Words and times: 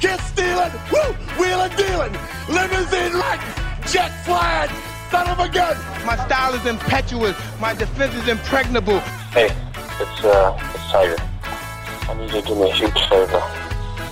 kiss 0.00 0.22
stealing, 0.28 0.72
woo, 0.92 1.12
wheeling 1.38 1.74
dealing, 1.76 2.12
limousine 2.48 3.14
wreck, 3.14 3.40
jet 3.86 4.10
flying, 4.24 4.70
son 5.10 5.28
of 5.28 5.38
a 5.38 5.48
gun. 5.48 5.76
My 6.04 6.16
style 6.26 6.54
is 6.54 6.66
impetuous. 6.66 7.36
My 7.60 7.74
defense 7.74 8.14
is 8.14 8.28
impregnable. 8.28 9.00
Hey, 9.30 9.50
it's 10.00 10.24
uh, 10.24 10.58
it's 10.74 10.90
Tiger. 10.90 11.16
I 12.08 12.14
need 12.14 12.32
you 12.32 12.40
to 12.40 12.48
do 12.48 12.54
me 12.54 12.70
a 12.70 12.74
huge 12.74 13.08
favor. 13.08 13.42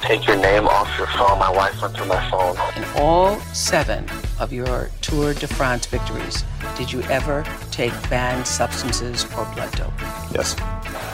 Take 0.02 0.26
your 0.26 0.36
name 0.36 0.68
off 0.68 0.96
your 0.98 1.06
phone. 1.08 1.38
My 1.38 1.50
wife 1.50 1.80
went 1.80 1.96
through 1.96 2.06
my 2.06 2.30
phone. 2.30 2.56
In 2.76 2.84
all 2.96 3.40
seven 3.52 4.06
of 4.38 4.52
your 4.52 4.90
Tour 5.00 5.34
de 5.34 5.46
France 5.46 5.86
victories, 5.86 6.44
did 6.76 6.92
you 6.92 7.02
ever 7.04 7.44
take 7.70 7.92
banned 8.08 8.46
substances 8.46 9.24
or 9.36 9.44
blood 9.54 9.72
dope? 9.72 9.98
Yes. 10.32 10.54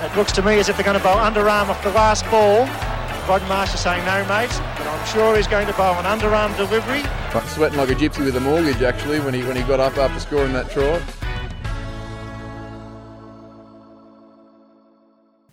It 0.02 0.16
looks 0.16 0.32
to 0.32 0.42
me 0.42 0.58
as 0.58 0.68
if 0.68 0.76
they're 0.76 0.84
going 0.84 0.98
to 0.98 1.02
bowl 1.02 1.16
underarm 1.16 1.68
off 1.68 1.82
the 1.82 1.90
last 1.90 2.28
ball. 2.30 2.66
Rod 3.28 3.48
Marsh 3.48 3.72
is 3.72 3.80
saying 3.80 4.04
no, 4.04 4.18
mate, 4.26 4.50
but 4.76 4.84
I'm 4.84 5.06
sure 5.06 5.36
he's 5.36 5.46
going 5.46 5.68
to 5.68 5.72
bowl 5.74 5.94
an 5.94 6.04
underarm 6.04 6.56
delivery. 6.56 7.02
Sweating 7.50 7.78
like 7.78 7.88
a 7.88 7.94
gypsy 7.94 8.24
with 8.24 8.36
a 8.36 8.40
mortgage, 8.40 8.82
actually, 8.82 9.20
when 9.20 9.32
he 9.32 9.44
when 9.44 9.54
he 9.56 9.62
got 9.62 9.78
up 9.78 9.96
after 9.96 10.18
scoring 10.18 10.52
that 10.52 10.68
try. 10.70 11.00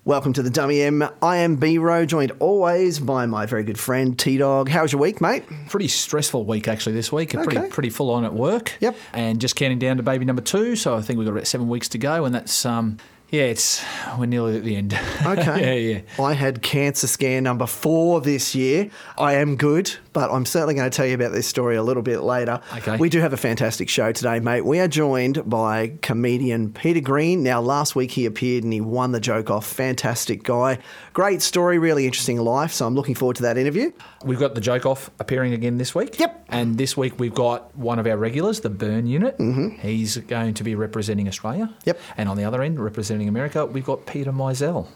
Welcome 0.04 0.34
to 0.34 0.42
the 0.42 0.50
Dummy 0.50 0.82
M. 0.82 1.08
I 1.22 1.38
am 1.38 1.58
B 1.58 1.78
Row, 1.78 2.08
joined 2.08 2.32
always 2.40 2.98
by 2.98 3.28
my 3.28 3.46
very 3.46 3.64
good 3.64 3.78
friend 3.78 4.18
T 4.18 4.40
Dog. 4.40 4.68
How's 4.68 4.92
your 4.92 5.00
week, 5.00 5.22
mate? 5.22 5.44
Pretty 5.70 5.90
stressful 5.90 6.46
week 6.46 6.68
actually 6.68 6.94
this 6.94 7.12
week. 7.12 7.36
Okay. 7.36 7.44
Pretty 7.44 7.70
pretty 7.70 7.90
full 7.92 8.10
on 8.10 8.26
at 8.26 8.34
work. 8.34 8.74
Yep. 8.80 8.98
And 9.14 9.40
just 9.40 9.56
counting 9.56 9.78
down 9.78 9.98
to 9.98 10.04
baby 10.04 10.26
number 10.26 10.42
two. 10.42 10.76
So 10.76 10.96
I 10.98 11.02
think 11.02 11.20
we've 11.20 11.28
got 11.28 11.34
about 11.34 11.46
seven 11.46 11.70
weeks 11.70 11.88
to 11.90 12.00
go, 12.00 12.26
and 12.26 12.34
that's 12.34 12.66
um 12.66 12.98
yeah, 13.32 13.44
it's 13.44 13.84
we're 14.18 14.26
nearly 14.26 14.58
at 14.58 14.64
the 14.64 14.76
end. 14.76 14.94
Okay. 15.26 15.82
yeah, 15.84 16.02
yeah. 16.18 16.24
I 16.24 16.34
had 16.34 16.62
cancer 16.62 17.08
scare 17.08 17.42
number 17.42 17.68
four 17.68 18.22
this 18.22 18.56
year. 18.56 18.90
I 19.18 19.34
am 19.34 19.56
good, 19.56 19.96
but 20.14 20.32
I'm 20.32 20.46
certainly 20.46 20.74
going 20.76 20.90
to 20.90 20.96
tell 20.96 21.06
you 21.06 21.16
about 21.16 21.32
this 21.32 21.48
story 21.48 21.76
a 21.76 21.84
little 21.84 22.04
bit 22.04 22.22
later. 22.22 22.62
Okay. 22.78 22.98
We 22.98 23.10
do 23.10 23.20
have 23.20 23.34
a 23.34 23.38
fantastic 23.38 23.90
show 23.90 24.12
today, 24.12 24.40
mate. 24.40 24.66
We 24.66 24.80
are 24.80 24.88
joined 24.88 25.50
by 25.50 25.94
comedian 26.02 26.74
Peter 26.74 27.00
Green. 27.00 27.44
Now, 27.44 27.62
last 27.62 27.96
week 27.96 28.12
he 28.12 28.26
appeared 28.26 28.64
and 28.64 28.74
he 28.74 28.82
won 28.82 29.12
the 29.12 29.20
joke 29.20 29.50
off. 29.50 29.66
Fantastic 29.66 30.44
guy. 30.44 30.80
Great 31.14 31.42
story, 31.42 31.80
really 31.80 32.06
interesting 32.06 32.40
life. 32.40 32.72
So 32.72 32.86
I'm 32.86 32.96
looking 32.96 33.16
forward 33.16 33.38
to 33.38 33.44
that 33.44 33.58
interview. 33.58 33.92
We've 34.24 34.40
got 34.40 34.56
the 34.56 34.62
joke 34.62 34.86
off 34.86 35.10
appearing 35.20 35.54
again 35.54 35.78
this 35.78 35.94
week. 35.96 36.20
Yep. 36.20 36.46
And 36.50 36.78
this 36.78 36.98
week 36.98 37.20
we've 37.20 37.34
got 37.34 37.76
one 37.78 38.00
of 38.00 38.08
our 38.08 38.18
regulars, 38.18 38.62
the 38.62 38.70
Bern 38.70 39.06
Unit. 39.08 39.38
Mm-hmm. 39.38 39.80
He's 39.80 40.18
going 40.18 40.54
to 40.56 40.64
be 40.64 40.76
representing 40.76 41.28
Australia. 41.28 41.74
Yep. 41.86 42.00
And 42.18 42.30
on 42.30 42.38
the 42.38 42.44
other 42.44 42.62
end, 42.62 42.80
representing 42.80 43.28
America, 43.28 43.66
we've 43.66 43.86
got 43.86 44.06
Peter 44.06 44.32
Meisel. 44.32 44.88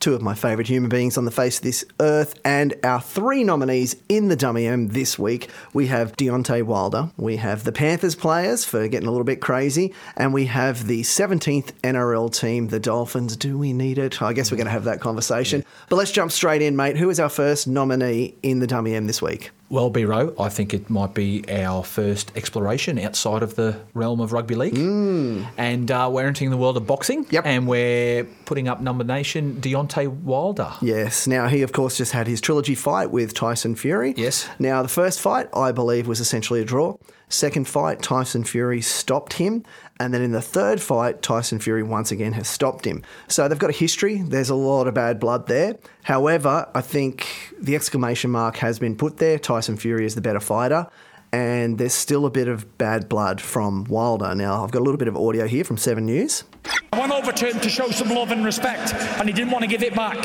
two 0.00 0.14
of 0.14 0.22
my 0.22 0.34
favourite 0.34 0.68
human 0.68 0.88
beings 0.88 1.18
on 1.18 1.24
the 1.24 1.30
face 1.30 1.58
of 1.58 1.62
this 1.62 1.84
earth, 2.00 2.38
and 2.44 2.74
our 2.82 3.00
three 3.00 3.44
nominees 3.44 3.96
in 4.08 4.28
the 4.28 4.36
Dummy 4.46 4.68
M 4.68 4.86
this 4.86 5.18
week. 5.18 5.50
We 5.72 5.88
have 5.88 6.16
Deontay 6.16 6.62
Wilder, 6.62 7.10
we 7.16 7.34
have 7.38 7.64
the 7.64 7.72
Panthers 7.72 8.14
players 8.14 8.64
for 8.64 8.86
getting 8.86 9.08
a 9.08 9.10
little 9.10 9.24
bit 9.24 9.40
crazy, 9.40 9.92
and 10.16 10.32
we 10.32 10.46
have 10.46 10.86
the 10.86 11.02
17th 11.02 11.72
NRL 11.82 12.32
team, 12.32 12.68
the 12.68 12.78
Dolphins. 12.78 13.36
Do 13.36 13.58
we 13.58 13.72
need 13.72 13.98
it? 13.98 14.22
I 14.22 14.32
guess 14.32 14.52
we're 14.52 14.56
going 14.56 14.66
to 14.66 14.70
have 14.70 14.84
that 14.84 15.00
conversation. 15.00 15.64
But 15.88 15.96
let's 15.96 16.12
jump 16.12 16.30
straight 16.30 16.62
in, 16.62 16.76
mate. 16.76 16.96
Who 16.96 17.10
is 17.10 17.18
our 17.18 17.28
first 17.28 17.66
nominee 17.66 18.36
in 18.44 18.60
the 18.60 18.68
Dummy 18.68 18.94
M 18.94 19.08
this 19.08 19.20
week? 19.20 19.50
Well, 19.68 19.90
B 19.90 20.04
Row, 20.04 20.32
I 20.38 20.48
think 20.48 20.72
it 20.72 20.88
might 20.88 21.12
be 21.12 21.44
our 21.50 21.82
first 21.82 22.30
exploration 22.36 22.98
outside 22.98 23.42
of 23.42 23.56
the 23.56 23.80
realm 23.94 24.20
of 24.20 24.32
rugby 24.32 24.54
league. 24.54 24.76
And 24.76 25.90
uh, 25.90 26.08
we're 26.12 26.26
entering 26.26 26.50
the 26.50 26.56
world 26.56 26.76
of 26.76 26.86
boxing. 26.86 27.24
Mm. 27.24 27.32
Yep. 27.32 27.46
And 27.46 27.66
we're 27.66 28.24
putting 28.44 28.68
up 28.68 28.80
nomination 28.80 29.60
Deontay 29.60 30.08
Wilder. 30.22 30.72
Yes. 30.80 31.26
Now, 31.26 31.48
he, 31.48 31.62
of 31.62 31.72
course, 31.72 31.96
just 31.96 32.12
had 32.12 32.26
his 32.28 32.40
trilogy 32.40 32.76
fight 32.76 33.10
with 33.10 33.34
Tyson 33.34 33.74
Fury. 33.74 34.14
Yes. 34.16 34.48
Now, 34.58 34.82
the 34.82 34.88
first 34.88 35.20
fight, 35.20 35.48
I 35.52 35.72
believe, 35.72 36.06
was 36.06 36.20
essentially 36.20 36.60
a 36.60 36.64
draw. 36.64 36.96
Second 37.28 37.66
fight, 37.66 38.02
Tyson 38.02 38.44
Fury 38.44 38.80
stopped 38.80 39.32
him. 39.32 39.64
And 39.98 40.12
then 40.12 40.20
in 40.20 40.32
the 40.32 40.42
third 40.42 40.80
fight, 40.80 41.22
Tyson 41.22 41.58
Fury 41.58 41.82
once 41.82 42.10
again 42.10 42.32
has 42.34 42.48
stopped 42.48 42.84
him. 42.84 43.02
So 43.28 43.48
they've 43.48 43.58
got 43.58 43.70
a 43.70 43.72
history. 43.72 44.20
There's 44.20 44.50
a 44.50 44.54
lot 44.54 44.88
of 44.88 44.94
bad 44.94 45.18
blood 45.18 45.46
there. 45.46 45.78
However, 46.02 46.68
I 46.74 46.82
think 46.82 47.54
the 47.58 47.74
exclamation 47.74 48.30
mark 48.30 48.58
has 48.58 48.78
been 48.78 48.96
put 48.96 49.16
there. 49.16 49.38
Tyson 49.38 49.76
Fury 49.78 50.04
is 50.04 50.14
the 50.14 50.20
better 50.20 50.40
fighter. 50.40 50.88
And 51.32 51.78
there's 51.78 51.92
still 51.92 52.24
a 52.24 52.30
bit 52.30 52.48
of 52.48 52.78
bad 52.78 53.08
blood 53.08 53.40
from 53.40 53.84
Wilder. 53.84 54.34
Now, 54.34 54.64
I've 54.64 54.70
got 54.70 54.78
a 54.78 54.84
little 54.84 54.98
bit 54.98 55.08
of 55.08 55.16
audio 55.16 55.46
here 55.46 55.64
from 55.64 55.76
Seven 55.76 56.06
News. 56.06 56.44
I 56.92 57.00
went 57.00 57.12
over 57.12 57.32
to 57.32 57.50
him 57.50 57.60
to 57.60 57.68
show 57.68 57.90
some 57.90 58.08
love 58.08 58.30
and 58.30 58.44
respect, 58.44 58.94
and 58.94 59.28
he 59.28 59.34
didn't 59.34 59.50
want 59.50 59.62
to 59.62 59.68
give 59.68 59.82
it 59.82 59.94
back. 59.94 60.24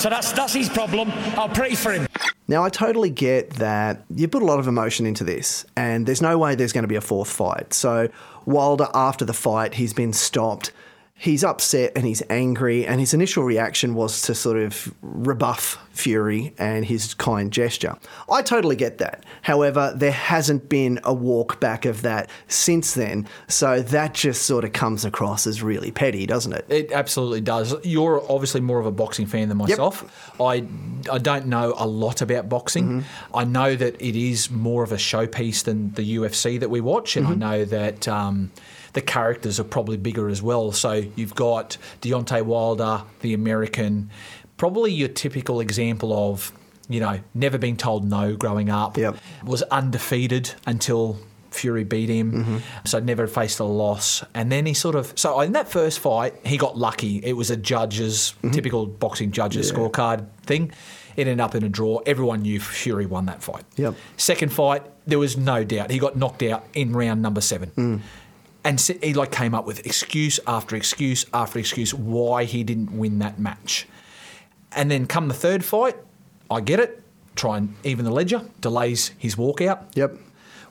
So 0.00 0.08
that's 0.08 0.32
that's 0.32 0.54
his 0.54 0.68
problem. 0.68 1.10
I'll 1.36 1.48
pray 1.48 1.74
for 1.74 1.92
him. 1.92 2.06
Now, 2.48 2.64
I 2.64 2.68
totally 2.68 3.10
get 3.10 3.50
that 3.50 4.04
you 4.12 4.26
put 4.26 4.42
a 4.42 4.44
lot 4.44 4.58
of 4.58 4.66
emotion 4.66 5.06
into 5.06 5.22
this, 5.22 5.64
and 5.76 6.04
there's 6.04 6.20
no 6.20 6.36
way 6.36 6.56
there's 6.56 6.72
going 6.72 6.82
to 6.82 6.88
be 6.88 6.96
a 6.96 7.00
fourth 7.00 7.30
fight. 7.30 7.72
So, 7.72 8.08
Wilder, 8.44 8.88
after 8.92 9.24
the 9.24 9.32
fight, 9.32 9.74
he's 9.74 9.92
been 9.92 10.12
stopped. 10.12 10.72
He's 11.20 11.44
upset 11.44 11.92
and 11.96 12.06
he's 12.06 12.22
angry, 12.30 12.86
and 12.86 12.98
his 12.98 13.12
initial 13.12 13.44
reaction 13.44 13.94
was 13.94 14.22
to 14.22 14.34
sort 14.34 14.56
of 14.56 14.94
rebuff 15.02 15.78
Fury 15.90 16.54
and 16.56 16.82
his 16.82 17.12
kind 17.12 17.52
gesture. 17.52 17.94
I 18.30 18.40
totally 18.40 18.74
get 18.74 18.96
that. 18.98 19.24
However, 19.42 19.92
there 19.94 20.12
hasn't 20.12 20.70
been 20.70 20.98
a 21.04 21.12
walk 21.12 21.60
back 21.60 21.84
of 21.84 22.00
that 22.02 22.30
since 22.48 22.94
then, 22.94 23.28
so 23.48 23.82
that 23.82 24.14
just 24.14 24.44
sort 24.44 24.64
of 24.64 24.72
comes 24.72 25.04
across 25.04 25.46
as 25.46 25.62
really 25.62 25.90
petty, 25.90 26.24
doesn't 26.24 26.54
it? 26.54 26.64
It 26.70 26.90
absolutely 26.90 27.42
does. 27.42 27.74
You're 27.84 28.22
obviously 28.32 28.62
more 28.62 28.80
of 28.80 28.86
a 28.86 28.92
boxing 28.92 29.26
fan 29.26 29.50
than 29.50 29.58
myself. 29.58 30.02
Yep. 30.38 30.40
I, 30.40 30.64
I 31.12 31.18
don't 31.18 31.48
know 31.48 31.74
a 31.76 31.86
lot 31.86 32.22
about 32.22 32.48
boxing. 32.48 33.04
I 33.34 33.44
know 33.44 33.76
that 33.76 34.00
it 34.00 34.16
is 34.16 34.50
more 34.50 34.82
of 34.82 34.90
a 34.90 34.96
showpiece 34.96 35.64
than 35.64 35.92
the 35.92 36.16
UFC 36.16 36.58
that 36.60 36.70
we 36.70 36.80
watch, 36.80 37.18
and 37.18 37.26
I 37.26 37.34
know 37.34 37.64
that 37.66 38.08
um, 38.08 38.52
the 38.92 39.00
characters 39.00 39.60
are 39.60 39.64
probably 39.64 39.96
bigger 39.96 40.28
as 40.28 40.42
well. 40.42 40.72
So 40.72 41.04
you've 41.16 41.34
got 41.34 41.76
Deontay 42.02 42.42
Wilder, 42.42 43.02
the 43.20 43.34
American, 43.34 44.10
probably 44.56 44.92
your 44.92 45.08
typical 45.08 45.60
example 45.60 46.12
of, 46.30 46.52
you 46.88 47.00
know, 47.00 47.20
never 47.34 47.58
being 47.58 47.76
told 47.76 48.04
no 48.04 48.36
growing 48.36 48.68
up, 48.70 48.96
Yep. 48.96 49.16
was 49.44 49.62
undefeated 49.64 50.54
until 50.66 51.18
Fury 51.50 51.84
beat 51.84 52.08
him, 52.08 52.32
mm-hmm. 52.32 52.58
so 52.84 53.00
never 53.00 53.26
faced 53.26 53.58
a 53.60 53.64
loss. 53.64 54.22
And 54.34 54.52
then 54.52 54.66
he 54.66 54.74
sort 54.74 54.94
of 54.94 55.12
so 55.16 55.40
in 55.40 55.52
that 55.52 55.68
first 55.68 55.98
fight 55.98 56.34
he 56.44 56.56
got 56.56 56.78
lucky. 56.78 57.18
It 57.18 57.32
was 57.32 57.50
a 57.50 57.56
judge's 57.56 58.34
mm-hmm. 58.38 58.50
typical 58.50 58.86
boxing 58.86 59.32
judge's 59.32 59.70
scorecard 59.72 60.26
thing. 60.42 60.72
It 61.16 61.26
ended 61.26 61.40
up 61.40 61.54
in 61.54 61.64
a 61.64 61.68
draw. 61.68 61.98
Everyone 62.06 62.42
knew 62.42 62.60
Fury 62.60 63.04
won 63.04 63.26
that 63.26 63.42
fight. 63.42 63.64
Yep. 63.76 63.94
Second 64.16 64.52
fight, 64.52 64.84
there 65.06 65.18
was 65.18 65.36
no 65.36 65.64
doubt 65.64 65.90
he 65.90 65.98
got 65.98 66.16
knocked 66.16 66.42
out 66.42 66.64
in 66.72 66.92
round 66.92 67.20
number 67.20 67.40
seven. 67.40 67.70
Mm. 67.76 68.00
And 68.64 68.80
he 68.80 69.14
like 69.14 69.32
came 69.32 69.54
up 69.54 69.66
with 69.66 69.86
excuse 69.86 70.38
after 70.46 70.76
excuse 70.76 71.24
after 71.32 71.58
excuse 71.58 71.94
why 71.94 72.44
he 72.44 72.62
didn't 72.62 72.96
win 72.96 73.18
that 73.20 73.38
match. 73.38 73.86
And 74.72 74.90
then 74.90 75.06
come 75.06 75.28
the 75.28 75.34
third 75.34 75.64
fight, 75.64 75.96
I 76.50 76.60
get 76.60 76.78
it. 76.78 77.02
Try 77.36 77.58
and 77.58 77.74
even 77.84 78.04
the 78.04 78.10
ledger, 78.10 78.42
delays 78.60 79.12
his 79.16 79.36
walkout 79.36 79.96
Yep. 79.96 80.16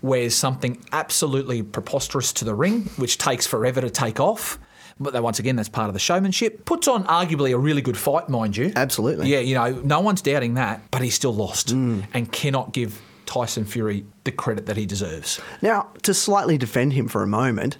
wears 0.01 0.35
something 0.35 0.83
absolutely 0.91 1.63
preposterous 1.63 2.31
to 2.33 2.45
the 2.45 2.53
ring, 2.53 2.83
which 2.97 3.17
takes 3.17 3.47
forever 3.47 3.81
to 3.81 3.89
take 3.89 4.19
off. 4.19 4.59
But 4.99 5.13
then 5.13 5.23
once 5.23 5.39
again, 5.39 5.55
that's 5.55 5.69
part 5.69 5.87
of 5.87 5.93
the 5.93 5.99
showmanship. 5.99 6.65
Puts 6.65 6.87
on 6.87 7.05
arguably 7.05 7.53
a 7.53 7.57
really 7.57 7.81
good 7.81 7.97
fight, 7.97 8.27
mind 8.27 8.57
you. 8.57 8.73
Absolutely. 8.75 9.29
Yeah, 9.29 9.39
you 9.39 9.55
know, 9.55 9.71
no 9.83 10.01
one's 10.01 10.21
doubting 10.21 10.55
that, 10.55 10.81
but 10.91 11.01
he 11.01 11.09
still 11.09 11.33
lost 11.33 11.69
mm. 11.69 12.05
and 12.13 12.29
cannot 12.31 12.73
give 12.73 13.01
Tyson 13.29 13.63
Fury 13.63 14.05
the 14.23 14.31
credit 14.31 14.65
that 14.65 14.75
he 14.75 14.85
deserves. 14.87 15.39
Now, 15.61 15.87
to 16.01 16.13
slightly 16.15 16.57
defend 16.57 16.93
him 16.93 17.07
for 17.07 17.21
a 17.21 17.27
moment, 17.27 17.77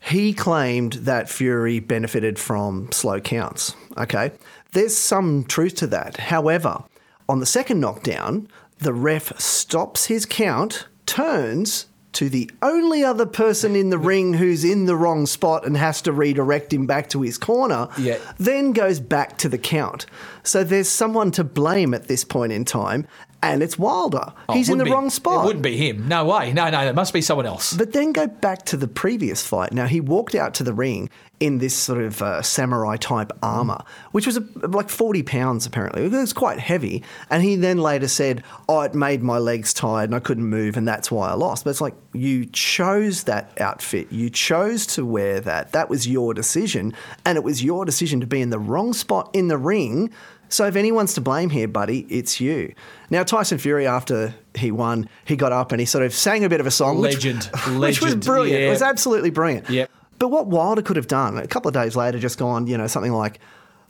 he 0.00 0.34
claimed 0.34 0.92
that 1.04 1.30
Fury 1.30 1.80
benefited 1.80 2.38
from 2.38 2.92
slow 2.92 3.18
counts. 3.18 3.74
Okay. 3.96 4.32
There's 4.72 4.96
some 4.96 5.44
truth 5.44 5.76
to 5.76 5.86
that. 5.88 6.18
However, 6.18 6.84
on 7.28 7.40
the 7.40 7.46
second 7.46 7.80
knockdown, 7.80 8.48
the 8.80 8.92
ref 8.92 9.38
stops 9.40 10.06
his 10.06 10.26
count, 10.26 10.86
turns 11.06 11.86
to 12.12 12.28
the 12.28 12.50
only 12.60 13.02
other 13.02 13.24
person 13.24 13.74
in 13.74 13.88
the 13.88 13.96
ring 14.12 14.34
who's 14.34 14.62
in 14.64 14.84
the 14.84 14.96
wrong 14.96 15.24
spot 15.24 15.64
and 15.64 15.76
has 15.78 16.02
to 16.02 16.12
redirect 16.12 16.70
him 16.72 16.86
back 16.86 17.08
to 17.08 17.22
his 17.22 17.38
corner, 17.38 17.88
Yeah. 17.96 18.18
then 18.38 18.72
goes 18.72 19.00
back 19.00 19.38
to 19.38 19.48
the 19.48 19.56
count. 19.56 20.04
So 20.42 20.62
there's 20.64 20.90
someone 20.90 21.30
to 21.32 21.44
blame 21.44 21.94
at 21.94 22.08
this 22.08 22.24
point 22.24 22.52
in 22.52 22.66
time, 22.66 23.06
and 23.42 23.62
it's 23.62 23.78
Wilder. 23.78 24.32
Oh, 24.48 24.54
He's 24.54 24.68
in 24.68 24.78
the 24.78 24.84
be- 24.84 24.90
wrong 24.90 25.10
spot. 25.10 25.44
It 25.44 25.46
wouldn't 25.46 25.64
be 25.64 25.76
him. 25.76 26.06
No 26.08 26.24
way. 26.24 26.52
No, 26.52 26.70
no, 26.70 26.80
it 26.86 26.94
must 26.94 27.12
be 27.12 27.20
someone 27.20 27.46
else. 27.46 27.74
But 27.74 27.92
then 27.92 28.12
go 28.12 28.26
back 28.26 28.64
to 28.66 28.76
the 28.76 28.88
previous 28.88 29.44
fight. 29.46 29.72
Now, 29.72 29.86
he 29.86 30.00
walked 30.00 30.34
out 30.34 30.54
to 30.54 30.64
the 30.64 30.72
ring 30.72 31.10
in 31.40 31.58
this 31.58 31.74
sort 31.76 32.00
of 32.00 32.22
uh, 32.22 32.40
samurai 32.40 32.96
type 32.96 33.32
armor, 33.42 33.82
which 34.12 34.26
was 34.26 34.38
uh 34.38 34.42
like 34.54 34.88
40 34.88 35.24
pounds 35.24 35.66
apparently. 35.66 36.04
It 36.04 36.12
was 36.12 36.32
quite 36.32 36.60
heavy. 36.60 37.02
And 37.30 37.42
he 37.42 37.56
then 37.56 37.78
later 37.78 38.06
said, 38.06 38.44
Oh, 38.68 38.82
it 38.82 38.94
made 38.94 39.22
my 39.24 39.38
legs 39.38 39.74
tired 39.74 40.04
and 40.10 40.14
I 40.14 40.20
couldn't 40.20 40.44
move, 40.46 40.76
and 40.76 40.86
that's 40.86 41.10
why 41.10 41.30
I 41.30 41.34
lost. 41.34 41.64
But 41.64 41.70
it's 41.70 41.80
like, 41.80 41.94
you 42.12 42.46
chose 42.46 43.24
that 43.24 43.60
outfit. 43.60 44.12
You 44.12 44.30
chose 44.30 44.86
to 44.86 45.04
wear 45.04 45.40
that. 45.40 45.72
That 45.72 45.90
was 45.90 46.06
your 46.06 46.32
decision. 46.32 46.94
And 47.24 47.36
it 47.36 47.42
was 47.42 47.64
your 47.64 47.84
decision 47.84 48.20
to 48.20 48.26
be 48.26 48.40
in 48.40 48.50
the 48.50 48.58
wrong 48.60 48.92
spot 48.92 49.30
in 49.32 49.48
the 49.48 49.58
ring. 49.58 50.12
So 50.52 50.66
if 50.66 50.76
anyone's 50.76 51.14
to 51.14 51.20
blame 51.22 51.48
here, 51.50 51.66
buddy, 51.66 52.00
it's 52.10 52.40
you. 52.40 52.74
Now, 53.10 53.22
Tyson 53.24 53.56
Fury, 53.58 53.86
after 53.86 54.34
he 54.54 54.70
won, 54.70 55.08
he 55.24 55.34
got 55.34 55.50
up 55.50 55.72
and 55.72 55.80
he 55.80 55.86
sort 55.86 56.04
of 56.04 56.12
sang 56.12 56.44
a 56.44 56.48
bit 56.48 56.60
of 56.60 56.66
a 56.66 56.70
song. 56.70 56.98
which- 57.00 57.14
Legend. 57.14 57.44
Which, 57.80 58.00
was 58.00 58.02
Legend. 58.02 58.24
brilliant. 58.26 58.62
It 58.64 58.68
was 58.68 58.82
absolutely 58.82 59.30
brilliant. 59.30 59.70
Yep. 59.70 59.90
But 60.18 60.28
what 60.28 60.46
Wilder 60.46 60.82
could 60.82 60.96
have 60.96 61.08
done, 61.08 61.38
a 61.38 61.46
couple 61.46 61.68
of 61.68 61.74
days 61.74 61.96
later, 61.96 62.18
just 62.18 62.38
gone, 62.38 62.66
you 62.66 62.76
know, 62.76 62.86
something 62.86 63.12
like, 63.12 63.40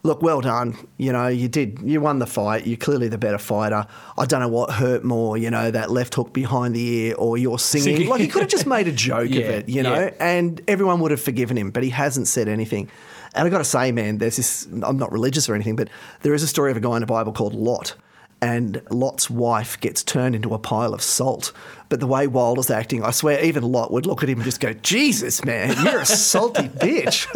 look, 0.05 0.23
well 0.23 0.41
done. 0.41 0.76
You 0.99 1.12
know, 1.12 1.26
you 1.26 1.49
did, 1.49 1.81
you 1.85 2.00
won 2.00 2.20
the 2.20 2.26
fight. 2.26 2.67
You're 2.67 2.76
clearly 2.76 3.09
the 3.09 3.19
better 3.19 3.38
fighter. 3.38 3.85
I 4.17 4.25
don't 4.25 4.41
know 4.41 4.49
what 4.49 4.70
hurt 4.70 5.03
more, 5.05 5.37
you 5.37 5.50
know, 5.50 5.70
that 5.70 5.91
left 5.91 6.14
hook 6.14 6.32
behind 6.32 6.75
the 6.76 6.81
ear 6.88 7.14
or 7.19 7.37
your 7.38 7.59
singing. 7.59 7.97
Singing. 7.97 8.09
Like, 8.09 8.20
he 8.20 8.29
could 8.29 8.43
have 8.43 8.50
just 8.50 8.67
made 8.76 8.87
a 8.88 8.93
joke 8.93 9.31
Yeah, 9.31 9.41
of 9.41 9.50
it, 9.50 9.69
you 9.69 9.82
know, 9.82 9.94
yeah. 9.94 10.11
and 10.20 10.61
everyone 10.69 11.00
would 11.00 11.11
have 11.11 11.20
forgiven 11.20 11.59
him, 11.59 11.70
but 11.73 11.82
he 11.82 11.91
hasn't 11.91 12.29
said 12.29 12.47
anything. 12.49 12.88
And 13.34 13.46
I 13.46 13.50
got 13.50 13.58
to 13.58 13.64
say, 13.64 13.93
man, 13.93 14.19
there's 14.19 14.37
this, 14.37 14.67
I'm 14.82 14.99
not 14.99 15.12
religious 15.12 15.49
or 15.49 15.55
anything, 15.55 15.76
but 15.76 15.88
there 16.20 16.34
is 16.34 16.43
a 16.43 16.49
story 16.49 16.70
of 16.70 16.76
a 16.76 16.81
guy 16.81 16.96
in 16.96 17.00
the 17.00 17.06
Bible 17.06 17.32
called 17.32 17.55
Lot. 17.55 17.94
And 18.43 18.82
Lot's 18.90 19.31
wife 19.31 19.81
gets 19.81 20.02
turned 20.02 20.34
into 20.34 20.52
a 20.52 20.58
pile 20.58 20.93
of 20.93 21.00
salt. 21.00 21.52
But 21.88 22.00
the 22.00 22.08
way 22.08 22.26
Wilder's 22.26 22.70
acting, 22.70 23.05
I 23.05 23.12
swear, 23.12 23.43
even 23.44 23.62
Lot 23.62 23.93
would 23.93 24.05
look 24.05 24.25
at 24.25 24.29
him 24.29 24.38
and 24.38 24.44
just 24.44 24.58
go, 24.58 24.73
Jesus, 24.73 25.44
man, 25.44 25.76
you're 25.84 26.00
a 26.00 26.06
salty 26.06 26.69
bitch. 26.69 27.29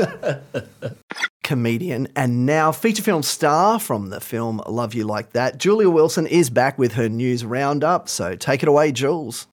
Comedian 1.44 2.08
and 2.16 2.44
now 2.44 2.72
feature 2.72 3.04
film 3.04 3.22
star 3.22 3.78
from 3.78 4.10
the 4.10 4.20
film 4.20 4.60
Love 4.66 4.94
You 4.94 5.04
Like 5.04 5.30
That, 5.30 5.58
Julia 5.58 5.88
Wilson 5.88 6.26
is 6.26 6.50
back 6.50 6.76
with 6.76 6.94
her 6.94 7.08
news 7.08 7.44
roundup. 7.44 8.08
So 8.08 8.34
take 8.34 8.64
it 8.64 8.68
away, 8.68 8.90
Jules. 8.90 9.46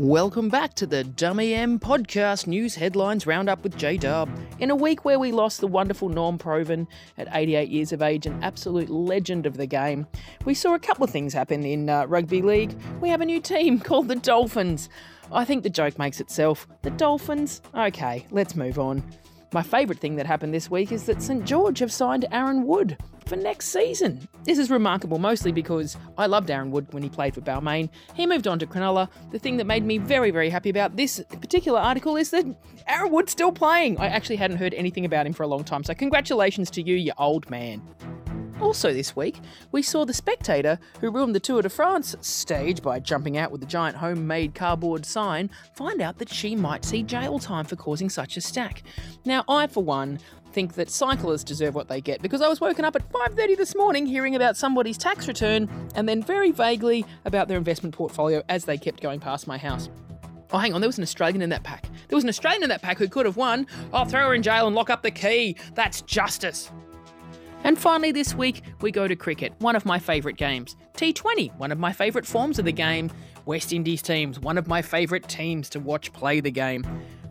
Welcome 0.00 0.48
back 0.48 0.72
to 0.76 0.86
the 0.86 1.04
Dummy 1.04 1.52
M 1.52 1.78
podcast 1.78 2.46
news 2.46 2.74
headlines 2.74 3.26
roundup 3.26 3.62
with 3.62 3.76
J 3.76 3.98
Dub. 3.98 4.30
In 4.58 4.70
a 4.70 4.74
week 4.74 5.04
where 5.04 5.18
we 5.18 5.30
lost 5.30 5.60
the 5.60 5.66
wonderful 5.66 6.08
Norm 6.08 6.38
Provan 6.38 6.86
at 7.18 7.28
88 7.30 7.68
years 7.68 7.92
of 7.92 8.00
age, 8.00 8.24
an 8.24 8.42
absolute 8.42 8.88
legend 8.88 9.44
of 9.44 9.58
the 9.58 9.66
game, 9.66 10.06
we 10.46 10.54
saw 10.54 10.72
a 10.72 10.78
couple 10.78 11.04
of 11.04 11.10
things 11.10 11.34
happen 11.34 11.64
in 11.64 11.90
uh, 11.90 12.06
rugby 12.06 12.40
league. 12.40 12.74
We 13.02 13.10
have 13.10 13.20
a 13.20 13.26
new 13.26 13.42
team 13.42 13.78
called 13.78 14.08
the 14.08 14.16
Dolphins. 14.16 14.88
I 15.30 15.44
think 15.44 15.64
the 15.64 15.68
joke 15.68 15.98
makes 15.98 16.18
itself. 16.18 16.66
The 16.80 16.92
Dolphins? 16.92 17.60
Okay, 17.74 18.26
let's 18.30 18.56
move 18.56 18.78
on. 18.78 19.02
My 19.52 19.62
favourite 19.62 20.00
thing 20.00 20.16
that 20.16 20.24
happened 20.24 20.54
this 20.54 20.70
week 20.70 20.92
is 20.92 21.04
that 21.04 21.20
St 21.20 21.44
George 21.44 21.78
have 21.80 21.92
signed 21.92 22.24
Aaron 22.32 22.64
Woods 22.64 22.94
for 23.30 23.36
next 23.36 23.68
season. 23.68 24.28
This 24.42 24.58
is 24.58 24.70
remarkable 24.70 25.20
mostly 25.20 25.52
because 25.52 25.96
I 26.18 26.26
loved 26.26 26.50
Aaron 26.50 26.72
Woods 26.72 26.92
when 26.92 27.04
he 27.04 27.08
played 27.08 27.32
for 27.32 27.40
Balmain. 27.40 27.88
He 28.14 28.26
moved 28.26 28.48
on 28.48 28.58
to 28.58 28.66
Cronulla. 28.66 29.08
The 29.30 29.38
thing 29.38 29.56
that 29.58 29.66
made 29.66 29.84
me 29.84 29.98
very, 29.98 30.32
very 30.32 30.50
happy 30.50 30.68
about 30.68 30.96
this 30.96 31.22
particular 31.40 31.78
article 31.78 32.16
is 32.16 32.30
that 32.32 32.44
Aaron 32.88 33.12
Wood's 33.12 33.30
still 33.30 33.52
playing. 33.52 33.98
I 33.98 34.08
actually 34.08 34.34
hadn't 34.34 34.56
heard 34.56 34.74
anything 34.74 35.04
about 35.04 35.26
him 35.26 35.32
for 35.32 35.44
a 35.44 35.46
long 35.46 35.62
time, 35.62 35.84
so 35.84 35.94
congratulations 35.94 36.70
to 36.72 36.82
you, 36.82 36.96
you 36.96 37.12
old 37.18 37.48
man. 37.48 37.80
Also, 38.60 38.92
this 38.92 39.16
week, 39.16 39.38
we 39.72 39.80
saw 39.80 40.04
the 40.04 40.12
spectator 40.12 40.78
who 41.00 41.10
ruined 41.10 41.34
the 41.34 41.40
Tour 41.40 41.62
de 41.62 41.70
France 41.70 42.14
stage 42.20 42.82
by 42.82 43.00
jumping 43.00 43.38
out 43.38 43.50
with 43.50 43.62
a 43.62 43.66
giant 43.66 43.96
homemade 43.96 44.54
cardboard 44.54 45.06
sign 45.06 45.48
find 45.74 46.02
out 46.02 46.18
that 46.18 46.28
she 46.28 46.54
might 46.54 46.84
see 46.84 47.02
jail 47.02 47.38
time 47.38 47.64
for 47.64 47.76
causing 47.76 48.10
such 48.10 48.36
a 48.36 48.40
stack. 48.40 48.82
Now, 49.24 49.44
I, 49.48 49.66
for 49.66 49.82
one, 49.82 50.18
think 50.52 50.74
that 50.74 50.90
cyclists 50.90 51.44
deserve 51.44 51.74
what 51.74 51.88
they 51.88 52.00
get 52.00 52.22
because 52.22 52.42
I 52.42 52.48
was 52.48 52.60
woken 52.60 52.84
up 52.84 52.96
at 52.96 53.08
5:30 53.10 53.56
this 53.56 53.74
morning 53.74 54.06
hearing 54.06 54.34
about 54.36 54.56
somebody's 54.56 54.98
tax 54.98 55.28
return 55.28 55.68
and 55.94 56.08
then 56.08 56.22
very 56.22 56.50
vaguely 56.50 57.04
about 57.24 57.48
their 57.48 57.58
investment 57.58 57.94
portfolio 57.94 58.42
as 58.48 58.64
they 58.64 58.76
kept 58.76 59.00
going 59.00 59.20
past 59.20 59.46
my 59.46 59.58
house. 59.58 59.88
Oh, 60.52 60.58
hang 60.58 60.74
on, 60.74 60.80
there 60.80 60.88
was 60.88 60.98
an 60.98 61.04
Australian 61.04 61.42
in 61.42 61.50
that 61.50 61.62
pack. 61.62 61.88
There 62.08 62.16
was 62.16 62.24
an 62.24 62.30
Australian 62.30 62.64
in 62.64 62.68
that 62.70 62.82
pack 62.82 62.98
who 62.98 63.08
could 63.08 63.24
have 63.24 63.36
won. 63.36 63.66
I'll 63.92 64.04
throw 64.04 64.26
her 64.26 64.34
in 64.34 64.42
jail 64.42 64.66
and 64.66 64.74
lock 64.74 64.90
up 64.90 65.02
the 65.02 65.10
key. 65.12 65.56
That's 65.74 66.02
justice. 66.02 66.72
And 67.62 67.78
finally, 67.78 68.10
this 68.10 68.34
week, 68.34 68.62
we 68.80 68.90
go 68.90 69.06
to 69.06 69.14
cricket, 69.14 69.52
one 69.58 69.76
of 69.76 69.84
my 69.84 69.98
favourite 69.98 70.38
games. 70.38 70.76
T20, 70.94 71.56
one 71.58 71.70
of 71.70 71.78
my 71.78 71.92
favourite 71.92 72.26
forms 72.26 72.58
of 72.58 72.64
the 72.64 72.72
game. 72.72 73.10
West 73.44 73.72
Indies 73.72 74.02
teams, 74.02 74.40
one 74.40 74.58
of 74.58 74.66
my 74.66 74.82
favourite 74.82 75.28
teams 75.28 75.68
to 75.70 75.80
watch 75.80 76.12
play 76.12 76.40
the 76.40 76.50
game. 76.50 76.84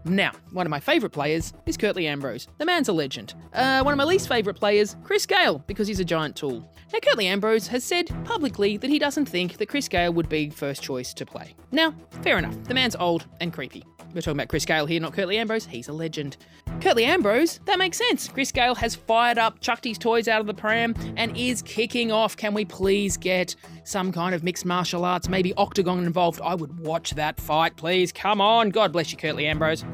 Now, 0.06 0.31
one 0.51 0.66
of 0.66 0.69
my 0.69 0.80
favourite 0.80 1.12
players 1.12 1.54
is 1.66 1.78
Curtly 1.78 2.07
Ambrose. 2.07 2.48
The 2.57 2.66
man's 2.66 2.88
a 2.90 2.94
legend. 2.94 3.34
Uh, 3.54 3.81
one 3.81 3.94
of 3.94 3.98
my 3.98 4.04
least 4.04 4.28
favourite 4.28 4.57
players, 4.57 4.96
Chris 5.04 5.25
Gayle, 5.25 5.60
because 5.68 5.88
he's 5.88 6.00
a 6.00 6.06
giant 6.06 6.36
tool. 6.36 6.69
Now, 6.92 7.00
Curtly 7.00 7.28
Ambrose 7.28 7.68
has 7.68 7.84
said 7.84 8.10
publicly 8.25 8.78
that 8.78 8.90
he 8.90 9.00
doesn't 9.00 9.25
think 9.28 9.57
that 9.57 9.68
Chris 9.68 9.88
Gayle 9.88 10.13
would 10.13 10.30
be 10.30 10.50
first 10.50 10.81
choice 10.81 11.13
to 11.13 11.25
play. 11.25 11.56
Now, 11.72 11.94
fair 12.22 12.38
enough. 12.38 12.63
The 12.63 12.74
man's 12.74 12.96
old 12.96 13.28
and 13.42 13.54
creepy. 13.54 13.84
We're 14.13 14.22
talking 14.22 14.38
about 14.38 14.48
Chris 14.48 14.66
Gayle 14.66 14.88
here, 14.88 15.00
not 15.00 15.13
Curtly 15.13 15.38
Ambrose. 15.38 15.66
He's 15.66 15.88
a 15.88 15.94
legend. 15.94 16.38
Curtly 16.81 17.06
Ambrose, 17.06 17.60
that 17.66 17.78
makes 17.78 17.98
sense. 17.98 18.28
Chris 18.28 18.51
Gayle 18.51 18.74
has 18.74 18.96
fired 18.96 19.38
up, 19.38 19.60
chucked 19.60 19.86
his 19.86 20.00
toys 20.00 20.28
out 20.28 20.42
of 20.42 20.48
the 20.48 20.54
pram, 20.54 20.96
and 21.16 21.36
is 21.38 21.62
kicking 21.62 22.12
off. 22.12 22.36
Can 22.36 22.56
we 22.56 22.66
please 22.66 23.18
get 23.18 23.56
some 23.84 24.12
kind 24.12 24.34
of 24.34 24.44
mixed 24.44 24.66
martial 24.66 25.06
arts, 25.06 25.30
maybe 25.30 25.54
octagon 25.56 26.06
involved? 26.06 26.42
I 26.44 26.56
would 26.56 26.80
watch 26.80 27.12
that 27.12 27.40
fight, 27.40 27.75
please. 27.75 28.12
Come 28.12 28.42
on. 28.42 28.72
God 28.72 28.92
bless 28.92 29.12
you, 29.12 29.18
Curtly 29.18 29.46
Ambrose. 29.46 29.86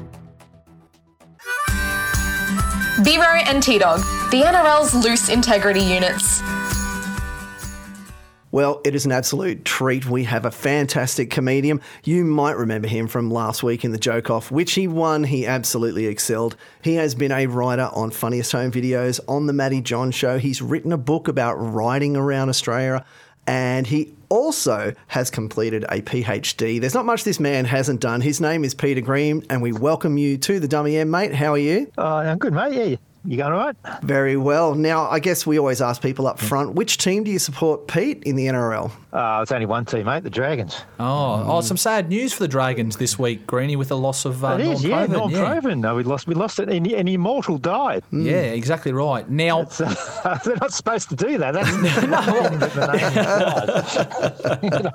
Vero 3.02 3.36
and 3.44 3.62
T 3.62 3.78
Dog, 3.78 4.00
the 4.30 4.42
NRL's 4.42 4.94
loose 4.94 5.28
integrity 5.28 5.80
units. 5.80 6.42
Well, 8.50 8.80
it 8.86 8.94
is 8.94 9.04
an 9.04 9.12
absolute 9.12 9.66
treat. 9.66 10.06
We 10.06 10.24
have 10.24 10.46
a 10.46 10.50
fantastic 10.50 11.28
comedian. 11.28 11.82
You 12.04 12.24
might 12.24 12.56
remember 12.56 12.88
him 12.88 13.06
from 13.06 13.30
last 13.30 13.62
week 13.62 13.84
in 13.84 13.92
the 13.92 13.98
Joke 13.98 14.30
Off, 14.30 14.50
which 14.50 14.72
he 14.72 14.88
won. 14.88 15.24
He 15.24 15.46
absolutely 15.46 16.06
excelled. 16.06 16.56
He 16.80 16.94
has 16.94 17.14
been 17.14 17.32
a 17.32 17.48
writer 17.48 17.90
on 17.92 18.12
Funniest 18.12 18.52
Home 18.52 18.72
Videos, 18.72 19.20
on 19.28 19.46
The 19.46 19.52
Matty 19.52 19.82
Johns 19.82 20.14
Show. 20.14 20.38
He's 20.38 20.62
written 20.62 20.90
a 20.90 20.96
book 20.96 21.28
about 21.28 21.56
riding 21.56 22.16
around 22.16 22.48
Australia, 22.48 23.04
and 23.46 23.86
he 23.86 24.12
also 24.28 24.92
has 25.08 25.30
completed 25.30 25.84
a 25.84 26.02
PhD. 26.02 26.80
There's 26.80 26.94
not 26.94 27.06
much 27.06 27.24
this 27.24 27.40
man 27.40 27.64
hasn't 27.64 28.00
done. 28.00 28.20
His 28.20 28.40
name 28.40 28.64
is 28.64 28.74
Peter 28.74 29.00
Green, 29.00 29.44
and 29.50 29.62
we 29.62 29.72
welcome 29.72 30.18
you 30.18 30.36
to 30.38 30.58
the 30.60 30.68
Dummy 30.68 30.96
M, 30.96 31.10
mate. 31.10 31.34
How 31.34 31.52
are 31.52 31.58
you? 31.58 31.90
Uh, 31.96 32.16
I'm 32.16 32.38
good, 32.38 32.52
mate. 32.52 32.72
Yeah, 32.72 32.96
you 33.24 33.36
going 33.36 33.52
all 33.52 33.58
right? 33.58 33.76
Very 34.02 34.36
well. 34.36 34.74
Now, 34.74 35.08
I 35.08 35.18
guess 35.18 35.46
we 35.46 35.58
always 35.58 35.80
ask 35.80 36.00
people 36.00 36.26
up 36.26 36.38
front, 36.38 36.74
which 36.74 36.98
team 36.98 37.24
do 37.24 37.30
you 37.30 37.40
support, 37.40 37.88
Pete, 37.88 38.22
in 38.22 38.36
the 38.36 38.46
NRL? 38.46 38.90
Uh, 39.16 39.40
it's 39.40 39.50
only 39.50 39.64
one 39.64 39.86
team, 39.86 40.04
mate, 40.04 40.24
the 40.24 40.28
Dragons. 40.28 40.82
Oh, 41.00 41.42
oh, 41.48 41.62
some 41.62 41.78
sad 41.78 42.10
news 42.10 42.34
for 42.34 42.42
the 42.42 42.48
Dragons 42.48 42.98
this 42.98 43.18
week, 43.18 43.46
Greeny, 43.46 43.74
with 43.74 43.88
the 43.88 43.96
loss 43.96 44.26
of 44.26 44.44
uh, 44.44 44.58
it 44.60 44.60
is, 44.60 44.84
Norm 44.84 44.92
yeah, 44.92 45.06
Provan. 45.06 45.10
Norm 45.10 45.30
Provan. 45.30 45.78
No, 45.78 45.94
we 45.94 46.02
lost, 46.02 46.26
we 46.26 46.34
lost 46.34 46.58
it. 46.58 46.68
An, 46.68 46.84
an 46.84 47.08
immortal 47.08 47.56
died. 47.56 48.04
Yeah, 48.12 48.42
exactly 48.42 48.92
right. 48.92 49.26
Now, 49.30 49.60
uh, 49.60 50.38
they're 50.44 50.58
not 50.60 50.74
supposed 50.74 51.08
to 51.08 51.16
do 51.16 51.38
that. 51.38 51.54
That's, 51.54 51.72
you 54.62 54.70
know, 54.70 54.90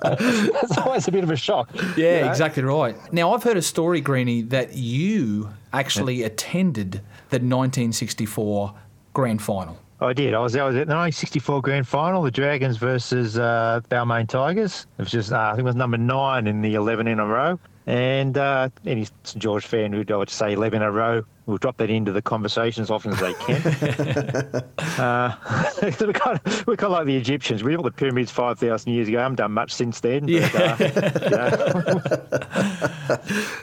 that's 0.54 0.78
always 0.78 1.08
a 1.08 1.12
bit 1.12 1.24
of 1.24 1.32
a 1.32 1.36
shock. 1.36 1.72
Yeah, 1.98 2.18
you 2.18 2.26
know? 2.26 2.30
exactly 2.30 2.62
right. 2.62 2.96
Now, 3.12 3.34
I've 3.34 3.42
heard 3.42 3.58
a 3.58 3.62
story, 3.64 4.02
Greeny, 4.02 4.44
that 4.44 4.76
you 4.76 5.50
actually 5.74 6.22
attended 6.22 7.02
the 7.32 7.38
1964 7.38 8.76
grand 9.14 9.42
final. 9.42 9.80
I 10.02 10.14
did. 10.14 10.34
I 10.34 10.40
was, 10.40 10.56
I 10.56 10.66
was 10.66 10.76
at 10.76 10.88
the 10.88 10.96
1964 10.96 11.62
grand 11.62 11.88
final, 11.88 12.24
the 12.24 12.32
Dragons 12.32 12.78
versus 12.78 13.38
uh, 13.38 13.82
Balmain 13.90 14.28
Tigers. 14.28 14.88
It 14.98 15.04
was 15.04 15.12
just, 15.12 15.32
uh, 15.32 15.40
I 15.40 15.50
think 15.52 15.60
it 15.60 15.66
was 15.66 15.76
number 15.76 15.98
nine 15.98 16.48
in 16.48 16.62
the 16.62 16.74
11 16.74 17.08
in 17.08 17.20
a 17.20 17.26
row. 17.26 17.60
And 17.86 18.36
uh, 18.38 18.70
any 18.86 19.06
St 19.24 19.42
George 19.42 19.66
fan 19.66 19.94
who'd 19.94 20.12
I 20.12 20.18
would 20.18 20.30
say 20.30 20.54
11 20.54 20.82
in 20.82 20.88
a 20.88 20.92
row 20.92 21.24
will 21.46 21.58
drop 21.58 21.78
that 21.78 21.90
into 21.90 22.12
the 22.12 22.22
conversation 22.22 22.84
as 22.84 22.92
often 22.92 23.12
as 23.14 23.20
they 23.20 23.34
can. 23.34 23.58
uh, 25.00 25.36
we're, 26.00 26.14
kind 26.14 26.40
of, 26.44 26.68
we're 26.68 26.76
kind 26.76 26.92
of 26.94 27.00
like 27.00 27.06
the 27.06 27.18
Egyptians. 27.18 27.64
We 27.64 27.72
built 27.72 27.86
the 27.86 27.92
pyramids 27.92 28.32
5,000 28.32 28.92
years 28.92 29.08
ago. 29.08 29.20
I 29.20 29.24
haven't 29.24 29.38
done 29.38 29.52
much 29.52 29.72
since 29.74 30.00
then. 30.00 30.28
But, 30.28 30.56
uh, 30.56 30.78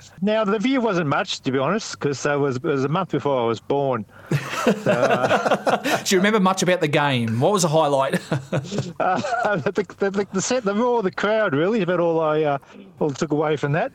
now, 0.21 0.45
the 0.45 0.59
view 0.59 0.81
wasn't 0.81 1.09
much, 1.09 1.41
to 1.41 1.53
be 1.53 1.59
honest, 1.59 1.93
because 1.93 2.25
it 2.27 2.39
was, 2.39 2.57
it 2.57 2.65
was 2.65 2.85
a 2.85 2.89
month 2.89 3.11
before 3.11 3.41
I 3.41 3.47
was 3.47 3.61
born. 3.61 4.05
So, 4.83 4.91
uh, 4.91 6.03
Do 6.03 6.15
you 6.15 6.19
remember 6.19 6.41
much 6.41 6.63
about 6.63 6.81
the 6.81 6.89
game? 6.89 7.41
What 7.41 7.53
was 7.53 7.63
the 7.63 7.69
highlight? 7.69 8.15
uh, 9.01 9.57
the, 9.57 9.73
the, 9.99 10.11
the, 10.11 10.27
the 10.33 10.43
set, 10.43 10.65
the 10.65 10.75
roar, 10.75 11.03
the 11.03 11.13
crowd, 11.13 11.55
really, 11.55 11.79
is 11.79 11.85
about 11.85 12.01
all 12.01 12.21
I 12.21 12.43
uh, 12.43 12.59
all 12.99 13.11
took 13.11 13.31
away 13.31 13.57
from 13.57 13.73
that. 13.73 13.93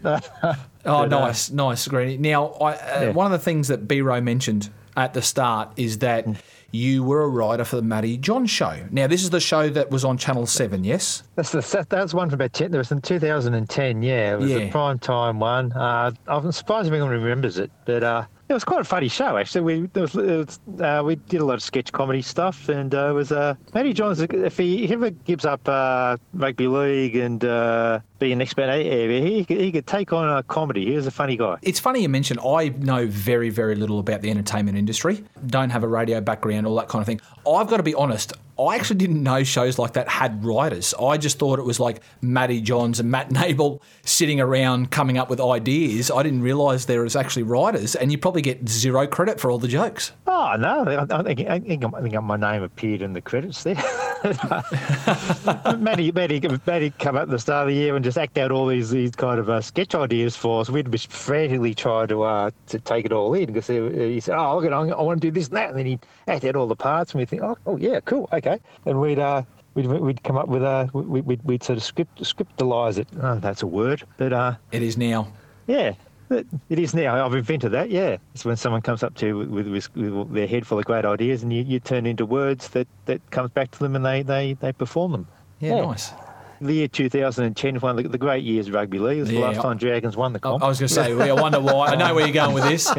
Oh, 0.85 1.07
But, 1.07 1.13
uh, 1.13 1.19
nice, 1.27 1.49
nice, 1.51 1.87
Greeny. 1.87 2.17
Now, 2.17 2.47
I, 2.59 2.73
uh, 2.73 2.75
Yeah. 3.01 3.11
one 3.11 3.25
of 3.25 3.31
the 3.31 3.39
things 3.43 3.67
that 3.69 3.87
B 3.87 4.01
Row 4.01 4.19
mentioned 4.21 4.69
at 4.97 5.13
the 5.13 5.21
start 5.21 5.69
is 5.77 5.99
that 5.99 6.25
you 6.71 7.03
were 7.03 7.21
a 7.21 7.27
writer 7.27 7.63
for 7.63 7.75
the 7.75 7.81
Matty 7.81 8.17
Johns 8.17 8.49
show. 8.49 8.75
Now, 8.91 9.07
this 9.07 9.23
is 9.23 9.29
the 9.29 9.39
show 9.39 9.69
that 9.69 9.91
was 9.91 10.03
on 10.03 10.17
Channel 10.17 10.45
7, 10.47 10.83
yes? 10.83 11.23
That's 11.35 11.51
the 11.51 11.61
that, 11.61 11.89
that 11.89 12.01
was 12.01 12.13
one 12.13 12.29
from 12.29 12.35
about 12.35 12.53
ten. 12.53 12.71
There 12.71 12.79
was 12.79 12.91
in 12.91 13.01
2010. 13.01 14.01
Yeah, 14.01 14.33
it 14.33 14.39
was 14.39 14.51
Yeah. 14.51 14.57
a 14.57 14.71
prime 14.71 14.99
time 14.99 15.39
one. 15.39 15.71
Uh, 15.71 16.11
I'm 16.27 16.51
surprised 16.51 16.87
if 16.87 16.93
anyone 16.93 17.11
remembers 17.11 17.57
it, 17.59 17.71
but 17.85 18.03
uh, 18.03 18.23
it 18.53 18.57
was 18.57 18.63
quite 18.63 18.81
a 18.81 18.85
funny 18.85 19.07
show 19.07 19.37
actually. 19.37 19.61
We 19.61 19.89
was, 19.99 20.13
was, 20.13 20.59
uh, 20.79 21.01
we 21.03 21.15
did 21.15 21.41
a 21.41 21.45
lot 21.45 21.55
of 21.55 21.63
sketch 21.63 21.91
comedy 21.91 22.21
stuff, 22.21 22.69
and 22.69 22.93
uh, 22.93 23.09
it 23.09 23.13
was 23.13 23.31
uh, 23.31 23.55
Matty 23.73 23.93
Johns. 23.93 24.21
If 24.21 24.57
he, 24.57 24.91
ever 24.93 25.09
gives 25.09 25.43
up 25.43 25.67
uh, 25.67 26.17
rugby 26.33 26.67
league 26.67 27.15
and 27.15 27.43
uh, 27.43 27.99
being 28.19 28.33
an 28.33 28.41
expert 28.41 28.69
area, 28.69 29.21
he 29.21 29.43
he 29.43 29.71
could 29.71 29.87
take 29.87 30.13
on 30.13 30.37
a 30.37 30.43
comedy. 30.43 30.85
He 30.85 30.95
was 30.95 31.07
a 31.07 31.11
funny 31.11 31.35
guy. 31.35 31.57
It's 31.63 31.79
funny 31.79 32.01
you 32.01 32.09
mentioned 32.09 32.39
I 32.45 32.69
know 32.69 33.07
very, 33.07 33.49
very 33.49 33.75
little 33.75 33.99
about 33.99 34.21
the 34.21 34.29
entertainment 34.29 34.77
industry. 34.77 35.23
Don't 35.47 35.71
have 35.71 35.83
a 35.83 35.87
radio 35.87 36.21
background, 36.21 36.67
all 36.67 36.75
that 36.75 36.89
kind 36.89 37.01
of 37.01 37.07
thing. 37.07 37.21
I've 37.47 37.67
got 37.67 37.77
to 37.77 37.83
be 37.83 37.95
honest. 37.95 38.33
I 38.59 38.75
actually 38.75 38.97
didn't 38.97 39.23
know 39.23 39.43
shows 39.43 39.79
like 39.79 39.93
that 39.93 40.07
had 40.07 40.43
writers. 40.45 40.93
I 41.01 41.17
just 41.17 41.39
thought 41.39 41.59
it 41.59 41.65
was 41.65 41.79
like 41.79 42.01
Matty 42.21 42.61
Johns 42.61 42.99
and 42.99 43.09
Matt 43.09 43.29
Nable 43.33 43.81
sitting 44.03 44.39
around 44.39 44.91
coming 44.91 45.17
up 45.17 45.29
with 45.29 45.41
ideas. 45.41 46.11
I 46.11 46.23
didn't 46.23 46.41
realise 46.41 46.85
there 46.85 47.01
was 47.01 47.15
actually 47.15 47.43
writers, 47.43 47.95
and 47.95 48.11
you 48.11 48.17
probably 48.17 48.41
get 48.41 48.67
zero 48.67 49.07
credit 49.07 49.39
for 49.39 49.49
all 49.49 49.57
the 49.57 49.67
jokes. 49.67 50.11
Oh 50.27 50.55
no, 50.57 51.05
I 51.09 51.23
think 51.23 51.47
I 51.47 51.59
think, 51.59 52.23
my 52.23 52.37
name 52.37 52.63
appeared 52.63 53.01
in 53.01 53.13
the 53.13 53.21
credits 53.21 53.63
there. 53.63 53.75
Matty, 55.77 56.11
Matty, 56.11 56.41
Matty 56.65 56.91
come 56.91 57.15
up 57.17 57.23
at 57.23 57.29
the 57.29 57.39
start 57.39 57.67
of 57.67 57.73
the 57.73 57.79
year 57.79 57.95
and 57.95 58.05
just 58.05 58.17
act 58.17 58.37
out 58.37 58.51
all 58.51 58.67
these 58.67 58.89
these 58.89 59.11
kind 59.11 59.39
of 59.39 59.49
uh, 59.49 59.59
sketch 59.61 59.95
ideas 59.95 60.35
for 60.35 60.61
us. 60.61 60.69
We'd 60.69 60.91
just 60.91 61.11
frantically 61.11 61.73
try 61.73 62.05
to 62.05 62.23
uh, 62.23 62.51
to 62.67 62.79
take 62.79 63.05
it 63.05 63.11
all 63.11 63.33
in 63.33 63.47
because 63.47 63.67
he, 63.67 64.13
he 64.13 64.19
said, 64.19 64.37
"Oh, 64.37 64.55
look, 64.55 64.65
at, 64.65 64.73
I 64.73 65.01
want 65.01 65.21
to 65.21 65.27
do 65.27 65.31
this 65.31 65.47
and 65.47 65.57
that," 65.57 65.69
and 65.69 65.77
then 65.77 65.85
he'd 65.85 66.05
act 66.27 66.45
out 66.45 66.55
all 66.55 66.67
the 66.67 66.75
parts, 66.75 67.11
and 67.11 67.19
we 67.19 67.25
think, 67.25 67.41
"Oh, 67.41 67.57
oh 67.65 67.77
yeah, 67.77 67.99
cool, 68.01 68.29
okay," 68.31 68.52
and 68.85 68.99
we'd. 68.99 69.19
Uh, 69.19 69.43
We'd, 69.75 69.87
we'd 69.87 70.21
come 70.23 70.37
up 70.37 70.47
with 70.49 70.61
a 70.61 70.87
we'd, 70.93 71.25
we'd, 71.25 71.43
we'd 71.43 71.63
sort 71.63 71.77
of 71.77 71.83
script 71.83 72.21
scriptalize 72.21 72.99
it. 72.99 73.07
Oh, 73.19 73.39
that's 73.39 73.63
a 73.63 73.65
word, 73.65 74.03
but 74.17 74.31
uh, 74.31 74.53
it 74.71 74.83
is 74.83 74.97
now. 74.99 75.33
Yeah, 75.65 75.95
it 76.29 76.45
it 76.69 76.77
is 76.77 76.93
now. 76.93 77.25
I've 77.25 77.33
invented 77.33 77.71
that. 77.71 77.89
Yeah, 77.89 78.17
it's 78.35 78.45
when 78.45 78.55
someone 78.55 78.83
comes 78.83 79.01
up 79.01 79.15
to 79.15 79.25
you 79.25 79.35
with, 79.39 79.67
with, 79.67 79.95
with 79.95 80.31
their 80.31 80.45
head 80.45 80.67
full 80.67 80.77
of 80.77 80.85
great 80.85 81.05
ideas, 81.05 81.41
and 81.41 81.51
you, 81.51 81.63
you 81.63 81.79
turn 81.79 82.05
into 82.05 82.23
words 82.23 82.67
that, 82.67 82.87
that 83.05 83.27
comes 83.31 83.49
back 83.49 83.71
to 83.71 83.79
them, 83.79 83.95
and 83.95 84.05
they, 84.05 84.21
they, 84.21 84.53
they 84.53 84.73
perform 84.73 85.11
them. 85.11 85.27
Yeah, 85.59 85.81
nice. 85.81 86.11
The 86.61 86.73
year 86.73 86.87
2010 86.87 87.73
was 87.73 87.83
one 87.83 87.97
of 87.97 88.03
the, 88.03 88.09
the 88.09 88.17
great 88.17 88.43
years 88.43 88.67
of 88.67 88.73
rugby 88.73 88.99
league. 88.99 89.17
It 89.17 89.21
was 89.21 89.29
the 89.29 89.39
last 89.39 89.59
I- 89.59 89.63
time 89.63 89.77
Dragons 89.77 90.15
won 90.15 90.33
the 90.33 90.39
I, 90.39 90.41
comp. 90.41 90.63
I 90.63 90.67
was 90.67 90.79
going 90.79 90.87
to 90.87 90.93
say, 90.93 91.29
I 91.29 91.33
wonder 91.33 91.59
why. 91.59 91.87
I 91.87 91.95
know 91.95 92.13
where 92.15 92.25
you're 92.25 92.33
going 92.33 92.53
with 92.53 92.63
this. 92.63 92.83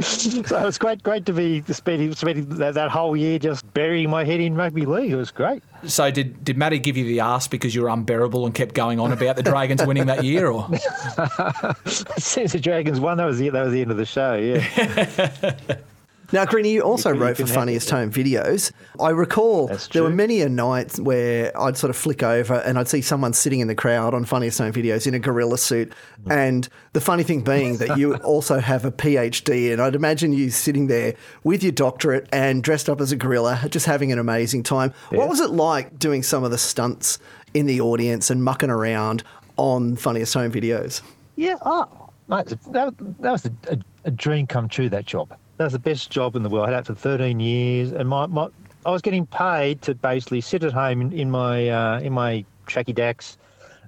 so 0.00 0.66
it's 0.66 0.78
great, 0.78 1.02
great 1.02 1.26
to 1.26 1.32
be 1.32 1.62
spending, 1.72 2.14
spending 2.14 2.48
that, 2.56 2.74
that 2.74 2.90
whole 2.90 3.16
year 3.16 3.38
just 3.38 3.72
burying 3.74 4.10
my 4.10 4.24
head 4.24 4.40
in 4.40 4.54
rugby 4.54 4.86
league. 4.86 5.12
It 5.12 5.16
was 5.16 5.30
great. 5.30 5.62
So 5.84 6.10
did 6.10 6.42
did 6.42 6.56
Matty 6.56 6.78
give 6.78 6.96
you 6.96 7.04
the 7.04 7.20
ass 7.20 7.48
because 7.48 7.74
you 7.74 7.82
were 7.82 7.90
unbearable 7.90 8.46
and 8.46 8.54
kept 8.54 8.74
going 8.74 8.98
on 8.98 9.12
about 9.12 9.36
the 9.36 9.42
Dragons 9.42 9.84
winning 9.84 10.06
that 10.06 10.24
year, 10.24 10.50
or 10.50 10.66
Since 11.86 12.52
the 12.52 12.60
Dragons 12.60 12.98
won, 12.98 13.18
that 13.18 13.26
was 13.26 13.38
the 13.38 13.50
that 13.50 13.62
was 13.62 13.72
the 13.72 13.82
end 13.82 13.90
of 13.90 13.98
the 13.98 14.06
show. 14.06 14.34
Yeah. 14.34 15.76
Now, 16.32 16.44
Greeny, 16.44 16.72
you 16.72 16.82
also 16.82 17.12
You 17.12 17.20
wrote 17.20 17.36
for 17.36 17.46
Funniest 17.46 17.90
Home 17.90 18.10
Videos. 18.10 18.72
I 18.98 19.10
recall 19.10 19.68
there 19.92 20.02
were 20.02 20.10
many 20.10 20.40
a 20.40 20.48
night 20.48 20.98
where 20.98 21.56
I'd 21.58 21.76
sort 21.76 21.90
of 21.90 21.96
flick 21.96 22.22
over 22.22 22.54
and 22.54 22.78
I'd 22.78 22.88
see 22.88 23.00
someone 23.00 23.32
sitting 23.32 23.60
in 23.60 23.68
the 23.68 23.74
crowd 23.74 24.14
on 24.14 24.24
Funniest 24.24 24.58
Home 24.58 24.72
Videos 24.72 25.06
in 25.06 25.14
a 25.14 25.18
gorilla 25.18 25.58
suit. 25.58 25.92
And 26.28 26.68
the 26.92 27.00
funny 27.00 27.22
thing 27.22 27.42
being 27.42 27.76
that 27.76 27.96
you 27.96 28.14
also 28.24 28.58
have 28.58 28.84
a 28.84 28.90
PhD, 28.90 29.72
and 29.72 29.80
I'd 29.80 29.94
imagine 29.94 30.32
you 30.32 30.50
sitting 30.50 30.88
there 30.88 31.14
with 31.44 31.62
your 31.62 31.72
doctorate 31.72 32.28
and 32.32 32.62
dressed 32.62 32.88
up 32.88 33.00
as 33.00 33.12
a 33.12 33.16
gorilla, 33.16 33.60
just 33.70 33.86
having 33.86 34.10
an 34.10 34.18
amazing 34.18 34.64
time. 34.64 34.92
What 35.10 35.28
was 35.28 35.40
it 35.40 35.50
like 35.50 35.98
doing 35.98 36.22
some 36.22 36.42
of 36.42 36.50
the 36.50 36.58
stunts 36.58 37.18
in 37.54 37.66
the 37.66 37.80
audience 37.80 38.30
and 38.30 38.42
mucking 38.42 38.70
around 38.70 39.22
on 39.56 39.96
Funniest 39.96 40.34
Home 40.34 40.50
Videos? 40.50 41.02
Yeah, 41.36 41.56
oh, 41.62 42.10
mate, 42.28 42.48
that, 42.72 42.94
that 43.20 43.30
was 43.30 43.46
a, 43.68 43.78
a 44.04 44.10
dream 44.10 44.46
come 44.46 44.68
true, 44.68 44.88
that 44.88 45.04
job. 45.04 45.36
That 45.56 45.64
was 45.64 45.72
the 45.72 45.78
best 45.78 46.10
job 46.10 46.36
in 46.36 46.42
the 46.42 46.48
world. 46.48 46.68
I 46.68 46.72
had 46.72 46.84
that 46.84 46.86
for 46.86 46.94
13 46.94 47.40
years, 47.40 47.92
and 47.92 48.08
my, 48.08 48.26
my 48.26 48.48
I 48.84 48.90
was 48.90 49.02
getting 49.02 49.26
paid 49.26 49.82
to 49.82 49.94
basically 49.94 50.40
sit 50.40 50.62
at 50.62 50.72
home 50.72 51.00
in, 51.00 51.12
in 51.12 51.30
my 51.30 51.68
uh, 51.68 52.00
in 52.00 52.12
my 52.12 52.44
tracky 52.66 52.94
dacks, 52.94 53.38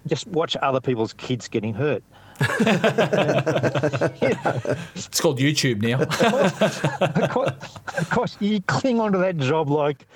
just 0.06 0.26
watch 0.28 0.56
other 0.62 0.80
people's 0.80 1.12
kids 1.12 1.48
getting 1.48 1.74
hurt. 1.74 2.02
it's 2.40 2.50
called 5.20 5.40
YouTube 5.40 5.82
now. 5.82 6.00
of, 6.00 7.30
course, 7.30 7.50
of 7.98 8.10
course, 8.10 8.36
you 8.40 8.60
cling 8.62 9.00
onto 9.00 9.18
that 9.18 9.36
job 9.38 9.68
like 9.68 10.06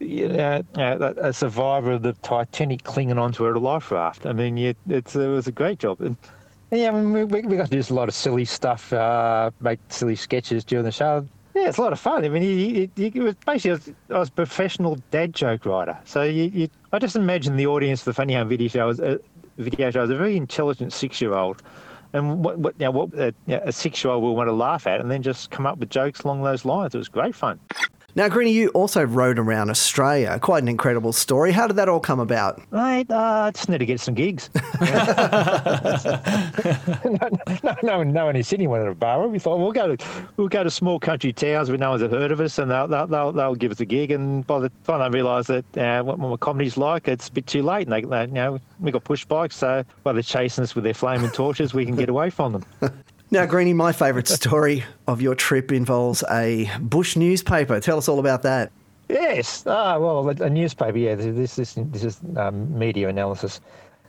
you 0.00 0.28
know, 0.28 0.62
a 0.76 1.32
survivor 1.32 1.92
of 1.92 2.02
the 2.02 2.12
Titanic 2.14 2.84
clinging 2.84 3.18
onto 3.18 3.48
a 3.48 3.52
life 3.58 3.90
raft. 3.90 4.26
I 4.26 4.32
mean, 4.32 4.56
you, 4.56 4.74
it's, 4.88 5.16
it 5.16 5.26
was 5.26 5.46
a 5.46 5.52
great 5.52 5.78
job. 5.78 6.00
And 6.00 6.16
yeah, 6.70 6.88
I 6.88 6.92
mean, 6.92 7.28
we, 7.28 7.40
we 7.42 7.56
got 7.56 7.70
to 7.70 7.82
do 7.82 7.92
a 7.92 7.96
lot 7.96 8.08
of 8.08 8.14
silly 8.14 8.44
stuff, 8.44 8.92
uh, 8.92 9.50
make 9.60 9.78
silly 9.88 10.16
sketches 10.16 10.64
during 10.64 10.84
the 10.84 10.92
show. 10.92 11.26
Yeah, 11.54 11.68
it's 11.68 11.78
a 11.78 11.82
lot 11.82 11.92
of 11.92 11.98
fun. 11.98 12.24
I 12.24 12.28
mean, 12.28 12.90
it 12.96 13.14
was 13.14 13.34
basically 13.46 13.70
I 13.70 13.74
was, 13.74 13.90
I 14.10 14.18
was 14.18 14.28
a 14.28 14.32
professional 14.32 14.98
dad 15.10 15.34
joke 15.34 15.66
writer. 15.66 15.98
So 16.04 16.22
you, 16.22 16.68
I 16.92 16.98
just 16.98 17.16
imagine 17.16 17.56
the 17.56 17.66
audience 17.66 18.02
for 18.02 18.10
the 18.10 18.14
Funny 18.14 18.34
Home 18.34 18.48
video 18.48 18.68
show 18.68 18.86
was 18.86 19.00
a 19.00 19.18
video 19.56 19.90
show 19.90 20.02
was 20.02 20.10
a 20.10 20.16
very 20.16 20.36
intelligent 20.36 20.92
six-year-old. 20.92 21.62
And 22.12 22.44
what, 22.44 22.58
what, 22.58 22.80
you 22.80 22.90
what 22.90 23.18
uh, 23.18 23.32
know, 23.46 23.60
a 23.64 23.72
six-year-old 23.72 24.22
will 24.22 24.36
want 24.36 24.48
to 24.48 24.52
laugh 24.52 24.86
at, 24.86 25.00
and 25.00 25.10
then 25.10 25.22
just 25.22 25.50
come 25.50 25.66
up 25.66 25.78
with 25.78 25.90
jokes 25.90 26.20
along 26.20 26.42
those 26.42 26.64
lines. 26.64 26.94
It 26.94 26.98
was 26.98 27.08
great 27.08 27.34
fun. 27.34 27.58
Now, 28.18 28.28
Greeny, 28.28 28.50
you 28.50 28.70
also 28.70 29.04
rode 29.04 29.38
around 29.38 29.70
Australia. 29.70 30.40
Quite 30.42 30.64
an 30.64 30.68
incredible 30.68 31.12
story. 31.12 31.52
How 31.52 31.68
did 31.68 31.76
that 31.76 31.88
all 31.88 32.00
come 32.00 32.18
about? 32.18 32.60
Uh, 33.08 33.14
I 33.46 33.52
just 33.52 33.68
need 33.68 33.78
to 33.78 33.86
get 33.86 34.00
some 34.00 34.14
gigs. 34.14 34.50
no, 34.80 34.90
no, 37.62 37.76
no, 37.84 37.98
one- 37.98 38.12
no 38.12 38.26
one 38.26 38.34
in 38.34 38.42
Sydney 38.42 38.66
wanted 38.66 38.88
a 38.88 38.94
bar. 38.96 39.28
We 39.28 39.38
thought 39.38 39.60
we'll 39.60 39.70
go 39.70 39.94
to 39.94 40.04
we'll 40.36 40.48
go 40.48 40.64
to 40.64 40.70
small 40.70 40.98
country 40.98 41.32
towns 41.32 41.68
where 41.68 41.78
no 41.78 41.90
one's 41.90 42.02
heard 42.02 42.32
of 42.32 42.40
us, 42.40 42.58
and 42.58 42.72
they'll 42.72 42.88
they'll, 42.88 43.06
they'll, 43.06 43.30
they'll 43.30 43.54
give 43.54 43.70
us 43.70 43.78
a 43.78 43.84
gig. 43.84 44.10
And 44.10 44.44
by 44.48 44.58
the 44.58 44.72
time 44.82 44.98
they 45.12 45.16
realise 45.16 45.46
that 45.46 45.78
uh, 45.78 46.02
what 46.02 46.18
my 46.18 46.36
comedy's 46.38 46.76
like, 46.76 47.06
it's 47.06 47.28
a 47.28 47.32
bit 47.32 47.46
too 47.46 47.62
late. 47.62 47.86
And 47.86 47.92
they, 47.92 48.00
they 48.00 48.22
you 48.22 48.32
know 48.32 48.58
we 48.80 48.90
got 48.90 49.04
push 49.04 49.24
bikes, 49.26 49.54
so 49.54 49.84
while 50.02 50.14
they're 50.14 50.24
chasing 50.24 50.64
us 50.64 50.74
with 50.74 50.82
their 50.82 50.92
flaming 50.92 51.30
torches, 51.30 51.72
we 51.72 51.86
can 51.86 51.94
get 51.94 52.08
away 52.08 52.30
from 52.30 52.50
them. 52.54 52.64
Now, 53.30 53.44
Greeny, 53.44 53.74
my 53.74 53.92
favourite 53.92 54.26
story 54.26 54.84
of 55.06 55.20
your 55.20 55.34
trip 55.34 55.70
involves 55.70 56.24
a 56.30 56.70
bush 56.80 57.14
newspaper. 57.14 57.78
Tell 57.78 57.98
us 57.98 58.08
all 58.08 58.20
about 58.20 58.40
that. 58.42 58.72
Yes. 59.10 59.64
Ah, 59.66 59.98
well, 59.98 60.26
a, 60.30 60.48
newspaper. 60.48 60.96
Yeah, 60.96 61.14
this 61.14 61.56
this 61.56 61.74
this 61.76 62.04
is 62.04 62.20
um, 62.36 62.78
media 62.78 63.08
analysis. 63.08 63.60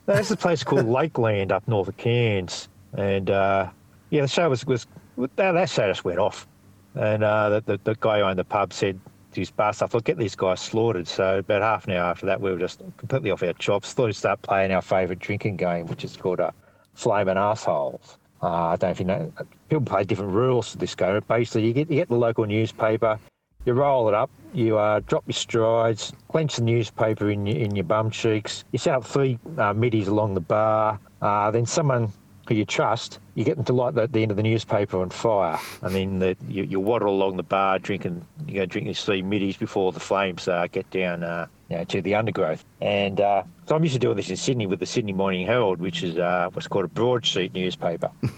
No, 0.07 0.15
this 0.15 0.27
is 0.27 0.31
a 0.31 0.37
place 0.37 0.63
called 0.63 0.85
Lakeland 0.87 1.51
up 1.51 1.67
north 1.67 1.89
of 1.89 1.97
Cairns, 1.97 2.69
and 2.93 3.29
uh, 3.29 3.69
yeah, 4.09 4.21
the 4.21 4.27
show 4.29 4.49
was 4.49 4.65
was 4.65 4.87
that, 5.17 5.51
that 5.51 5.69
show 5.69 5.87
just 5.89 6.05
went 6.05 6.19
off, 6.19 6.47
and 6.95 7.21
uh, 7.21 7.49
the, 7.49 7.61
the 7.61 7.79
the 7.83 7.95
guy 7.99 8.19
who 8.19 8.23
owned 8.25 8.39
the 8.39 8.45
pub 8.45 8.71
said 8.71 8.97
to 9.33 9.41
his 9.41 9.51
bar 9.51 9.73
staff, 9.73 9.93
"Look, 9.93 10.05
get 10.05 10.17
these 10.17 10.35
guys 10.35 10.61
slaughtered." 10.61 11.09
So 11.09 11.39
about 11.39 11.61
half 11.61 11.87
an 11.87 11.93
hour 11.93 12.11
after 12.11 12.25
that, 12.25 12.39
we 12.39 12.51
were 12.51 12.59
just 12.59 12.79
completely 12.95 13.31
off 13.31 13.43
our 13.43 13.53
chops. 13.53 13.91
Thought 13.91 14.05
we'd 14.05 14.15
start 14.15 14.41
playing 14.43 14.71
our 14.71 14.81
favourite 14.81 15.19
drinking 15.19 15.57
game, 15.57 15.87
which 15.87 16.05
is 16.05 16.15
called 16.15 16.39
a 16.39 16.47
uh, 16.47 16.51
Flaming 16.93 17.37
Assholes. 17.37 18.17
Uh, 18.41 18.47
I 18.47 18.75
don't 18.77 18.87
know 18.87 18.91
if 18.91 18.99
you 18.99 19.05
know. 19.05 19.33
People 19.69 19.85
play 19.85 20.03
different 20.03 20.31
rules 20.31 20.71
to 20.71 20.77
this 20.77 20.95
game. 20.95 21.21
Basically, 21.27 21.67
you 21.67 21.73
get 21.73 21.89
you 21.89 21.97
get 21.97 22.09
the 22.09 22.15
local 22.15 22.45
newspaper, 22.45 23.19
you 23.65 23.73
roll 23.73 24.07
it 24.07 24.13
up, 24.13 24.29
you 24.53 24.77
uh, 24.77 25.01
drop 25.07 25.23
your 25.27 25.33
strides, 25.33 26.13
clench 26.29 26.55
the 26.55 26.63
newspaper 26.63 27.29
in 27.29 27.45
your, 27.45 27.57
in 27.57 27.75
your 27.75 27.83
bum 27.83 28.09
cheeks, 28.09 28.63
you 28.71 28.79
set 28.79 28.95
up 28.95 29.05
three 29.05 29.37
uh, 29.57 29.73
middies 29.73 30.07
along 30.07 30.33
the 30.33 30.41
bar, 30.41 30.99
uh, 31.21 31.51
then 31.51 31.65
someone 31.65 32.11
who 32.47 32.55
you 32.55 32.65
trust, 32.65 33.19
you 33.35 33.43
get 33.43 33.57
them 33.57 33.65
to 33.65 33.73
light 33.73 33.93
the, 33.93 34.07
the 34.07 34.23
end 34.23 34.31
of 34.31 34.37
the 34.37 34.43
newspaper 34.43 35.01
on 35.01 35.09
fire, 35.09 35.59
and 35.81 35.93
then 35.93 36.19
the, 36.19 36.35
you, 36.47 36.63
you 36.63 36.79
waddle 36.79 37.09
along 37.09 37.37
the 37.37 37.43
bar 37.43 37.77
drinking, 37.77 38.25
you 38.47 38.59
know, 38.59 38.65
drinking 38.65 38.93
three 38.93 39.21
middies 39.21 39.57
before 39.57 39.91
the 39.91 39.99
flames 39.99 40.47
uh, 40.47 40.65
get 40.71 40.89
down 40.89 41.23
uh, 41.23 41.45
you 41.69 41.77
know, 41.77 41.83
to 41.83 42.01
the 42.01 42.15
undergrowth. 42.15 42.65
And 42.81 43.21
uh, 43.21 43.43
so 43.69 43.75
I'm 43.75 43.83
used 43.83 43.93
to 43.93 43.99
doing 43.99 44.17
this 44.17 44.31
in 44.31 44.35
Sydney 44.35 44.65
with 44.65 44.79
the 44.79 44.85
Sydney 44.87 45.13
Morning 45.13 45.45
Herald, 45.45 45.79
which 45.79 46.01
is 46.01 46.17
uh, 46.17 46.49
what's 46.53 46.67
called 46.67 46.85
a 46.85 46.87
broadsheet 46.87 47.53
newspaper. 47.53 48.11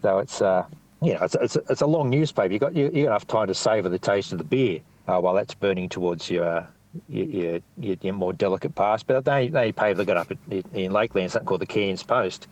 So 0.00 0.18
it's 0.18 0.40
uh, 0.40 0.64
you 1.02 1.14
know, 1.14 1.24
it's, 1.24 1.34
it's, 1.34 1.56
it's 1.68 1.80
a 1.80 1.86
long 1.86 2.08
newspaper. 2.08 2.52
You 2.52 2.60
got 2.60 2.76
you, 2.76 2.84
you 2.84 3.02
got 3.02 3.10
enough 3.10 3.26
time 3.26 3.48
to 3.48 3.54
savour 3.54 3.88
the 3.88 3.98
taste 3.98 4.30
of 4.30 4.38
the 4.38 4.44
beer 4.44 4.78
uh, 5.08 5.18
while 5.18 5.34
that's 5.34 5.54
burning 5.54 5.88
towards 5.88 6.30
your, 6.30 6.44
uh, 6.44 6.66
your, 7.08 7.60
your, 7.80 7.96
your, 8.00 8.14
more 8.14 8.32
delicate 8.32 8.76
parts. 8.76 9.02
But 9.02 9.24
they 9.24 9.48
they 9.48 9.72
paved 9.72 9.98
they 9.98 10.04
got 10.04 10.18
up 10.18 10.30
at, 10.30 10.38
in 10.72 10.92
Lakeland 10.92 11.32
something 11.32 11.48
called 11.48 11.62
the 11.62 11.66
Cairns 11.66 12.04
Post, 12.04 12.46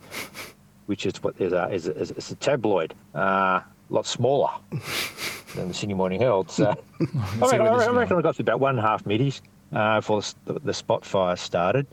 which 0.87 1.05
is 1.05 1.23
what 1.23 1.35
is 1.39 1.53
a 1.53 1.69
is 1.69 1.87
a, 1.87 1.97
is 1.97 2.31
a, 2.31 2.35
tabloid, 2.35 2.93
uh, 3.15 3.19
a 3.19 3.65
lot 3.89 4.05
smaller 4.05 4.49
than 5.55 5.69
the 5.69 5.73
Sydney 5.73 5.93
Morning 5.95 6.19
Herald. 6.19 6.51
So 6.51 6.71
I 6.99 7.05
this 7.05 7.53
I 7.53 7.85
is 7.85 7.89
reckon 7.95 8.17
I 8.17 8.21
got 8.21 8.35
to 8.35 8.41
about 8.41 8.59
one 8.59 8.71
and 8.71 8.85
a 8.85 8.89
half 8.89 9.05
middies 9.05 9.41
uh, 9.73 9.99
before 9.99 10.21
the, 10.45 10.59
the 10.59 10.73
spot 10.73 11.05
fire 11.05 11.35
started, 11.35 11.87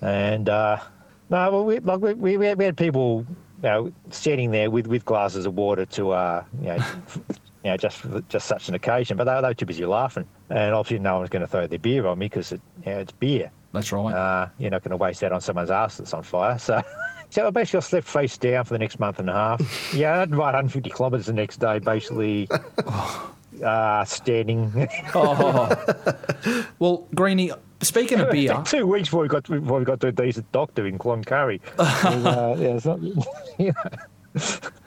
and. 0.00 0.48
Uh, 0.48 0.78
no, 1.32 1.50
well, 1.50 1.64
we, 1.64 1.78
like 1.78 2.00
we, 2.00 2.36
we, 2.36 2.54
we 2.54 2.64
had 2.64 2.76
people, 2.76 3.24
you 3.62 3.68
know, 3.68 3.92
standing 4.10 4.50
there 4.50 4.70
with, 4.70 4.86
with 4.86 5.02
glasses 5.06 5.46
of 5.46 5.54
water 5.54 5.86
to, 5.86 6.10
uh, 6.10 6.44
you 6.60 6.66
know, 6.66 6.84
you 7.64 7.70
know, 7.70 7.76
just 7.78 8.04
just 8.28 8.46
such 8.46 8.68
an 8.68 8.74
occasion. 8.74 9.16
But 9.16 9.24
they, 9.24 9.40
they 9.40 9.48
were 9.48 9.54
too 9.54 9.64
busy 9.64 9.86
laughing, 9.86 10.28
and 10.50 10.74
obviously 10.74 10.98
no 10.98 11.16
one's 11.16 11.30
going 11.30 11.40
to 11.40 11.46
throw 11.46 11.66
their 11.66 11.78
beer 11.78 12.06
on 12.06 12.18
me 12.18 12.26
because 12.26 12.52
it, 12.52 12.60
you 12.84 12.92
know, 12.92 12.98
it's 12.98 13.12
beer. 13.12 13.50
That's 13.72 13.90
right. 13.92 14.12
Uh, 14.14 14.48
you're 14.58 14.70
not 14.70 14.82
going 14.82 14.90
to 14.90 14.98
waste 14.98 15.20
that 15.20 15.32
on 15.32 15.40
someone's 15.40 15.70
ass 15.70 15.96
that's 15.96 16.12
on 16.12 16.22
fire. 16.22 16.58
So, 16.58 16.82
so 17.30 17.46
I 17.46 17.50
basically 17.50 17.80
slept 17.80 18.06
face 18.06 18.36
down 18.36 18.66
for 18.66 18.74
the 18.74 18.78
next 18.78 19.00
month 19.00 19.18
and 19.18 19.30
a 19.30 19.32
half. 19.32 19.94
yeah, 19.94 20.12
I 20.12 20.18
had 20.18 20.32
to 20.32 20.36
ride 20.36 20.52
150 20.52 20.90
kilometres 20.90 21.26
the 21.26 21.32
next 21.32 21.60
day, 21.60 21.78
basically. 21.78 22.46
Uh, 23.62 24.04
standing. 24.04 24.88
Oh. 25.14 25.68
Well, 26.78 27.06
Greeny, 27.14 27.52
speaking 27.82 28.18
of 28.20 28.30
beer, 28.30 28.60
two 28.66 28.86
weeks 28.86 29.08
before 29.08 29.22
we 29.22 29.28
got 29.28 29.44
before 29.44 29.78
we 29.78 29.84
got 29.84 30.00
to 30.00 30.08
a 30.08 30.12
decent 30.12 30.50
doctor 30.52 30.86
in 30.86 30.98
Cloncurry. 30.98 31.60
uh, 31.78 32.56
yeah, 32.58 32.68
it's 32.68 32.84
not, 32.86 33.00
you 33.02 33.72
know. 33.72 33.72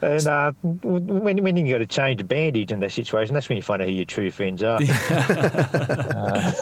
and 0.02 0.26
uh, 0.26 0.52
when, 0.82 1.42
when 1.42 1.56
you 1.56 1.72
got 1.72 1.78
to 1.78 1.86
change 1.86 2.18
the 2.18 2.24
bandage 2.24 2.72
in 2.72 2.80
that 2.80 2.90
situation, 2.92 3.34
that's 3.34 3.48
when 3.48 3.56
you 3.56 3.62
find 3.62 3.80
out 3.80 3.88
who 3.88 3.94
your 3.94 4.04
true 4.04 4.30
friends 4.30 4.62
are. 4.62 4.80
uh, 4.82 6.52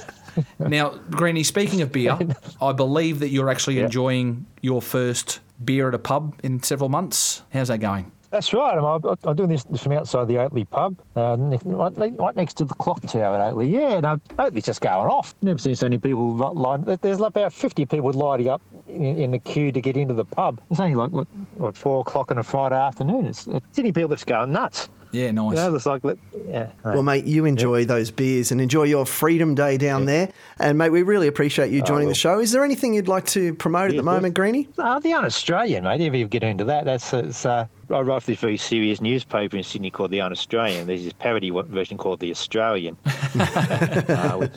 now, 0.59 0.91
Greeny, 1.11 1.43
speaking 1.43 1.81
of 1.81 1.91
beer, 1.93 2.19
I 2.61 2.73
believe 2.73 3.21
that 3.21 3.31
you're 3.31 3.49
actually 3.51 3.79
Yeah. 3.79 3.85
enjoying 3.85 4.45
your 4.61 4.83
first 4.83 5.41
beer 5.65 5.89
at 5.89 5.95
a 5.95 5.99
pub 5.99 6.39
in 6.43 6.63
several 6.63 6.91
months. 6.91 7.43
How's 7.53 7.69
that 7.69 7.79
going? 7.79 8.13
That's 8.35 8.53
right. 8.53 8.77
I'm, 8.77 8.85
I'm- 8.85 9.17
I'm 9.23 9.37
doing 9.37 9.49
this 9.49 9.65
from 9.81 9.93
outside 9.93 10.27
the 10.27 10.35
Oatley 10.35 10.69
pub, 10.69 10.97
uh, 11.17 11.37
right, 11.39 12.13
right 12.19 12.35
next 12.37 12.55
to 12.55 12.65
the 12.65 12.75
clock 12.75 13.01
tower 13.03 13.37
at 13.37 13.55
Oatley. 13.55 13.71
Yeah, 13.71 13.91
and 13.99 14.05
uh, 14.05 14.17
Oatley's 14.41 14.65
just 14.65 14.81
going 14.81 15.09
off. 15.09 15.37
Never 15.41 15.59
seen 15.61 15.77
so 15.77 15.87
many 15.87 15.99
people 15.99 16.35
li- 16.35 16.61
line. 16.61 16.83
There's 17.01 17.21
about 17.21 17.53
50 17.53 17.87
people 17.87 18.13
lining 18.13 18.49
up 18.49 18.61
in, 18.89 19.05
in 19.05 19.31
the 19.31 19.39
queue 19.39 19.71
to 19.71 19.81
get 19.81 19.97
into 19.97 20.15
the 20.15 20.25
pub. 20.25 20.61
It's 20.69 20.81
only 20.81 20.97
like 20.97 21.13
what, 21.13 21.29
what 21.55 21.77
four 21.77 22.01
o'clock 22.01 22.33
on 22.33 22.39
a 22.39 22.43
Friday 22.43 22.75
afternoon. 22.75 23.27
It's, 23.27 23.47
it's 23.47 23.65
Sydney 23.71 23.93
people 23.93 24.11
just 24.11 24.27
going 24.27 24.51
nuts. 24.51 24.89
Yeah, 25.13 25.31
nice. 25.31 25.51
You 25.51 25.57
know, 25.71 25.75
it's 25.77 25.87
like, 25.87 26.03
let- 26.03 26.19
yeah. 26.49 26.71
Well, 26.85 27.05
mate, 27.05 27.25
you 27.27 27.45
enjoy 27.45 27.85
those 27.85 28.11
beers 28.11 28.51
and 28.51 28.61
enjoy 28.61 28.83
your 28.83 29.07
Freedom 29.07 29.55
Day 29.55 29.77
down 29.79 30.07
there. 30.07 30.29
And, 30.59 30.77
mate, 30.77 30.91
we 30.91 31.03
really 31.05 31.29
appreciate 31.29 31.71
you 31.71 31.83
joining 31.83 32.09
the 32.09 32.17
show. 32.17 32.41
Is 32.41 32.51
there 32.51 32.65
anything 32.65 32.95
you'd 32.95 33.07
like 33.07 33.27
to 33.27 33.55
promote 33.55 33.91
at 33.91 33.97
the 33.97 34.03
moment, 34.03 34.35
Greeny? 34.35 34.69
Uh, 34.77 34.99
the 34.99 35.13
Un-Australian, 35.13 35.85
mate. 35.85 36.01
If 36.01 36.15
you 36.15 36.27
get 36.27 36.43
into 36.43 36.65
that, 36.65 36.85
that's 36.85 37.13
it's, 37.13 37.47
uh, 37.47 37.67
I 37.91 38.01
write 38.01 38.23
for 38.23 38.31
this 38.31 38.41
very 38.41 38.57
serious 38.57 39.01
newspaper 39.01 39.57
in 39.57 39.63
Sydney 39.63 39.91
called 39.91 40.11
the 40.11 40.21
Un-Australian. 40.21 40.87
There's 40.87 41.05
this 41.05 41.13
parody 41.13 41.51
version 41.51 41.99
called 41.99 42.21
the 42.21 42.31
Australian, 42.31 42.97
uh, 43.07 44.37
which, 44.37 44.53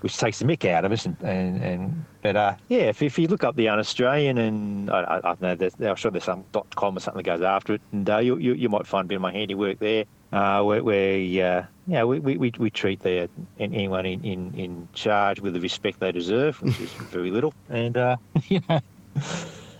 which 0.00 0.16
takes 0.16 0.38
the 0.38 0.44
mick 0.44 0.64
out 0.64 0.84
of 0.84 0.92
us. 0.92 1.06
And, 1.06 1.16
and, 1.22 1.62
and 1.62 2.04
but 2.22 2.36
uh, 2.36 2.54
yeah, 2.68 2.88
if, 2.88 3.02
if 3.02 3.18
you 3.18 3.28
look 3.28 3.44
up 3.44 3.56
the 3.56 3.68
Un-Australian, 3.68 4.38
and 4.38 4.90
I, 4.90 5.00
I, 5.00 5.16
I 5.18 5.20
don't 5.20 5.42
know, 5.42 5.54
there's, 5.54 5.74
I'm 5.80 5.96
sure 5.96 6.10
there's 6.10 6.24
some 6.24 6.44
dot 6.52 6.74
com 6.74 6.96
or 6.96 7.00
something 7.00 7.22
that 7.22 7.30
goes 7.30 7.42
after 7.42 7.74
it, 7.74 7.80
and 7.92 8.08
uh, 8.08 8.18
you, 8.18 8.36
you 8.38 8.54
you 8.54 8.68
might 8.68 8.86
find 8.86 9.04
a 9.04 9.08
bit 9.08 9.16
of 9.16 9.22
my 9.22 9.32
handiwork 9.32 9.78
there. 9.78 10.04
Uh, 10.30 10.62
where, 10.62 10.84
where 10.84 11.14
uh, 11.14 11.64
yeah, 11.86 12.04
we, 12.04 12.18
we, 12.18 12.36
we, 12.36 12.52
we 12.58 12.68
treat 12.68 13.00
the, 13.00 13.30
anyone 13.58 14.04
in, 14.04 14.22
in, 14.22 14.52
in 14.54 14.88
charge 14.92 15.40
with 15.40 15.54
the 15.54 15.60
respect 15.60 16.00
they 16.00 16.12
deserve, 16.12 16.60
which 16.60 16.78
is 16.80 16.92
very 16.92 17.30
little. 17.30 17.54
And 17.70 17.96
uh, 17.96 18.16
yeah, 18.48 18.80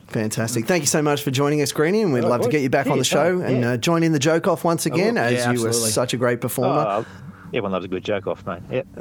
Fantastic. 0.08 0.66
Thank 0.66 0.82
you 0.82 0.86
so 0.86 1.02
much 1.02 1.22
for 1.22 1.30
joining 1.30 1.60
us, 1.62 1.70
Greeny, 1.72 2.02
and 2.02 2.12
we'd 2.12 2.24
Oh, 2.24 2.28
love 2.28 2.40
to 2.42 2.48
get 2.48 2.62
you 2.62 2.70
back 2.70 2.86
on 2.86 2.98
the 2.98 3.04
show 3.04 3.38
oh, 3.38 3.42
and 3.42 3.60
yeah. 3.60 3.70
uh, 3.72 3.76
join 3.76 4.02
in 4.02 4.12
the 4.12 4.18
joke 4.18 4.46
off 4.48 4.64
once 4.64 4.86
again, 4.86 5.14
will. 5.14 5.22
as 5.22 5.32
Yeah, 5.34 5.52
you 5.52 5.62
were 5.62 5.72
such 5.72 6.14
a 6.14 6.16
great 6.16 6.40
performer. 6.40 6.84
Oh, 6.88 7.06
everyone 7.48 7.72
loves 7.72 7.84
a 7.84 7.88
good 7.88 8.04
joke 8.04 8.26
off, 8.26 8.44
mate. 8.46 8.62
Yep. 8.70 8.86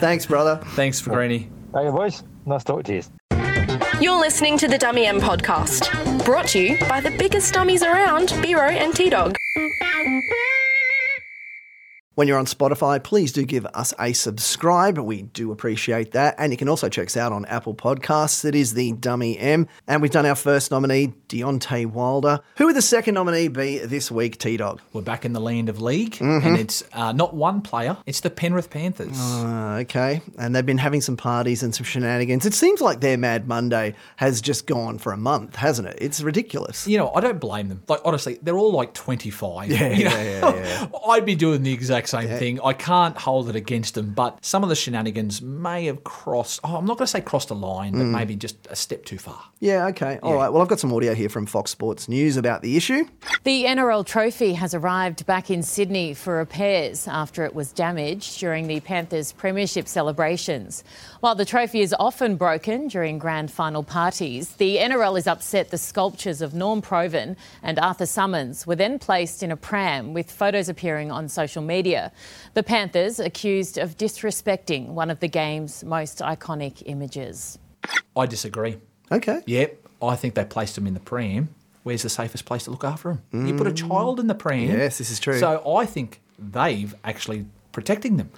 Thanks, 0.00 0.26
brother. 0.26 0.60
Thanks 0.74 1.00
for 1.00 1.10
Greeny. 1.10 1.50
Hey, 1.74 1.90
boys. 1.90 2.22
Nice 2.44 2.64
talk 2.64 2.84
to 2.84 2.94
you. 2.94 3.02
You're 4.00 4.20
listening 4.20 4.58
to 4.58 4.68
the 4.68 4.76
Dummy 4.76 5.06
M 5.06 5.18
podcast, 5.20 6.24
brought 6.26 6.48
to 6.48 6.60
you 6.60 6.78
by 6.88 7.00
the 7.00 7.10
biggest 7.18 7.54
dummies 7.54 7.82
around, 7.82 8.28
Biro 8.28 8.68
and 8.70 8.94
T 8.94 9.08
Dog. 9.08 9.36
When 12.16 12.28
you're 12.28 12.38
on 12.38 12.46
Spotify, 12.46 13.02
please 13.04 13.30
do 13.30 13.44
give 13.44 13.66
us 13.74 13.92
a 14.00 14.14
subscribe. 14.14 14.96
We 14.96 15.20
do 15.20 15.52
appreciate 15.52 16.12
that. 16.12 16.34
And 16.38 16.50
you 16.50 16.56
can 16.56 16.66
also 16.66 16.88
check 16.88 17.08
us 17.08 17.16
out 17.18 17.30
on 17.30 17.44
Apple 17.44 17.74
Podcasts. 17.74 18.42
It 18.42 18.54
is 18.54 18.72
the 18.72 18.92
Dummy 18.92 19.38
M. 19.38 19.68
And 19.86 20.00
we've 20.00 20.10
done 20.10 20.24
our 20.24 20.34
first 20.34 20.70
nominee, 20.70 21.12
Deontay 21.28 21.84
Wilder. 21.84 22.40
Who 22.56 22.64
would 22.64 22.74
the 22.76 22.80
second 22.80 23.12
nominee 23.16 23.48
be 23.48 23.80
this 23.80 24.10
week, 24.10 24.38
T 24.38 24.56
Dog? 24.56 24.80
We're 24.94 25.02
back 25.02 25.26
in 25.26 25.34
the 25.34 25.40
land 25.40 25.68
of 25.68 25.82
league, 25.82 26.12
Mhm. 26.14 26.42
and 26.46 26.56
it's 26.56 26.82
uh, 26.94 27.12
not 27.12 27.34
one 27.34 27.60
player, 27.60 27.98
it's 28.06 28.20
the 28.20 28.30
Penrith 28.30 28.70
Panthers. 28.70 29.20
Uh, 29.20 29.80
okay. 29.82 30.22
And 30.38 30.56
they've 30.56 30.64
been 30.64 30.78
having 30.78 31.02
some 31.02 31.18
parties 31.18 31.62
and 31.62 31.74
some 31.74 31.84
shenanigans. 31.84 32.46
It 32.46 32.54
seems 32.54 32.80
like 32.80 33.00
their 33.00 33.18
Mad 33.18 33.46
Monday 33.46 33.94
has 34.16 34.40
just 34.40 34.66
gone 34.66 34.96
for 34.96 35.12
a 35.12 35.18
month, 35.18 35.56
hasn't 35.56 35.86
it? 35.88 35.98
It's 36.00 36.22
ridiculous. 36.22 36.86
You 36.88 36.96
know, 36.96 37.12
I 37.14 37.20
don't 37.20 37.38
blame 37.40 37.68
them. 37.68 37.82
Like 37.88 38.00
honestly, 38.06 38.38
they're 38.40 38.56
all 38.56 38.72
like 38.72 38.94
25. 38.94 39.70
Yeah, 39.70 39.88
you 39.92 40.04
know? 40.04 40.16
yeah, 40.18 40.54
yeah, 40.56 40.88
I'd 41.10 41.26
be 41.26 41.34
doing 41.34 41.62
the 41.62 41.74
exact 41.74 42.05
same 42.06 42.28
thing. 42.38 42.60
I 42.62 42.72
can't 42.72 43.16
hold 43.16 43.48
it 43.48 43.56
against 43.56 43.94
them, 43.94 44.12
but 44.14 44.44
some 44.44 44.62
of 44.62 44.68
the 44.68 44.74
shenanigans 44.76 45.40
may 45.42 45.86
have 45.86 46.04
crossed. 46.04 46.60
Oh, 46.64 46.76
I'm 46.76 46.84
not 46.86 46.98
going 46.98 47.06
to 47.06 47.10
say 47.10 47.20
crossed 47.20 47.50
a 47.50 47.54
line, 47.54 47.92
but 47.92 48.00
Mm. 48.00 48.10
maybe 48.10 48.36
just 48.36 48.56
a 48.70 48.76
step 48.76 49.04
too 49.04 49.18
far. 49.18 49.42
Yeah, 49.60 49.86
okay. 49.88 50.18
All 50.22 50.34
right. 50.34 50.48
Well, 50.50 50.60
I've 50.62 50.68
got 50.68 50.80
some 50.80 50.92
audio 50.92 51.14
here 51.14 51.28
from 51.28 51.46
Fox 51.46 51.70
Sports 51.70 52.08
News 52.08 52.36
about 52.36 52.62
the 52.62 52.76
issue. 52.76 53.04
The 53.44 53.64
NRL 53.64 54.04
trophy 54.04 54.54
has 54.54 54.74
arrived 54.74 55.24
back 55.26 55.50
in 55.50 55.62
Sydney 55.62 56.14
for 56.14 56.36
repairs 56.36 57.08
after 57.08 57.44
it 57.44 57.54
was 57.54 57.72
damaged 57.72 58.38
during 58.38 58.66
the 58.66 58.80
Panthers' 58.80 59.32
premiership 59.32 59.88
celebrations. 59.88 60.84
While 61.26 61.34
the 61.34 61.44
trophy 61.44 61.80
is 61.80 61.92
often 61.98 62.36
broken 62.36 62.86
during 62.86 63.18
grand 63.18 63.50
final 63.50 63.82
parties, 63.82 64.50
the 64.50 64.76
NRL 64.76 65.18
is 65.18 65.26
upset 65.26 65.70
the 65.70 65.76
sculptures 65.76 66.40
of 66.40 66.54
Norm 66.54 66.80
Provan 66.80 67.34
and 67.64 67.80
Arthur 67.80 68.06
Summons 68.06 68.64
were 68.64 68.76
then 68.76 69.00
placed 69.00 69.42
in 69.42 69.50
a 69.50 69.56
pram 69.56 70.14
with 70.14 70.30
photos 70.30 70.68
appearing 70.68 71.10
on 71.10 71.28
social 71.28 71.62
media. 71.62 72.12
The 72.54 72.62
Panthers 72.62 73.18
accused 73.18 73.76
of 73.76 73.96
disrespecting 73.96 74.90
one 74.90 75.10
of 75.10 75.18
the 75.18 75.26
game's 75.26 75.82
most 75.82 76.20
iconic 76.20 76.84
images. 76.86 77.58
I 78.14 78.26
disagree. 78.26 78.76
Okay. 79.10 79.42
Yep. 79.46 79.84
I 80.00 80.14
think 80.14 80.34
they 80.34 80.44
placed 80.44 80.76
them 80.76 80.86
in 80.86 80.94
the 80.94 81.00
pram. 81.00 81.48
Where's 81.82 82.02
the 82.02 82.08
safest 82.08 82.44
place 82.44 82.66
to 82.66 82.70
look 82.70 82.84
after 82.84 83.18
them? 83.32 83.48
You 83.48 83.56
put 83.56 83.66
a 83.66 83.72
child 83.72 84.20
in 84.20 84.28
the 84.28 84.36
pram. 84.36 84.68
Mm. 84.68 84.78
Yes, 84.78 84.98
this 84.98 85.10
is 85.10 85.18
true. 85.18 85.40
So 85.40 85.74
I 85.76 85.86
think 85.86 86.20
they've 86.38 86.94
actually 87.02 87.46
protecting 87.72 88.16
them. 88.16 88.30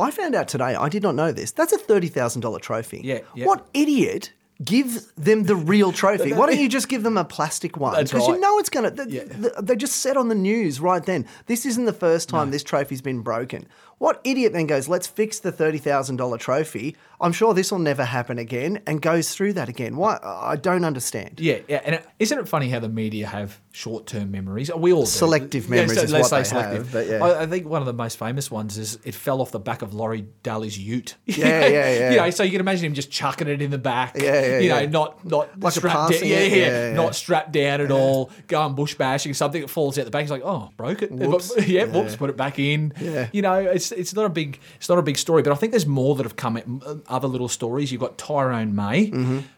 I 0.00 0.10
found 0.10 0.34
out 0.34 0.48
today, 0.48 0.74
I 0.74 0.88
did 0.88 1.02
not 1.02 1.14
know 1.14 1.32
this. 1.32 1.52
That's 1.52 1.72
a 1.72 1.78
$30,000 1.78 2.60
trophy. 2.60 3.00
Yeah, 3.04 3.20
yeah. 3.34 3.46
What 3.46 3.66
idiot 3.74 4.32
gives 4.62 5.06
them 5.12 5.44
the 5.44 5.56
real 5.56 5.90
trophy? 5.92 6.32
Why 6.32 6.46
don't 6.46 6.58
you 6.58 6.68
just 6.68 6.88
give 6.88 7.02
them 7.02 7.16
a 7.16 7.24
plastic 7.24 7.76
one? 7.76 8.02
Because 8.02 8.26
you 8.28 8.38
know 8.38 8.58
it's 8.58 8.68
going 8.68 8.94
to. 8.94 9.54
They 9.62 9.76
just 9.76 9.96
said 9.96 10.16
on 10.16 10.28
the 10.28 10.34
news 10.34 10.80
right 10.80 11.04
then, 11.04 11.26
this 11.46 11.64
isn't 11.64 11.84
the 11.84 11.92
first 11.92 12.28
time 12.28 12.50
this 12.50 12.62
trophy's 12.62 13.00
been 13.00 13.20
broken. 13.20 13.66
What 14.00 14.18
idiot 14.24 14.54
then 14.54 14.66
goes, 14.66 14.88
let's 14.88 15.06
fix 15.06 15.40
the 15.40 15.52
$30,000 15.52 16.38
trophy? 16.38 16.96
I'm 17.20 17.32
sure 17.32 17.52
this 17.52 17.70
will 17.70 17.80
never 17.80 18.02
happen 18.02 18.38
again 18.38 18.80
and 18.86 19.02
goes 19.02 19.34
through 19.34 19.52
that 19.52 19.68
again. 19.68 19.96
Why? 19.98 20.18
I 20.22 20.56
don't 20.56 20.86
understand. 20.86 21.38
Yeah, 21.38 21.58
yeah, 21.68 21.82
and 21.84 22.02
is 22.18 22.30
not 22.30 22.40
it 22.40 22.48
funny 22.48 22.70
how 22.70 22.78
the 22.80 22.88
media 22.88 23.26
have 23.26 23.60
short-term 23.72 24.30
memories? 24.30 24.70
We 24.74 24.94
all 24.94 25.02
do. 25.02 25.06
Selective 25.06 25.68
memories 25.68 25.98
is 26.02 26.12
let's 26.12 26.32
what 26.32 26.46
say 26.46 26.48
selective. 26.48 26.84
have, 26.84 26.92
but 26.92 27.06
yeah. 27.08 27.22
I, 27.22 27.42
I 27.42 27.46
think 27.46 27.66
one 27.68 27.82
of 27.82 27.86
the 27.86 27.92
most 27.92 28.18
famous 28.18 28.50
ones 28.50 28.78
is 28.78 28.98
it 29.04 29.14
fell 29.14 29.42
off 29.42 29.50
the 29.50 29.60
back 29.60 29.82
of 29.82 29.92
Laurie 29.92 30.26
Daley's 30.42 30.78
Ute. 30.78 31.16
Yeah, 31.26 31.66
yeah, 31.66 31.68
yeah. 31.68 32.10
you 32.12 32.16
know, 32.16 32.30
so 32.30 32.42
you 32.42 32.52
can 32.52 32.60
imagine 32.60 32.86
him 32.86 32.94
just 32.94 33.10
chucking 33.10 33.48
it 33.48 33.60
in 33.60 33.70
the 33.70 33.76
back. 33.78 34.16
Yeah, 34.16 34.22
yeah, 34.40 34.58
You 34.60 34.68
know, 34.70 34.78
yeah. 34.80 34.86
not 34.88 35.24
not 35.26 35.60
Like 35.60 35.76
a 35.76 35.76
strapped 35.76 36.12
down. 36.12 36.20
Yeah, 36.22 36.40
yeah, 36.40 36.44
yeah, 36.56 36.88
yeah. 36.88 36.92
not 36.94 37.14
strapped 37.14 37.52
down 37.52 37.82
at 37.82 37.90
all. 37.90 38.30
Going 38.48 38.74
bush 38.74 38.94
bashing 38.94 39.34
something 39.34 39.60
that 39.60 39.68
falls 39.68 39.98
out 39.98 40.06
the 40.06 40.10
back. 40.10 40.22
He's 40.22 40.30
like, 40.30 40.42
oh, 40.44 40.70
broke 40.78 41.02
it. 41.02 41.12
Whoops. 41.12 41.52
yeah, 41.58 41.64
Yeah. 41.66 41.84
whoops, 41.84 42.16
put 42.16 42.30
it 42.30 42.36
back 42.38 42.58
in. 42.58 42.94
Yeah. 42.98 43.28
You 43.32 43.42
know, 43.42 43.54
it's 43.56 43.89
it's 43.92 44.14
not 44.14 44.24
a 44.24 44.28
big 44.28 44.58
it's 44.76 44.88
not 44.88 44.98
a 44.98 45.02
big 45.02 45.18
story, 45.18 45.42
but 45.42 45.52
I 45.52 45.56
think 45.56 45.72
there's 45.72 45.86
more 45.86 46.14
that 46.16 46.22
have 46.24 46.36
come. 46.36 46.56
at- 46.56 46.66
Other 47.08 47.28
little 47.28 47.48
stories. 47.48 47.90
You've 47.92 48.00
got 48.00 48.18
Tyrone 48.18 48.74
May, 48.74 49.06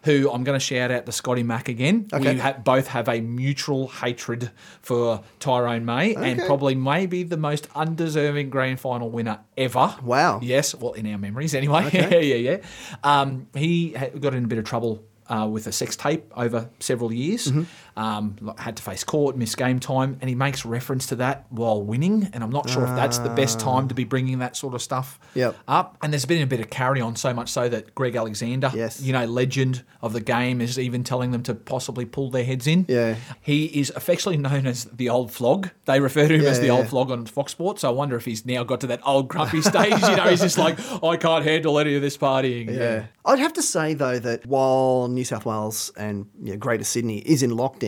who 0.05 0.31
I'm 0.31 0.45
going 0.45 0.59
to 0.59 0.65
shout 0.65 0.91
out 0.91 1.07
to 1.07 1.13
Scotty 1.13 1.43
Mack 1.43 1.69
again. 1.69 2.05
Mm-hmm. 2.05 2.15
Okay. 2.23 2.35
We 2.35 2.41
ha- 2.41 2.57
both 2.63 2.89
have 2.89 3.09
a 3.09 3.21
mutual 3.21 3.89
hatred 3.89 4.51
for 4.81 5.23
Tyrone 5.41 5.85
May, 5.85 6.15
and 6.15 6.41
probably 6.47 6.75
maybe 6.75 7.23
the 7.23 7.37
most 7.37 7.69
undeserving 7.75 8.51
grand 8.51 8.81
final 8.81 9.11
winner 9.11 9.41
ever. 9.57 9.95
Wow. 10.03 10.41
Yes, 10.43 10.75
well, 10.75 10.93
in 10.93 11.07
our 11.11 11.19
memories 11.19 11.55
anyway. 11.55 11.87
Okay. 11.87 12.11
yeah, 12.29 12.35
yeah, 12.37 12.51
yeah. 12.51 12.63
Um, 13.05 13.49
he 13.55 13.93
ha- 13.93 14.09
got 14.19 14.35
in 14.35 14.45
a 14.45 14.49
bit 14.49 14.59
of 14.59 14.65
trouble. 14.65 15.05
Uh, 15.29 15.47
with 15.47 15.67
a 15.69 15.73
sex 15.73 15.97
tape 15.97 16.25
over 16.37 16.69
several 16.81 17.11
years, 17.11 17.47
Mm-hmm. 17.47 17.63
Um, 17.97 18.55
had 18.59 18.77
to 18.77 18.83
face 18.83 19.05
court, 19.05 19.37
miss 19.37 19.55
game 19.55 19.81
time, 19.81 20.17
and 20.21 20.29
he 20.29 20.35
makes 20.35 20.65
reference 20.65 21.07
to 21.09 21.17
that 21.17 21.47
while 21.51 21.83
winning. 21.83 22.29
And 22.33 22.43
I'm 22.43 22.51
not 22.51 22.69
sure 22.71 22.83
if 22.85 22.91
that's 22.91 23.19
the 23.19 23.29
best 23.31 23.61
time 23.61 23.89
to 23.89 23.95
be 23.95 24.05
bringing 24.05 24.39
that 24.41 24.57
sort 24.57 24.75
of 24.75 24.83
stuff. 24.83 25.19
Yep. 25.35 25.57
up. 25.69 25.97
And 26.03 26.13
there's 26.13 26.25
been 26.25 26.43
a 26.43 26.47
bit 26.47 26.61
of 26.61 26.71
carry 26.71 27.01
on, 27.01 27.17
so 27.17 27.33
much 27.35 27.51
so 27.51 27.69
that 27.69 27.95
Greg 27.95 28.17
Alexander, 28.17 28.71
Yes. 28.75 29.01
you 29.01 29.13
know, 29.13 29.25
legend 29.27 29.83
of 30.01 30.13
the 30.13 30.21
game, 30.21 30.61
is 30.61 30.79
even 30.79 31.05
telling 31.05 31.31
them 31.31 31.43
to 31.45 31.55
possibly 31.55 32.05
pull 32.05 32.31
their 32.31 32.45
heads 32.45 32.67
in. 32.67 32.87
Yeah. 32.89 33.17
He 33.41 33.67
is 33.67 33.91
affectionately 33.95 34.39
known 34.43 34.67
as 34.67 34.85
the 34.85 35.09
old 35.09 35.31
flog. 35.33 35.71
They 35.85 36.01
refer 36.01 36.29
to 36.29 36.35
him 36.35 36.43
Yeah, 36.43 36.49
as 36.51 36.61
the 36.61 36.67
yeah. 36.67 36.73
old 36.73 36.89
flog 36.89 37.11
on 37.11 37.27
Fox 37.27 37.53
Sports. 37.53 37.83
So 37.83 37.89
I 37.89 37.93
wonder 37.93 38.17
if 38.17 38.25
he's 38.25 38.45
now 38.47 38.65
got 38.65 38.81
to 38.83 38.87
that 38.89 39.01
old 39.07 39.29
grumpy 39.29 39.63
stage. 39.63 39.93
you 40.03 40.17
know, 40.17 40.29
he's 40.29 40.41
just 40.41 40.59
like, 40.59 40.79
I 41.03 41.17
can't 41.17 41.45
handle 41.45 41.79
any 41.79 41.95
of 41.97 42.03
this 42.03 42.17
partying. 42.17 42.71
Yeah. 42.71 43.07
I'd 43.25 43.39
have 43.39 43.53
to 43.55 43.63
say 43.63 43.95
though 43.95 44.19
that 44.19 44.47
while 44.47 45.09
New 45.09 45.25
South 45.25 45.45
Wales 45.47 45.93
and 45.97 46.27
you 46.43 46.53
know, 46.53 46.57
Greater 46.59 46.85
Sydney 46.85 47.19
is 47.19 47.43
in 47.43 47.51
lockdown, 47.53 47.82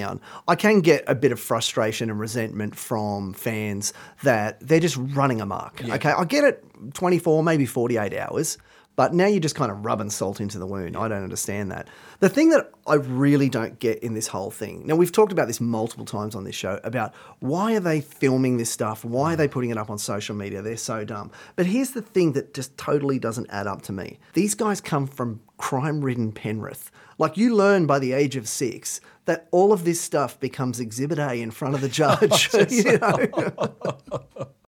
I 0.48 0.54
can 0.56 0.80
get 0.80 1.04
a 1.06 1.14
bit 1.14 1.32
of 1.32 1.40
frustration 1.40 2.10
and 2.10 2.18
resentment 2.18 2.76
from 2.76 3.32
fans 3.32 3.92
that 4.22 4.60
they're 4.60 4.80
just 4.80 4.96
running 4.96 5.40
amok. 5.40 5.82
Okay, 5.84 6.10
I 6.10 6.24
get 6.24 6.44
it, 6.44 6.64
twenty 6.94 7.18
four, 7.18 7.42
maybe 7.42 7.66
forty 7.66 7.96
eight 7.96 8.14
hours. 8.14 8.58
But 8.96 9.12
now 9.12 9.26
you're 9.26 9.40
just 9.40 9.56
kind 9.56 9.72
of 9.72 9.84
rubbing 9.84 10.10
salt 10.10 10.40
into 10.40 10.58
the 10.58 10.66
wound. 10.66 10.96
I 10.96 11.08
don't 11.08 11.22
understand 11.24 11.72
that. 11.72 11.88
The 12.20 12.28
thing 12.28 12.50
that 12.50 12.70
I 12.86 12.94
really 12.94 13.48
don't 13.48 13.78
get 13.78 13.98
in 14.00 14.14
this 14.14 14.28
whole 14.28 14.50
thing. 14.50 14.86
Now 14.86 14.94
we've 14.94 15.10
talked 15.10 15.32
about 15.32 15.48
this 15.48 15.60
multiple 15.60 16.04
times 16.04 16.34
on 16.34 16.44
this 16.44 16.54
show 16.54 16.78
about 16.84 17.12
why 17.40 17.74
are 17.74 17.80
they 17.80 18.00
filming 18.00 18.56
this 18.56 18.70
stuff? 18.70 19.04
Why 19.04 19.32
are 19.32 19.36
they 19.36 19.48
putting 19.48 19.70
it 19.70 19.78
up 19.78 19.90
on 19.90 19.98
social 19.98 20.36
media? 20.36 20.62
They're 20.62 20.76
so 20.76 21.04
dumb. 21.04 21.32
But 21.56 21.66
here's 21.66 21.90
the 21.90 22.02
thing 22.02 22.32
that 22.34 22.54
just 22.54 22.76
totally 22.78 23.18
doesn't 23.18 23.48
add 23.50 23.66
up 23.66 23.82
to 23.82 23.92
me. 23.92 24.18
These 24.34 24.54
guys 24.54 24.80
come 24.80 25.06
from 25.06 25.40
crime-ridden 25.58 26.32
Penrith. 26.32 26.90
Like 27.18 27.36
you 27.36 27.54
learn 27.54 27.86
by 27.86 27.98
the 27.98 28.12
age 28.12 28.36
of 28.36 28.48
6 28.48 29.00
that 29.24 29.48
all 29.50 29.72
of 29.72 29.84
this 29.84 30.00
stuff 30.00 30.38
becomes 30.38 30.80
exhibit 30.80 31.18
A 31.18 31.40
in 31.40 31.50
front 31.50 31.74
of 31.74 31.80
the 31.80 31.88
judge. 31.88 32.50
Oh, 32.54 32.66
you 32.68 32.98
know? 32.98 34.48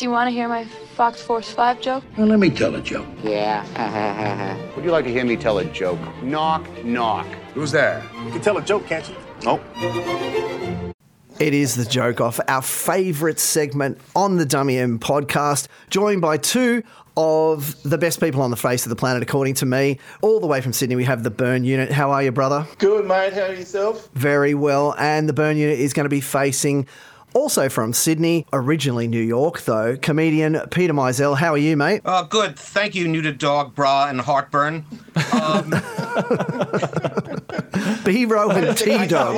Do 0.00 0.06
you 0.06 0.12
want 0.12 0.28
to 0.28 0.30
hear 0.30 0.48
my 0.48 0.64
Fox 0.64 1.20
Force 1.20 1.52
5 1.52 1.82
joke? 1.82 2.02
Well, 2.16 2.26
let 2.26 2.38
me 2.38 2.48
tell 2.48 2.74
a 2.74 2.80
joke. 2.80 3.06
Yeah. 3.22 3.62
Would 4.74 4.82
you 4.82 4.92
like 4.92 5.04
to 5.04 5.12
hear 5.12 5.26
me 5.26 5.36
tell 5.36 5.58
a 5.58 5.64
joke? 5.66 6.00
Knock, 6.22 6.66
knock. 6.82 7.26
Who's 7.52 7.70
there? 7.70 8.02
You 8.24 8.30
can 8.30 8.40
tell 8.40 8.56
a 8.56 8.62
joke, 8.62 8.86
can't 8.86 9.06
you? 9.06 9.14
Nope. 9.44 9.62
It 11.38 11.52
is 11.52 11.74
the 11.74 11.84
joke 11.84 12.22
off, 12.22 12.40
our 12.48 12.62
favourite 12.62 13.38
segment 13.38 14.00
on 14.16 14.38
the 14.38 14.46
Dummy 14.46 14.78
M 14.78 14.98
podcast, 14.98 15.68
joined 15.90 16.22
by 16.22 16.38
two 16.38 16.82
of 17.18 17.82
the 17.82 17.98
best 17.98 18.20
people 18.20 18.40
on 18.40 18.50
the 18.50 18.56
face 18.56 18.86
of 18.86 18.90
the 18.90 18.96
planet, 18.96 19.22
according 19.22 19.52
to 19.56 19.66
me. 19.66 19.98
All 20.22 20.40
the 20.40 20.46
way 20.46 20.62
from 20.62 20.72
Sydney, 20.72 20.96
we 20.96 21.04
have 21.04 21.24
the 21.24 21.30
Bern 21.30 21.64
Unit. 21.64 21.92
How 21.92 22.10
are 22.10 22.22
you, 22.22 22.32
brother? 22.32 22.66
Good, 22.78 23.06
mate. 23.06 23.34
How 23.34 23.42
are 23.42 23.54
yourself? 23.54 24.08
Very 24.14 24.54
well. 24.54 24.94
And 24.98 25.28
the 25.28 25.34
Bern 25.34 25.58
Unit 25.58 25.78
is 25.78 25.92
going 25.92 26.06
to 26.06 26.10
be 26.10 26.22
facing. 26.22 26.86
Also 27.32 27.68
from 27.68 27.92
Sydney, 27.92 28.44
originally 28.52 29.06
New 29.06 29.22
York, 29.22 29.62
though, 29.62 29.96
comedian 29.96 30.60
Peter 30.70 30.92
Meisel. 30.92 31.36
How 31.36 31.52
are 31.52 31.58
you, 31.58 31.76
mate? 31.76 32.02
Uh, 32.04 32.22
good. 32.22 32.58
Thank 32.58 32.94
you, 32.94 33.06
neutered 33.06 33.38
dog, 33.38 33.74
bra, 33.74 34.08
and 34.08 34.20
heartburn. 34.20 34.84
Um, 35.32 35.70
B-Row 38.04 38.50
and 38.50 38.76
T-Dog. 38.76 39.34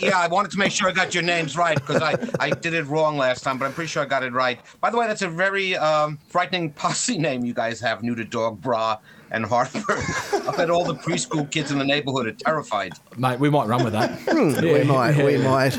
yeah, 0.00 0.18
I 0.18 0.28
wanted 0.30 0.52
to 0.52 0.58
make 0.58 0.72
sure 0.72 0.88
I 0.88 0.92
got 0.92 1.14
your 1.14 1.24
names 1.24 1.56
right 1.56 1.74
because 1.74 2.02
I, 2.02 2.14
I 2.38 2.50
did 2.50 2.74
it 2.74 2.84
wrong 2.84 3.16
last 3.16 3.42
time, 3.42 3.58
but 3.58 3.64
I'm 3.64 3.72
pretty 3.72 3.88
sure 3.88 4.02
I 4.02 4.06
got 4.06 4.22
it 4.22 4.32
right. 4.32 4.60
By 4.80 4.90
the 4.90 4.98
way, 4.98 5.06
that's 5.06 5.22
a 5.22 5.28
very 5.28 5.76
um, 5.76 6.18
frightening 6.28 6.70
posse 6.72 7.18
name 7.18 7.44
you 7.44 7.54
guys 7.54 7.80
have, 7.80 8.00
neutered 8.00 8.30
dog, 8.30 8.60
bra, 8.60 8.98
and 9.30 9.44
heartburn. 9.44 10.02
I 10.48 10.54
bet 10.56 10.70
all 10.70 10.84
the 10.84 10.94
preschool 10.94 11.50
kids 11.50 11.70
in 11.70 11.78
the 11.78 11.84
neighborhood 11.84 12.26
are 12.26 12.32
terrified. 12.32 12.92
Mate, 13.16 13.38
we 13.38 13.50
might 13.50 13.66
run 13.66 13.84
with 13.84 13.92
that. 13.92 14.18
we 14.62 14.84
might, 14.84 15.16
we 15.16 15.38
might. 15.38 15.78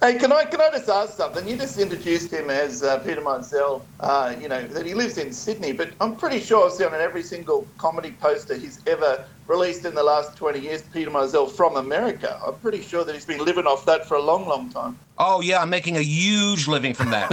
Hey, 0.00 0.14
can 0.14 0.32
I 0.32 0.44
can 0.44 0.62
I 0.62 0.70
just 0.70 0.88
ask 0.88 1.14
something? 1.14 1.46
You 1.46 1.58
just 1.58 1.78
introduced 1.78 2.32
him 2.32 2.48
as 2.48 2.82
uh, 2.82 3.00
Peter 3.00 3.20
Meisel, 3.20 3.82
uh, 4.00 4.34
you 4.40 4.48
know, 4.48 4.66
that 4.68 4.86
he 4.86 4.94
lives 4.94 5.18
in 5.18 5.30
Sydney, 5.30 5.72
but 5.72 5.90
I'm 6.00 6.16
pretty 6.16 6.40
sure 6.40 6.64
I've 6.64 6.72
seen 6.72 6.86
on 6.86 6.94
every 6.94 7.22
single 7.22 7.66
comedy 7.76 8.12
poster 8.18 8.54
he's 8.56 8.80
ever 8.86 9.26
released 9.46 9.84
in 9.84 9.94
the 9.94 10.02
last 10.02 10.36
20 10.38 10.58
years, 10.58 10.80
Peter 10.80 11.10
Meisel 11.10 11.50
from 11.50 11.76
America. 11.76 12.40
I'm 12.46 12.54
pretty 12.60 12.80
sure 12.80 13.04
that 13.04 13.14
he's 13.14 13.26
been 13.26 13.44
living 13.44 13.66
off 13.66 13.84
that 13.84 14.06
for 14.06 14.14
a 14.14 14.22
long, 14.22 14.48
long 14.48 14.70
time. 14.70 14.98
Oh, 15.18 15.42
yeah, 15.42 15.60
I'm 15.60 15.68
making 15.68 15.98
a 15.98 16.02
huge 16.02 16.66
living 16.66 16.94
from 16.94 17.10
that. 17.10 17.30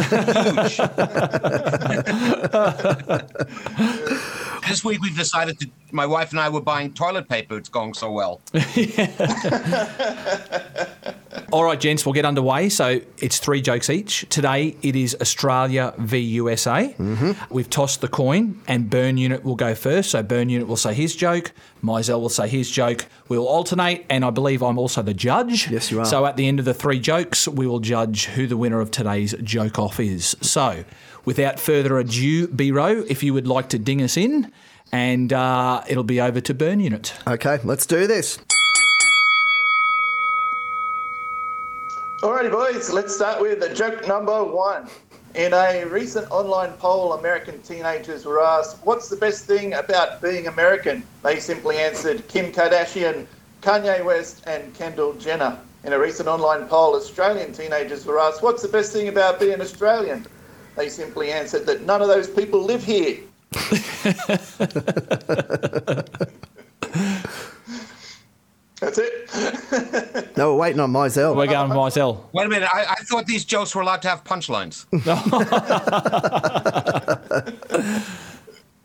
huge. 3.78 4.08
this 4.68 4.84
week 4.84 5.02
we've 5.02 5.16
decided 5.16 5.60
to, 5.60 5.70
my 5.92 6.06
wife 6.06 6.32
and 6.32 6.40
I 6.40 6.50
were 6.50 6.62
buying 6.62 6.94
toilet 6.94 7.30
paper. 7.30 7.58
It's 7.58 7.70
going 7.70 7.94
so 7.94 8.12
well. 8.12 8.42
All 11.52 11.64
right, 11.64 11.80
gents, 11.80 12.06
we'll 12.06 12.14
get 12.14 12.26
underway. 12.26 12.70
So 12.70 13.00
it's 13.20 13.40
three 13.40 13.62
jokes 13.62 13.90
each. 13.90 14.26
Today 14.30 14.76
it 14.82 14.96
is 14.96 15.16
Australia 15.22 15.94
v 15.98 16.18
USA. 16.18 16.94
Mm-hmm. 16.98 17.54
We've 17.54 17.70
tossed 17.70 18.02
the 18.02 18.10
coin, 18.10 18.62
and 18.68 18.90
Bern 18.90 19.18
Unit 19.18 19.46
will 19.46 19.56
go 19.56 19.74
first. 19.74 20.12
So 20.12 20.22
Bern 20.24 20.50
Unit 20.50 20.68
will 20.68 20.76
say 20.76 20.94
his 20.94 21.16
joke, 21.16 21.54
Meisel 21.84 22.20
will 22.20 22.30
say 22.30 22.50
his 22.50 22.70
joke. 22.70 23.06
We'll 23.30 23.48
alternate, 23.48 24.06
and 24.10 24.26
I 24.26 24.30
believe 24.30 24.62
I'm 24.62 24.78
also 24.78 25.02
the 25.02 25.14
judge. 25.14 25.72
Yes, 25.72 25.92
you 25.92 26.02
are. 26.02 26.06
So 26.06 26.26
at 26.26 26.36
the 26.36 26.48
end 26.48 26.60
of 26.60 26.66
the 26.66 26.74
three 26.74 27.00
jokes, 27.00 27.48
we 27.48 27.66
will 27.66 27.80
judge 27.80 28.26
who 28.26 28.48
the 28.48 28.58
winner 28.58 28.82
of 28.82 28.92
today's 28.92 29.34
joke 29.44 29.80
off 29.80 30.00
is. 30.00 30.36
So 30.42 30.84
without 31.28 31.60
further 31.60 32.00
ado, 32.00 32.48
B 32.48 32.72
Row, 32.72 33.04
if 33.10 33.22
you 33.22 33.34
would 33.34 33.48
like 33.48 33.68
to 33.70 33.78
ding 33.78 34.02
us 34.02 34.16
in, 34.16 34.50
and 34.94 35.34
uh, 35.34 35.84
it'll 35.90 36.06
be 36.06 36.22
over 36.22 36.40
to 36.40 36.54
Bern 36.54 36.80
Unit. 36.80 37.13
Okay, 37.28 37.60
let's 37.66 37.86
do 37.86 38.08
this. 38.08 38.40
Alrighty, 42.24 42.50
boys, 42.50 42.94
let's 42.94 43.13
start 43.13 43.42
with 43.42 43.60
the 43.60 43.76
joke 43.76 44.08
number 44.08 44.42
one. 44.42 44.88
In 45.36 45.54
a 45.54 45.84
recent 45.84 46.32
online 46.32 46.72
poll, 46.74 47.12
American 47.12 47.62
teenagers 47.62 48.24
were 48.24 48.42
asked, 48.42 48.78
What's 48.86 49.10
the 49.10 49.18
best 49.18 49.46
thing 49.46 49.74
about 49.74 50.22
being 50.22 50.48
American? 50.48 51.04
They 51.24 51.42
simply 51.42 51.78
answered 51.78 52.26
Kim 52.30 52.54
Kardashian, 52.54 53.28
Kanye 53.62 54.04
West, 54.04 54.46
and 54.48 54.74
Kendall 54.74 55.12
Jenner. 55.16 55.60
In 55.84 55.92
a 55.92 56.00
recent 56.00 56.30
online 56.30 56.68
poll, 56.70 56.96
Australian 56.96 57.52
teenagers 57.52 58.06
were 58.06 58.18
asked, 58.18 58.42
What's 58.42 58.62
the 58.62 58.70
best 58.70 58.94
thing 58.94 59.10
about 59.10 59.42
being 59.42 59.60
Australian? 59.60 60.26
They 60.78 60.90
simply 60.90 61.32
answered 61.32 61.66
that 61.66 61.82
none 61.82 62.04
of 62.04 62.08
those 62.08 62.30
people 62.30 62.62
live 62.62 62.84
here. 62.84 63.18
That's 68.80 69.00
it. 69.00 70.38
No, 70.38 70.54
we're 70.54 70.60
waiting 70.60 70.80
on 70.80 70.92
Meisel. 70.92 71.36
We're 71.36 71.48
going 71.48 71.72
Meisel. 71.72 72.24
Wait 72.32 72.46
a 72.46 72.50
minute. 72.50 72.70
I, 72.72 72.86
I 72.92 72.96
thought 73.06 73.26
these 73.26 73.44
jokes 73.44 73.74
were 73.74 73.82
allowed 73.82 74.04
to 74.04 74.10
have 74.10 74.24
punchlines. 74.24 74.86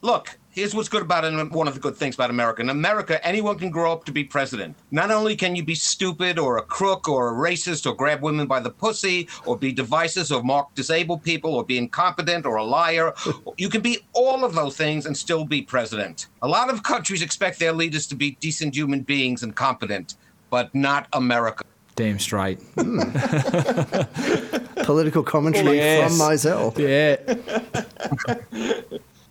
Look, 0.05 0.37
here's 0.51 0.75
what's 0.75 0.89
good 0.89 1.03
about 1.03 1.25
it. 1.25 1.53
One 1.53 1.69
of 1.69 1.75
the 1.75 1.81
good 1.81 1.97
things 1.97 2.17
about 2.17 2.29
America. 2.31 2.61
In 2.61 2.71
America, 2.71 3.25
anyone 3.25 3.57
can 3.57 3.71
grow 3.71 3.93
up 3.93 4.05
to 4.07 4.13
be 4.13 4.25
president. 4.25 4.75
Not 4.91 5.13
only 5.13 5.37
can 5.37 5.55
you 5.55 5.65
be 5.65 5.77
stupid 5.77 6.41
or 6.41 6.59
a 6.59 6.63
crook 6.63 7.09
or 7.09 7.29
a 7.29 7.33
racist 7.33 7.87
or 7.89 7.95
grab 7.95 8.21
women 8.21 8.49
by 8.49 8.59
the 8.59 8.71
pussy 8.71 9.29
or 9.47 9.57
be 9.57 9.71
divisive 9.71 10.33
or 10.33 10.43
mock 10.43 10.75
disabled 10.75 11.23
people 11.23 11.55
or 11.55 11.65
be 11.65 11.79
incompetent 11.79 12.45
or 12.47 12.57
a 12.57 12.65
liar, 12.65 13.15
you 13.59 13.69
can 13.69 13.81
be 13.81 14.01
all 14.13 14.45
of 14.45 14.55
those 14.55 14.77
things 14.77 15.07
and 15.07 15.17
still 15.17 15.45
be 15.45 15.63
president. 15.63 16.27
A 16.43 16.49
lot 16.49 16.69
of 16.69 16.83
countries 16.83 17.23
expect 17.23 17.61
their 17.61 17.73
leaders 17.73 18.09
to 18.09 18.17
be 18.17 18.33
decent 18.41 18.75
human 18.75 19.03
beings 19.03 19.45
and 19.45 19.55
competent, 19.55 20.17
but 20.51 20.75
not 20.75 21.07
America. 21.13 21.63
Damn 21.95 22.19
straight. 22.19 22.61
Hmm. 22.77 22.99
Political 24.83 25.23
commentary 25.23 25.77
Yes. 25.77 26.09
from 26.09 26.19
myself. 26.19 26.77
Yeah. 26.77 27.17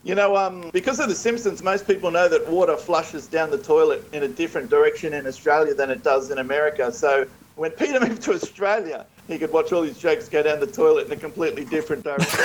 You 0.04 0.16
know, 0.16 0.36
um, 0.36 0.72
because 0.74 1.00
of 1.00 1.10
The 1.10 1.16
Simpsons, 1.16 1.62
most 1.62 1.86
people 1.86 2.10
know 2.10 2.28
that 2.28 2.48
water 2.50 2.76
flushes 2.76 3.28
down 3.28 3.52
the 3.52 3.58
toilet 3.58 4.04
in 4.14 4.24
a 4.24 4.28
different 4.28 4.70
direction 4.70 5.14
in 5.14 5.28
Australia 5.28 5.76
than 5.76 5.92
it 5.92 6.02
does 6.04 6.32
in 6.32 6.40
America. 6.40 6.92
So 6.92 7.28
when 7.56 7.70
Peter 7.72 8.00
moved 8.08 8.24
to 8.24 8.34
Australia, 8.34 9.06
he 9.28 9.38
could 9.38 9.54
watch 9.54 9.72
all 9.72 9.84
his 9.84 10.00
jokes 10.00 10.28
go 10.28 10.42
down 10.42 10.60
the 10.60 10.66
toilet 10.66 11.06
in 11.06 11.12
a 11.14 11.16
completely 11.18 11.66
different 11.66 12.04
direction. 12.04 12.40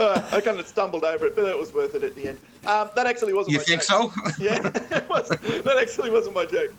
Uh, 0.00 0.22
I 0.32 0.40
kind 0.40 0.58
of 0.58 0.66
stumbled 0.66 1.04
over 1.04 1.26
it, 1.26 1.36
but 1.36 1.44
it 1.46 1.58
was 1.58 1.72
worth 1.74 1.94
it 1.94 2.02
at 2.02 2.14
the 2.14 2.28
end. 2.28 2.38
Um, 2.66 2.90
that 2.96 3.06
actually 3.06 3.32
wasn't 3.34 3.52
You 3.52 3.58
my 3.58 3.64
think 3.64 3.82
joke. 3.86 4.12
so? 4.14 4.22
Yeah, 4.42 4.66
it 4.96 5.08
was. 5.08 5.28
that 5.28 5.76
actually 5.80 6.10
wasn't 6.10 6.34
my 6.34 6.46
joke. 6.46 6.72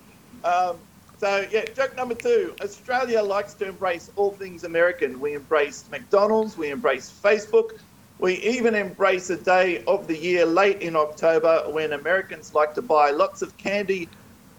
Um, 0.43 0.77
so, 1.21 1.45
yeah, 1.51 1.65
joke 1.75 1.95
number 1.95 2.15
two 2.15 2.55
Australia 2.63 3.21
likes 3.21 3.53
to 3.53 3.67
embrace 3.67 4.09
all 4.15 4.31
things 4.31 4.63
American. 4.63 5.19
We 5.19 5.35
embrace 5.35 5.85
McDonald's, 5.91 6.57
we 6.57 6.71
embrace 6.71 7.13
Facebook, 7.23 7.77
we 8.17 8.37
even 8.37 8.73
embrace 8.73 9.29
a 9.29 9.37
day 9.37 9.83
of 9.85 10.07
the 10.07 10.17
year 10.17 10.47
late 10.47 10.81
in 10.81 10.95
October 10.95 11.61
when 11.67 11.93
Americans 11.93 12.55
like 12.55 12.73
to 12.73 12.81
buy 12.81 13.11
lots 13.11 13.43
of 13.43 13.55
candy, 13.57 14.09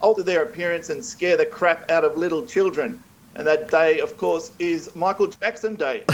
alter 0.02 0.22
their 0.22 0.44
appearance, 0.44 0.88
and 0.88 1.04
scare 1.04 1.36
the 1.36 1.46
crap 1.46 1.90
out 1.90 2.04
of 2.04 2.16
little 2.16 2.46
children. 2.46 3.02
And 3.34 3.44
that 3.44 3.68
day, 3.68 3.98
of 3.98 4.16
course, 4.16 4.52
is 4.60 4.94
Michael 4.94 5.26
Jackson 5.26 5.74
Day. 5.74 6.04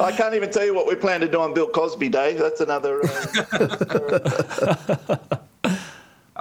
I 0.00 0.14
can't 0.16 0.34
even 0.34 0.50
tell 0.50 0.64
you 0.64 0.72
what 0.72 0.86
we 0.86 0.94
plan 0.94 1.20
to 1.20 1.28
do 1.28 1.42
on 1.42 1.52
Bill 1.52 1.68
Cosby 1.68 2.08
Day. 2.08 2.32
That's 2.32 2.62
another. 2.62 3.02
Uh, 3.52 5.16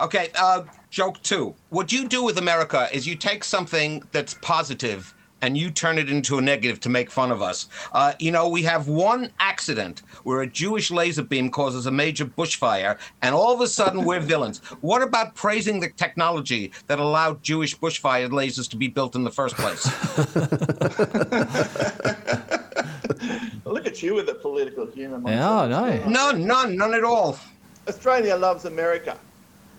Okay, 0.04 0.30
uh, 0.38 0.64
joke 0.90 1.22
two. 1.22 1.56
What 1.70 1.94
you 1.94 2.10
do 2.10 2.26
with 2.26 2.38
America 2.38 2.90
is 2.92 3.08
you 3.08 3.16
take 3.16 3.42
something 3.42 4.04
that's 4.12 4.34
positive 4.34 5.14
and 5.42 5.58
you 5.58 5.72
turn 5.72 5.98
it 5.98 6.10
into 6.10 6.38
a 6.38 6.42
negative 6.42 6.82
to 6.82 6.90
make 6.90 7.10
fun 7.10 7.32
of 7.32 7.42
us. 7.42 7.70
Uh, 7.94 8.12
you 8.20 8.30
know, 8.30 8.50
we 8.50 8.64
have 8.64 8.90
one 8.90 9.32
accident 9.40 10.02
where 10.24 10.42
a 10.42 10.48
Jewish 10.48 10.92
laser 10.92 11.24
beam 11.24 11.50
causes 11.50 11.86
a 11.86 11.92
major 11.92 12.26
bushfire, 12.26 12.98
and 13.22 13.34
all 13.34 13.54
of 13.54 13.62
a 13.62 13.68
sudden 13.68 14.04
we're 14.04 14.20
villains. 14.34 14.58
What 14.82 15.02
about 15.02 15.36
praising 15.36 15.80
the 15.80 15.90
technology 15.90 16.74
that 16.88 17.00
allowed 17.00 17.42
Jewish 17.42 17.80
bushfire 17.80 18.30
lasers 18.30 18.70
to 18.72 18.76
be 18.76 18.90
built 18.90 19.16
in 19.16 19.24
the 19.24 19.32
first 19.32 19.56
place? 19.56 19.86
look 23.66 23.88
at 23.88 24.04
you 24.04 24.16
with 24.16 24.26
the 24.26 24.36
political 24.36 24.86
humour. 24.86 25.20
Mike. 25.20 25.32
Yeah, 25.32 25.62
I 25.62 25.68
know. 25.70 26.10
None, 26.10 26.46
none, 26.46 26.76
none 26.76 26.94
at 26.94 27.06
all. 27.06 27.40
Australia 27.88 28.36
loves 28.36 28.66
America. 28.66 29.18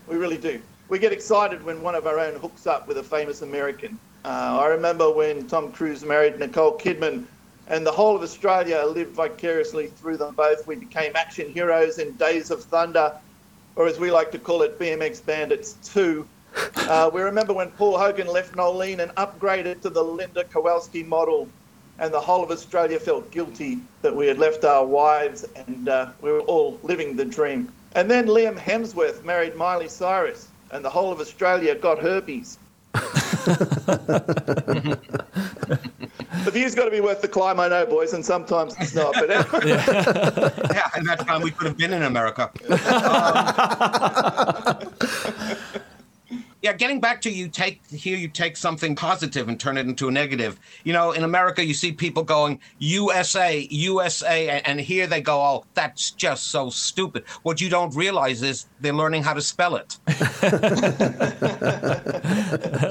We 0.06 0.16
really 0.16 0.38
do. 0.38 0.60
We 0.88 0.98
get 0.98 1.12
excited 1.12 1.64
when 1.64 1.82
one 1.82 1.94
of 1.94 2.06
our 2.06 2.18
own 2.18 2.38
hooks 2.38 2.66
up 2.66 2.86
with 2.86 2.98
a 2.98 3.02
famous 3.02 3.42
American. 3.42 3.98
Uh, 4.24 4.58
I 4.60 4.68
remember 4.68 5.10
when 5.10 5.46
Tom 5.48 5.72
Cruise 5.72 6.04
married 6.04 6.38
Nicole 6.38 6.78
Kidman, 6.78 7.24
and 7.68 7.86
the 7.86 7.92
whole 7.92 8.14
of 8.14 8.22
Australia 8.22 8.84
lived 8.86 9.14
vicariously 9.14 9.86
through 9.86 10.18
them 10.18 10.34
both. 10.34 10.66
We 10.66 10.76
became 10.76 11.12
action 11.16 11.50
heroes 11.50 11.98
in 11.98 12.12
Days 12.16 12.50
of 12.50 12.62
Thunder, 12.64 13.12
or 13.76 13.86
as 13.86 13.98
we 13.98 14.10
like 14.10 14.30
to 14.32 14.38
call 14.38 14.62
it, 14.62 14.78
BMX 14.78 15.24
Bandits 15.24 15.76
2. 15.84 16.26
Uh, 16.76 17.10
we 17.12 17.22
remember 17.22 17.52
when 17.52 17.70
Paul 17.70 17.98
Hogan 17.98 18.26
left 18.26 18.54
Noelene 18.54 19.00
and 19.00 19.10
upgraded 19.16 19.80
to 19.82 19.90
the 19.90 20.02
Linda 20.02 20.44
Kozlowski 20.44 21.06
model, 21.06 21.48
and 21.98 22.12
the 22.12 22.20
whole 22.20 22.44
of 22.44 22.50
Australia 22.50 23.00
felt 23.00 23.30
guilty 23.30 23.78
that 24.02 24.14
we 24.14 24.26
had 24.26 24.38
left 24.38 24.64
our 24.64 24.84
wives 24.84 25.44
and 25.54 25.88
uh, 25.88 26.10
we 26.20 26.30
were 26.30 26.40
all 26.40 26.78
living 26.82 27.16
the 27.16 27.24
dream. 27.24 27.72
And 27.94 28.10
then 28.10 28.26
Liam 28.26 28.58
Hemsworth 28.58 29.24
married 29.24 29.54
Miley 29.54 29.88
Cyrus, 29.88 30.48
and 30.72 30.84
the 30.84 30.90
whole 30.90 31.12
of 31.12 31.20
Australia 31.20 31.74
got 31.74 32.00
herpes. 32.00 32.58
the 36.44 36.50
view's 36.52 36.74
got 36.74 36.86
to 36.86 36.90
be 36.90 37.00
worth 37.00 37.20
the 37.20 37.28
climb, 37.28 37.60
I 37.60 37.68
know, 37.68 37.86
boys, 37.86 38.12
and 38.12 38.24
sometimes 38.24 38.74
it's 38.80 38.94
not. 38.94 39.14
But 39.14 39.28
yeah, 39.30 40.90
and 40.96 41.06
that 41.08 41.20
time 41.26 41.42
we 41.42 41.50
could 41.50 41.66
have 41.66 41.76
been 41.76 41.92
in 41.92 42.02
America. 42.02 42.50
Um, 45.64 45.80
yeah, 46.64 46.72
getting 46.72 46.98
back 46.98 47.20
to 47.20 47.30
you 47.30 47.48
take 47.48 47.86
here 47.90 48.16
you 48.16 48.26
take 48.26 48.56
something 48.56 48.96
positive 48.96 49.50
and 49.50 49.60
turn 49.60 49.76
it 49.76 49.86
into 49.86 50.08
a 50.08 50.10
negative. 50.10 50.58
You 50.82 50.94
know, 50.94 51.12
in 51.12 51.22
America 51.22 51.62
you 51.62 51.74
see 51.74 51.92
people 51.92 52.22
going 52.22 52.58
USA, 52.78 53.68
USA, 53.70 54.62
and, 54.64 54.80
here 54.80 55.06
they 55.06 55.20
go, 55.20 55.42
oh, 55.42 55.66
that's 55.74 56.12
just 56.12 56.46
so 56.46 56.70
stupid. 56.70 57.24
What 57.42 57.60
you 57.60 57.68
don't 57.68 57.94
realize 57.94 58.42
is 58.42 58.64
they're 58.80 58.94
learning 58.94 59.24
how 59.24 59.34
to 59.34 59.42
spell 59.42 59.76
it. 59.76 59.92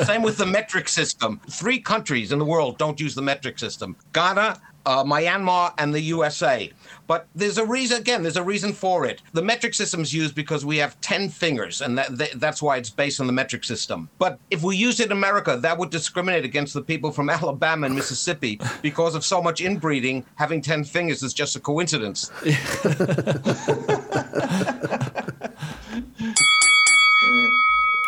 Same 0.05 0.21
with 0.21 0.37
the 0.37 0.45
metric 0.45 0.87
system. 0.87 1.41
Three 1.49 1.79
countries 1.79 2.31
in 2.31 2.37
the 2.37 2.45
world 2.45 2.77
don't 2.77 2.99
use 2.99 3.15
the 3.15 3.23
metric 3.23 3.57
system: 3.57 3.95
Ghana, 4.13 4.61
uh, 4.85 5.03
Myanmar, 5.03 5.73
and 5.77 5.93
the 5.93 6.01
USA. 6.01 6.71
But 7.07 7.27
there's 7.35 7.57
a 7.57 7.65
reason, 7.65 7.99
again, 7.99 8.23
there's 8.23 8.37
a 8.37 8.43
reason 8.43 8.73
for 8.73 9.05
it. 9.05 9.21
The 9.33 9.41
metric 9.41 9.73
system 9.73 10.01
is 10.01 10.13
used 10.13 10.35
because 10.35 10.65
we 10.65 10.77
have 10.77 10.99
10 11.01 11.29
fingers, 11.29 11.81
and 11.81 11.97
that, 11.97 12.17
that, 12.17 12.39
that's 12.39 12.61
why 12.61 12.77
it's 12.77 12.89
based 12.89 13.19
on 13.19 13.27
the 13.27 13.33
metric 13.33 13.63
system. 13.63 14.09
But 14.19 14.39
if 14.51 14.63
we 14.63 14.77
use 14.77 14.99
it 14.99 15.07
in 15.07 15.11
America, 15.11 15.57
that 15.57 15.77
would 15.77 15.89
discriminate 15.89 16.45
against 16.45 16.73
the 16.73 16.81
people 16.81 17.11
from 17.11 17.29
Alabama 17.29 17.87
and 17.87 17.95
Mississippi 17.95 18.59
because 18.81 19.15
of 19.15 19.25
so 19.25 19.41
much 19.41 19.61
inbreeding. 19.61 20.25
Having 20.35 20.61
10 20.61 20.83
fingers 20.85 21.23
is 21.23 21.33
just 21.33 21.55
a 21.55 21.59
coincidence. 21.59 22.31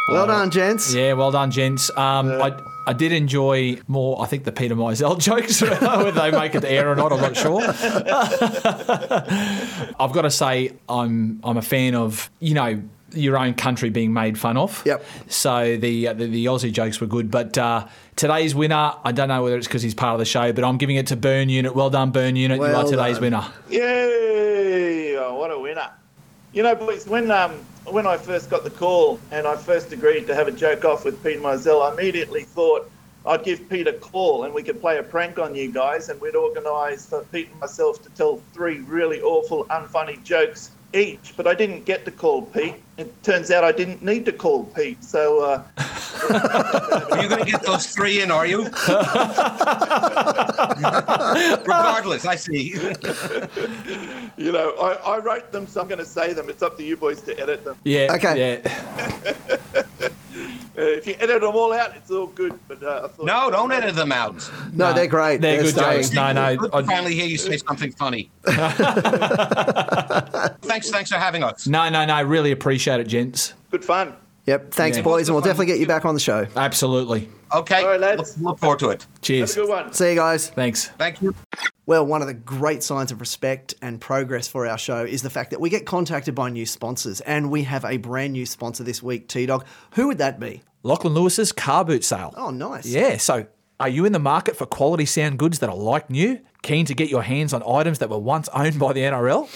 Well 0.07 0.27
done, 0.27 0.51
gents. 0.51 0.93
Yeah, 0.93 1.13
well 1.13 1.31
done, 1.31 1.49
gents. 1.51 1.89
Um, 1.97 2.31
I, 2.31 2.55
I 2.85 2.93
did 2.93 3.11
enjoy 3.11 3.79
more, 3.87 4.21
I 4.21 4.27
think, 4.27 4.43
the 4.43 4.51
Peter 4.51 4.75
Meisel 4.75 5.17
jokes, 5.19 5.61
whether 5.61 6.11
they 6.11 6.31
make 6.31 6.53
it 6.53 6.61
to 6.61 6.69
air 6.69 6.91
or 6.91 6.95
not, 6.95 7.11
I'm 7.11 7.21
not 7.21 7.35
sure. 7.35 7.61
I've 9.99 10.11
got 10.11 10.21
to 10.23 10.31
say, 10.31 10.73
I'm 10.87 11.39
I'm 11.43 11.57
a 11.57 11.61
fan 11.61 11.95
of, 11.95 12.29
you 12.39 12.53
know, 12.53 12.81
your 13.13 13.37
own 13.37 13.53
country 13.55 13.89
being 13.89 14.13
made 14.13 14.37
fun 14.37 14.57
of. 14.57 14.83
Yep. 14.85 15.03
So 15.27 15.77
the 15.77 16.09
uh, 16.09 16.13
the, 16.13 16.27
the 16.27 16.45
Aussie 16.45 16.71
jokes 16.71 17.01
were 17.01 17.07
good, 17.07 17.31
but 17.31 17.57
uh, 17.57 17.87
today's 18.15 18.53
winner, 18.53 18.93
I 19.03 19.11
don't 19.11 19.29
know 19.29 19.41
whether 19.43 19.57
it's 19.57 19.67
because 19.67 19.81
he's 19.81 19.95
part 19.95 20.13
of 20.13 20.19
the 20.19 20.25
show, 20.25 20.53
but 20.53 20.63
I'm 20.63 20.77
giving 20.77 20.97
it 20.97 21.07
to 21.07 21.15
Bern 21.15 21.49
Unit. 21.49 21.75
Well 21.75 21.89
done, 21.89 22.11
Bern 22.11 22.35
Unit. 22.35 22.59
you 22.59 22.65
are 22.65 22.83
today's 22.83 23.15
done. 23.15 23.21
winner. 23.23 23.45
Yay! 23.69 25.17
Oh, 25.17 25.35
what 25.35 25.49
a 25.51 25.59
winner. 25.59 25.89
You 26.53 26.61
know, 26.63 26.75
boys, 26.75 27.07
when 27.07 27.31
um, 27.31 27.53
when 27.87 28.07
I 28.07 28.17
first 28.17 28.49
got 28.49 28.63
the 28.63 28.69
call 28.69 29.19
and 29.31 29.45
I 29.45 29.55
first 29.55 29.91
agreed 29.91 30.27
to 30.27 30.35
have 30.35 30.47
a 30.47 30.51
joke 30.51 30.85
off 30.85 31.05
with 31.05 31.21
Peter 31.23 31.39
Meisel, 31.39 31.87
I 31.87 31.93
immediately 31.93 32.43
thought 32.43 32.89
I'd 33.25 33.43
give 33.43 33.69
Pete 33.69 33.87
a 33.87 33.93
call 33.93 34.43
and 34.43 34.53
we 34.53 34.63
could 34.63 34.81
play 34.81 34.97
a 34.97 35.03
prank 35.03 35.39
on 35.39 35.55
you 35.55 35.71
guys 35.71 36.09
and 36.09 36.19
we'd 36.19 36.35
organise 36.35 37.05
for 37.05 37.23
Pete 37.31 37.49
and 37.51 37.59
myself 37.59 38.01
to 38.03 38.09
tell 38.09 38.37
three 38.53 38.79
really 38.79 39.21
awful, 39.21 39.65
unfunny 39.65 40.21
jokes 40.23 40.71
each. 40.95 41.33
But 41.35 41.47
I 41.47 41.53
didn't 41.53 41.85
get 41.85 42.05
to 42.05 42.11
call 42.11 42.43
Pete. 42.43 42.75
It 42.97 43.23
turns 43.23 43.51
out 43.51 43.63
I 43.63 43.71
didn't 43.71 44.01
need 44.01 44.25
to 44.25 44.31
call 44.31 44.63
Pete. 44.65 45.03
So 45.03 45.43
uh, 45.43 45.63
Are 46.29 47.21
you 47.21 47.29
going 47.29 47.43
to 47.43 47.51
get 47.51 47.61
those 47.63 47.87
three 47.87 48.21
in, 48.21 48.31
are 48.31 48.47
you? 48.47 48.63
Regardless, 51.65 52.25
I 52.25 52.35
see. 52.35 52.69
you 54.37 54.51
know, 54.51 54.71
I, 54.77 54.93
I 55.05 55.19
wrote 55.19 55.51
them, 55.51 55.67
so 55.67 55.81
I'm 55.81 55.87
going 55.87 55.99
to 55.99 56.05
say 56.05 56.33
them. 56.33 56.49
It's 56.49 56.63
up 56.63 56.77
to 56.77 56.83
you 56.83 56.97
boys 56.97 57.21
to 57.23 57.39
edit 57.39 57.63
them. 57.63 57.77
Yeah. 57.83 58.13
Okay. 58.15 58.61
Yeah. 58.63 60.09
Uh, 60.77 60.81
if 60.81 61.07
you 61.07 61.15
edit 61.19 61.41
them 61.41 61.55
all 61.55 61.71
out, 61.73 61.95
it's 61.95 62.11
all 62.11 62.27
good. 62.27 62.59
But 62.67 62.83
uh, 62.83 63.01
I 63.05 63.07
thought, 63.07 63.25
No, 63.25 63.49
don't 63.49 63.71
edit 63.71 63.95
them 63.95 64.11
out. 64.11 64.49
No, 64.73 64.91
they're 64.93 65.07
great. 65.07 65.39
They're 65.41 65.61
good 65.63 65.73
staying. 65.73 66.01
jokes. 66.01 66.13
No, 66.13 66.31
no. 66.33 66.57
I'd- 66.73 66.85
finally 66.87 67.15
hear 67.15 67.25
you 67.25 67.37
say 67.37 67.57
something 67.57 67.91
funny. 67.93 68.29
thanks, 70.61 70.89
thanks 70.89 71.09
for 71.09 71.17
having 71.17 71.43
us. 71.43 71.67
No, 71.67 71.89
no, 71.89 72.05
no. 72.05 72.13
I 72.13 72.21
really 72.21 72.51
appreciate 72.51 72.99
it, 72.99 73.07
gents. 73.07 73.53
Good 73.71 73.85
fun. 73.85 74.13
Yep. 74.47 74.71
Thanks, 74.73 74.97
Yeah. 74.97 75.03
boys, 75.03 75.27
and 75.27 75.35
we'll 75.35 75.41
definitely 75.43 75.65
get 75.67 75.79
you 75.79 75.87
back 75.87 76.05
on 76.05 76.13
the 76.13 76.19
show. 76.19 76.45
Absolutely. 76.55 77.29
Okay, 77.53 77.81
All 77.81 77.87
right, 77.89 77.99
lads. 77.99 78.37
look, 78.37 78.49
look 78.51 78.59
forward 78.59 78.79
to 78.79 78.89
it. 78.89 79.05
Cheers. 79.21 79.55
Have 79.55 79.63
a 79.63 79.67
good 79.67 79.73
one. 79.85 79.93
See 79.93 80.09
you 80.09 80.15
guys. 80.15 80.49
Thanks. 80.49 80.87
Thank 80.97 81.21
you. 81.21 81.33
Well, 81.87 82.03
one 82.03 82.21
of 82.21 82.27
the 82.27 82.33
great 82.33 82.81
signs 82.81 83.11
of 83.11 83.19
respect 83.19 83.75
and 83.79 84.01
progress 84.01 84.47
for 84.47 84.65
our 84.65 84.77
show 84.77 85.03
is 85.03 85.21
the 85.21 85.29
fact 85.29 85.51
that 85.51 85.61
we 85.61 85.69
get 85.69 85.85
contacted 85.85 86.33
by 86.33 86.49
new 86.49 86.65
sponsors, 86.65 87.21
and 87.21 87.51
we 87.51 87.63
have 87.63 87.85
a 87.85 87.97
brand 87.97 88.33
new 88.33 88.47
sponsor 88.47 88.83
this 88.83 89.03
week, 89.03 89.27
T 89.27 89.45
Dog. 89.45 89.63
Who 89.91 90.07
would 90.07 90.17
that 90.17 90.39
be? 90.39 90.63
Lachlan 90.81 91.13
Lewis's 91.13 91.51
car 91.51 91.85
boot 91.85 92.03
sale. 92.03 92.33
Oh, 92.35 92.49
nice. 92.49 92.87
Yeah, 92.87 93.17
so 93.17 93.45
are 93.79 93.89
you 93.89 94.05
in 94.05 94.13
the 94.13 94.19
market 94.19 94.55
for 94.55 94.65
quality 94.65 95.05
sound 95.05 95.37
goods 95.37 95.59
that 95.59 95.69
are 95.69 95.75
like 95.75 96.09
new? 96.09 96.39
Keen 96.63 96.85
to 96.85 96.95
get 96.95 97.09
your 97.09 97.21
hands 97.21 97.53
on 97.53 97.61
items 97.61 97.99
that 97.99 98.09
were 98.09 98.17
once 98.17 98.49
owned 98.49 98.79
by 98.79 98.91
the 98.91 99.01
NRL? 99.01 99.47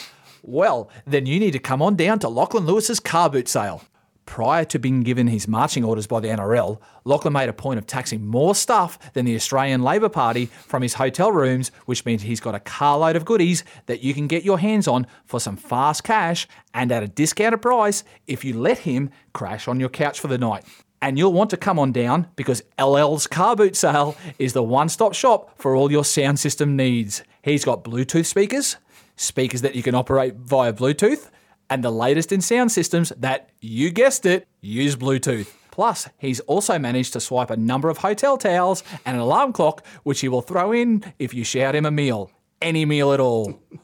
Well, 0.43 0.91
then 1.07 1.25
you 1.25 1.39
need 1.39 1.51
to 1.53 1.59
come 1.59 1.81
on 1.81 1.95
down 1.95 2.19
to 2.19 2.29
Lachlan 2.29 2.67
Lewis's 2.67 2.99
car 2.99 3.31
boot 3.31 3.47
sale. 3.47 3.81
Prior 4.29 4.63
to 4.65 4.77
being 4.77 5.01
given 5.01 5.25
his 5.25 5.47
marching 5.47 5.83
orders 5.83 6.05
by 6.05 6.19
the 6.19 6.27
NRL, 6.27 6.79
Lachlan 7.03 7.33
made 7.33 7.49
a 7.49 7.53
point 7.53 7.79
of 7.79 7.87
taxing 7.87 8.27
more 8.27 8.53
stuff 8.53 9.11
than 9.13 9.25
the 9.25 9.35
Australian 9.35 9.81
Labor 9.81 10.07
Party 10.07 10.45
from 10.45 10.83
his 10.83 10.93
hotel 10.93 11.31
rooms, 11.31 11.71
which 11.87 12.05
means 12.05 12.21
he's 12.21 12.39
got 12.39 12.53
a 12.53 12.59
carload 12.59 13.15
of 13.15 13.25
goodies 13.25 13.63
that 13.87 14.03
you 14.03 14.13
can 14.13 14.27
get 14.27 14.43
your 14.43 14.59
hands 14.59 14.87
on 14.87 15.07
for 15.25 15.39
some 15.39 15.57
fast 15.57 16.03
cash 16.03 16.47
and 16.75 16.91
at 16.91 17.01
a 17.01 17.07
discounted 17.07 17.63
price 17.63 18.03
if 18.27 18.45
you 18.45 18.53
let 18.53 18.77
him 18.77 19.09
crash 19.33 19.67
on 19.67 19.79
your 19.79 19.89
couch 19.89 20.19
for 20.19 20.27
the 20.27 20.37
night. 20.37 20.63
And 21.01 21.17
you'll 21.17 21.33
want 21.33 21.49
to 21.49 21.57
come 21.57 21.79
on 21.79 21.91
down 21.91 22.27
because 22.35 22.61
LL's 22.77 23.25
car 23.25 23.55
boot 23.55 23.75
sale 23.75 24.15
is 24.37 24.53
the 24.53 24.61
one 24.61 24.89
stop 24.89 25.15
shop 25.15 25.59
for 25.59 25.75
all 25.75 25.91
your 25.91 26.05
sound 26.05 26.39
system 26.39 26.75
needs. 26.75 27.23
He's 27.41 27.65
got 27.65 27.83
Bluetooth 27.83 28.27
speakers, 28.27 28.77
speakers 29.15 29.63
that 29.63 29.73
you 29.73 29.81
can 29.81 29.95
operate 29.95 30.35
via 30.35 30.71
Bluetooth, 30.71 31.31
and 31.69 31.83
the 31.83 31.91
latest 31.91 32.31
in 32.31 32.41
sound 32.41 32.71
systems 32.71 33.11
that, 33.17 33.49
you 33.61 33.91
guessed 33.91 34.25
it, 34.25 34.47
use 34.61 34.95
Bluetooth. 34.95 35.53
Plus, 35.71 36.09
he's 36.17 36.39
also 36.41 36.77
managed 36.77 37.13
to 37.13 37.19
swipe 37.19 37.49
a 37.49 37.57
number 37.57 37.89
of 37.89 37.99
hotel 37.99 38.37
towels 38.37 38.83
and 39.05 39.15
an 39.15 39.21
alarm 39.21 39.53
clock, 39.53 39.85
which 40.03 40.21
he 40.21 40.27
will 40.27 40.41
throw 40.41 40.71
in 40.71 41.03
if 41.19 41.33
you 41.33 41.43
shout 41.43 41.75
him 41.75 41.85
a 41.85 41.91
meal. 41.91 42.31
Any 42.61 42.85
meal 42.85 43.13
at 43.13 43.19
all. 43.19 43.61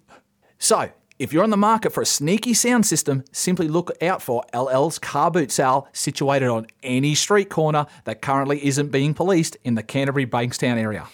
So, 0.58 0.90
if 1.20 1.32
you're 1.32 1.44
on 1.44 1.50
the 1.50 1.58
market 1.58 1.94
for 1.94 2.02
a 2.02 2.06
sneaky 2.06 2.54
sound 2.54 2.86
system, 2.86 3.24
simply 3.32 3.68
look 3.68 3.92
out 4.02 4.22
for 4.22 4.44
LL's 4.54 4.98
car 4.98 5.30
boot 5.30 5.52
sale 5.52 5.88
situated 5.94 6.48
on 6.48 6.68
any 6.82 7.14
street 7.14 7.50
corner 7.50 7.86
that 8.06 8.22
currently 8.22 8.66
isn't 8.66 8.90
being 8.90 9.14
policed 9.14 9.58
in 9.64 9.76
the 9.76 9.84
Canterbury 9.84 10.26
Bankstown 10.26 10.78
area. 10.78 11.08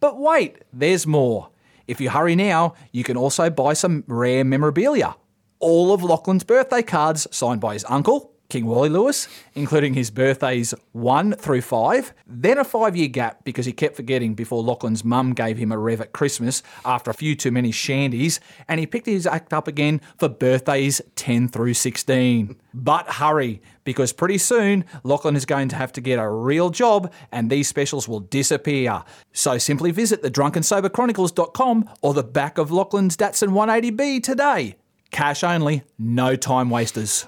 But 0.00 0.18
wait, 0.18 0.62
there's 0.72 1.06
more. 1.06 1.48
If 1.86 2.00
you 2.00 2.10
hurry 2.10 2.36
now, 2.36 2.74
you 2.92 3.04
can 3.04 3.16
also 3.16 3.50
buy 3.50 3.72
some 3.72 4.04
rare 4.06 4.44
memorabilia. 4.44 5.16
All 5.64 5.94
of 5.94 6.02
Lachlan's 6.02 6.44
birthday 6.44 6.82
cards 6.82 7.26
signed 7.30 7.62
by 7.62 7.72
his 7.72 7.86
uncle, 7.88 8.34
King 8.50 8.66
Wally 8.66 8.90
Lewis, 8.90 9.28
including 9.54 9.94
his 9.94 10.10
birthdays 10.10 10.74
1 10.92 11.36
through 11.36 11.62
5, 11.62 12.12
then 12.26 12.58
a 12.58 12.64
five 12.64 12.94
year 12.94 13.08
gap 13.08 13.42
because 13.44 13.64
he 13.64 13.72
kept 13.72 13.96
forgetting 13.96 14.34
before 14.34 14.62
Lachlan's 14.62 15.06
mum 15.06 15.32
gave 15.32 15.56
him 15.56 15.72
a 15.72 15.78
rev 15.78 16.02
at 16.02 16.12
Christmas 16.12 16.62
after 16.84 17.10
a 17.10 17.14
few 17.14 17.34
too 17.34 17.50
many 17.50 17.72
shandies, 17.72 18.40
and 18.68 18.78
he 18.78 18.86
picked 18.86 19.06
his 19.06 19.26
act 19.26 19.54
up 19.54 19.66
again 19.66 20.02
for 20.18 20.28
birthdays 20.28 21.00
10 21.16 21.48
through 21.48 21.72
16. 21.72 22.56
But 22.74 23.12
hurry, 23.12 23.62
because 23.84 24.12
pretty 24.12 24.36
soon 24.36 24.84
Lachlan 25.02 25.34
is 25.34 25.46
going 25.46 25.70
to 25.70 25.76
have 25.76 25.94
to 25.94 26.02
get 26.02 26.18
a 26.18 26.28
real 26.28 26.68
job 26.68 27.10
and 27.32 27.48
these 27.48 27.68
specials 27.68 28.06
will 28.06 28.20
disappear. 28.20 29.02
So 29.32 29.56
simply 29.56 29.92
visit 29.92 30.20
the 30.20 30.30
drunkensoberchronicles.com 30.30 31.88
or 32.02 32.12
the 32.12 32.22
back 32.22 32.58
of 32.58 32.70
Lachlan's 32.70 33.16
Datsun 33.16 33.52
180B 33.52 34.22
today. 34.22 34.76
Cash 35.14 35.44
only, 35.44 35.84
no 35.96 36.34
time 36.34 36.70
wasters. 36.70 37.24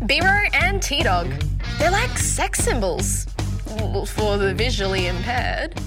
Biro 0.00 0.48
and 0.54 0.82
T 0.82 1.04
Dog. 1.04 1.28
They're 1.78 1.92
like 1.92 2.18
sex 2.18 2.58
symbols 2.58 3.26
for 4.16 4.36
the 4.36 4.54
visually 4.56 5.06
impaired. 5.06 5.80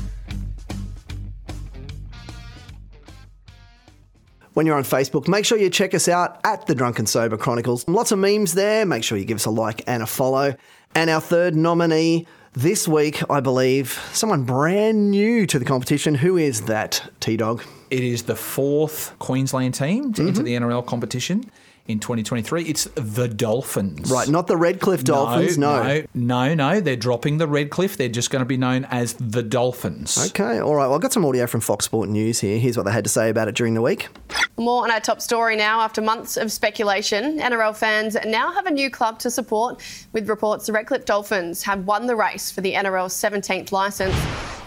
When 4.53 4.65
you're 4.65 4.77
on 4.77 4.83
Facebook, 4.83 5.27
make 5.27 5.43
sure 5.43 5.57
you 5.57 5.69
check 5.69 5.93
us 5.93 6.07
out 6.07 6.39
at 6.45 6.67
the 6.67 6.73
Drunken 6.73 7.07
Sober 7.07 7.35
Chronicles. 7.35 7.85
Lots 7.89 8.13
of 8.13 8.19
memes 8.19 8.53
there. 8.53 8.85
Make 8.85 9.03
sure 9.03 9.17
you 9.17 9.25
give 9.25 9.39
us 9.39 9.45
a 9.45 9.51
like 9.51 9.83
and 9.87 10.01
a 10.01 10.07
follow. 10.07 10.55
And 10.95 11.09
our 11.09 11.19
third 11.19 11.53
nominee 11.53 12.27
this 12.53 12.87
week, 12.87 13.23
I 13.29 13.39
believe, 13.39 13.91
someone 14.13 14.43
brand 14.43 15.11
new 15.11 15.45
to 15.47 15.57
the 15.57 15.65
competition. 15.65 16.15
Who 16.15 16.37
is 16.37 16.63
that, 16.63 17.09
T 17.19 17.37
Dog? 17.37 17.63
It 17.89 18.03
is 18.03 18.23
the 18.23 18.35
fourth 18.35 19.17
Queensland 19.19 19.73
team 19.73 20.13
to 20.13 20.21
mm-hmm. 20.21 20.27
enter 20.29 20.43
the 20.43 20.55
NRL 20.55 20.85
competition 20.85 21.49
in 21.87 21.99
2023. 21.99 22.63
It's 22.63 22.85
the 22.95 23.27
Dolphins. 23.27 24.11
Right, 24.11 24.27
not 24.27 24.47
the 24.47 24.57
Redcliffe 24.57 25.03
Dolphins, 25.03 25.57
no. 25.57 25.83
no, 25.83 26.03
no, 26.13 26.53
no. 26.53 26.79
They're 26.79 26.95
dropping 26.95 27.37
the 27.37 27.47
Redcliffe. 27.47 27.97
They're 27.97 28.09
just 28.09 28.29
going 28.29 28.41
to 28.41 28.45
be 28.45 28.57
known 28.57 28.85
as 28.85 29.13
the 29.13 29.43
Dolphins. 29.43 30.17
Okay, 30.29 30.59
all 30.59 30.75
right. 30.75 30.87
Well, 30.87 30.95
I've 30.95 31.01
got 31.01 31.13
some 31.13 31.25
audio 31.25 31.47
from 31.47 31.61
Fox 31.61 31.85
Sport 31.85 32.09
News 32.09 32.39
here. 32.39 32.59
Here's 32.59 32.77
what 32.77 32.85
they 32.85 32.91
had 32.91 33.03
to 33.03 33.09
say 33.09 33.29
about 33.29 33.47
it 33.47 33.55
during 33.55 33.73
the 33.73 33.81
week. 33.81 34.09
More 34.57 34.83
on 34.83 34.91
our 34.91 34.99
top 34.99 35.21
story 35.21 35.55
now. 35.55 35.81
After 35.81 36.01
months 36.01 36.37
of 36.37 36.51
speculation, 36.51 37.39
NRL 37.39 37.75
fans 37.75 38.15
now 38.25 38.51
have 38.53 38.65
a 38.65 38.71
new 38.71 38.89
club 38.89 39.19
to 39.19 39.31
support, 39.31 39.81
with 40.13 40.29
reports 40.29 40.67
the 40.67 40.73
Redcliffe 40.73 41.05
Dolphins 41.05 41.63
have 41.63 41.85
won 41.85 42.05
the 42.07 42.15
race 42.15 42.51
for 42.51 42.61
the 42.61 42.73
NRL's 42.73 43.13
17th 43.13 43.71
licence. 43.71 44.15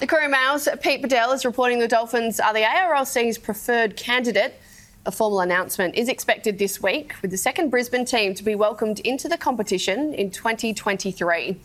The 0.00 0.06
Courier 0.06 0.28
Mail's 0.28 0.68
Pete 0.80 1.02
Badel 1.02 1.32
is 1.32 1.44
reporting 1.44 1.78
the 1.78 1.88
Dolphins 1.88 2.40
are 2.40 2.52
the 2.52 2.62
ARLC's 2.62 3.38
preferred 3.38 3.96
candidate. 3.96 4.60
A 5.06 5.12
formal 5.12 5.40
announcement 5.40 5.96
is 5.96 6.08
expected 6.08 6.58
this 6.58 6.82
week, 6.82 7.14
with 7.20 7.30
the 7.30 7.36
second 7.36 7.68
Brisbane 7.68 8.06
team 8.06 8.32
to 8.34 8.42
be 8.42 8.54
welcomed 8.54 9.00
into 9.00 9.28
the 9.28 9.36
competition 9.36 10.14
in 10.14 10.30
2023. 10.30 11.60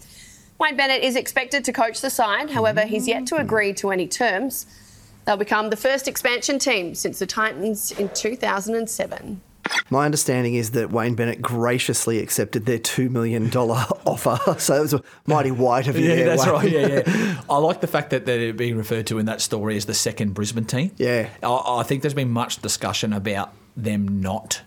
Wayne 0.59 0.75
Bennett 0.75 1.03
is 1.03 1.15
expected 1.15 1.63
to 1.63 1.71
coach 1.71 2.01
the 2.01 2.09
side, 2.09 2.49
however, 2.49 2.81
he's 2.81 3.07
yet 3.07 3.25
to 3.27 3.37
agree 3.37 3.73
to 3.75 3.91
any 3.91 4.07
terms. 4.07 4.65
They'll 5.23 5.37
become 5.37 5.69
the 5.69 5.77
first 5.77 6.09
expansion 6.09 6.59
team 6.59 6.93
since 6.95 7.19
the 7.19 7.25
Titans 7.25 7.91
in 7.91 8.09
2007. 8.09 9.41
My 9.89 10.05
understanding 10.05 10.55
is 10.55 10.71
that 10.71 10.91
Wayne 10.91 11.15
Bennett 11.15 11.41
graciously 11.41 12.19
accepted 12.19 12.65
their 12.65 12.77
$2 12.79 13.09
million 13.09 13.51
offer. 13.55 14.59
So 14.59 14.75
it 14.75 14.81
was 14.81 14.93
a 14.93 15.03
mighty 15.25 15.51
white 15.51 15.87
of 15.87 15.97
you 15.97 16.07
Yeah, 16.09 16.15
there, 16.15 16.25
that's 16.37 16.45
Wayne. 16.45 16.53
right. 16.55 16.69
Yeah, 16.71 17.03
yeah. 17.05 17.41
I 17.49 17.57
like 17.57 17.81
the 17.81 17.87
fact 17.87 18.09
that 18.11 18.25
they're 18.25 18.53
being 18.53 18.77
referred 18.77 19.07
to 19.07 19.17
in 19.19 19.25
that 19.25 19.41
story 19.41 19.77
as 19.77 19.85
the 19.85 19.93
second 19.93 20.33
Brisbane 20.33 20.65
team. 20.65 20.91
Yeah. 20.97 21.29
I, 21.43 21.79
I 21.79 21.83
think 21.83 22.01
there's 22.03 22.13
been 22.13 22.29
much 22.31 22.61
discussion 22.61 23.13
about 23.13 23.53
them 23.75 24.21
not 24.21 24.61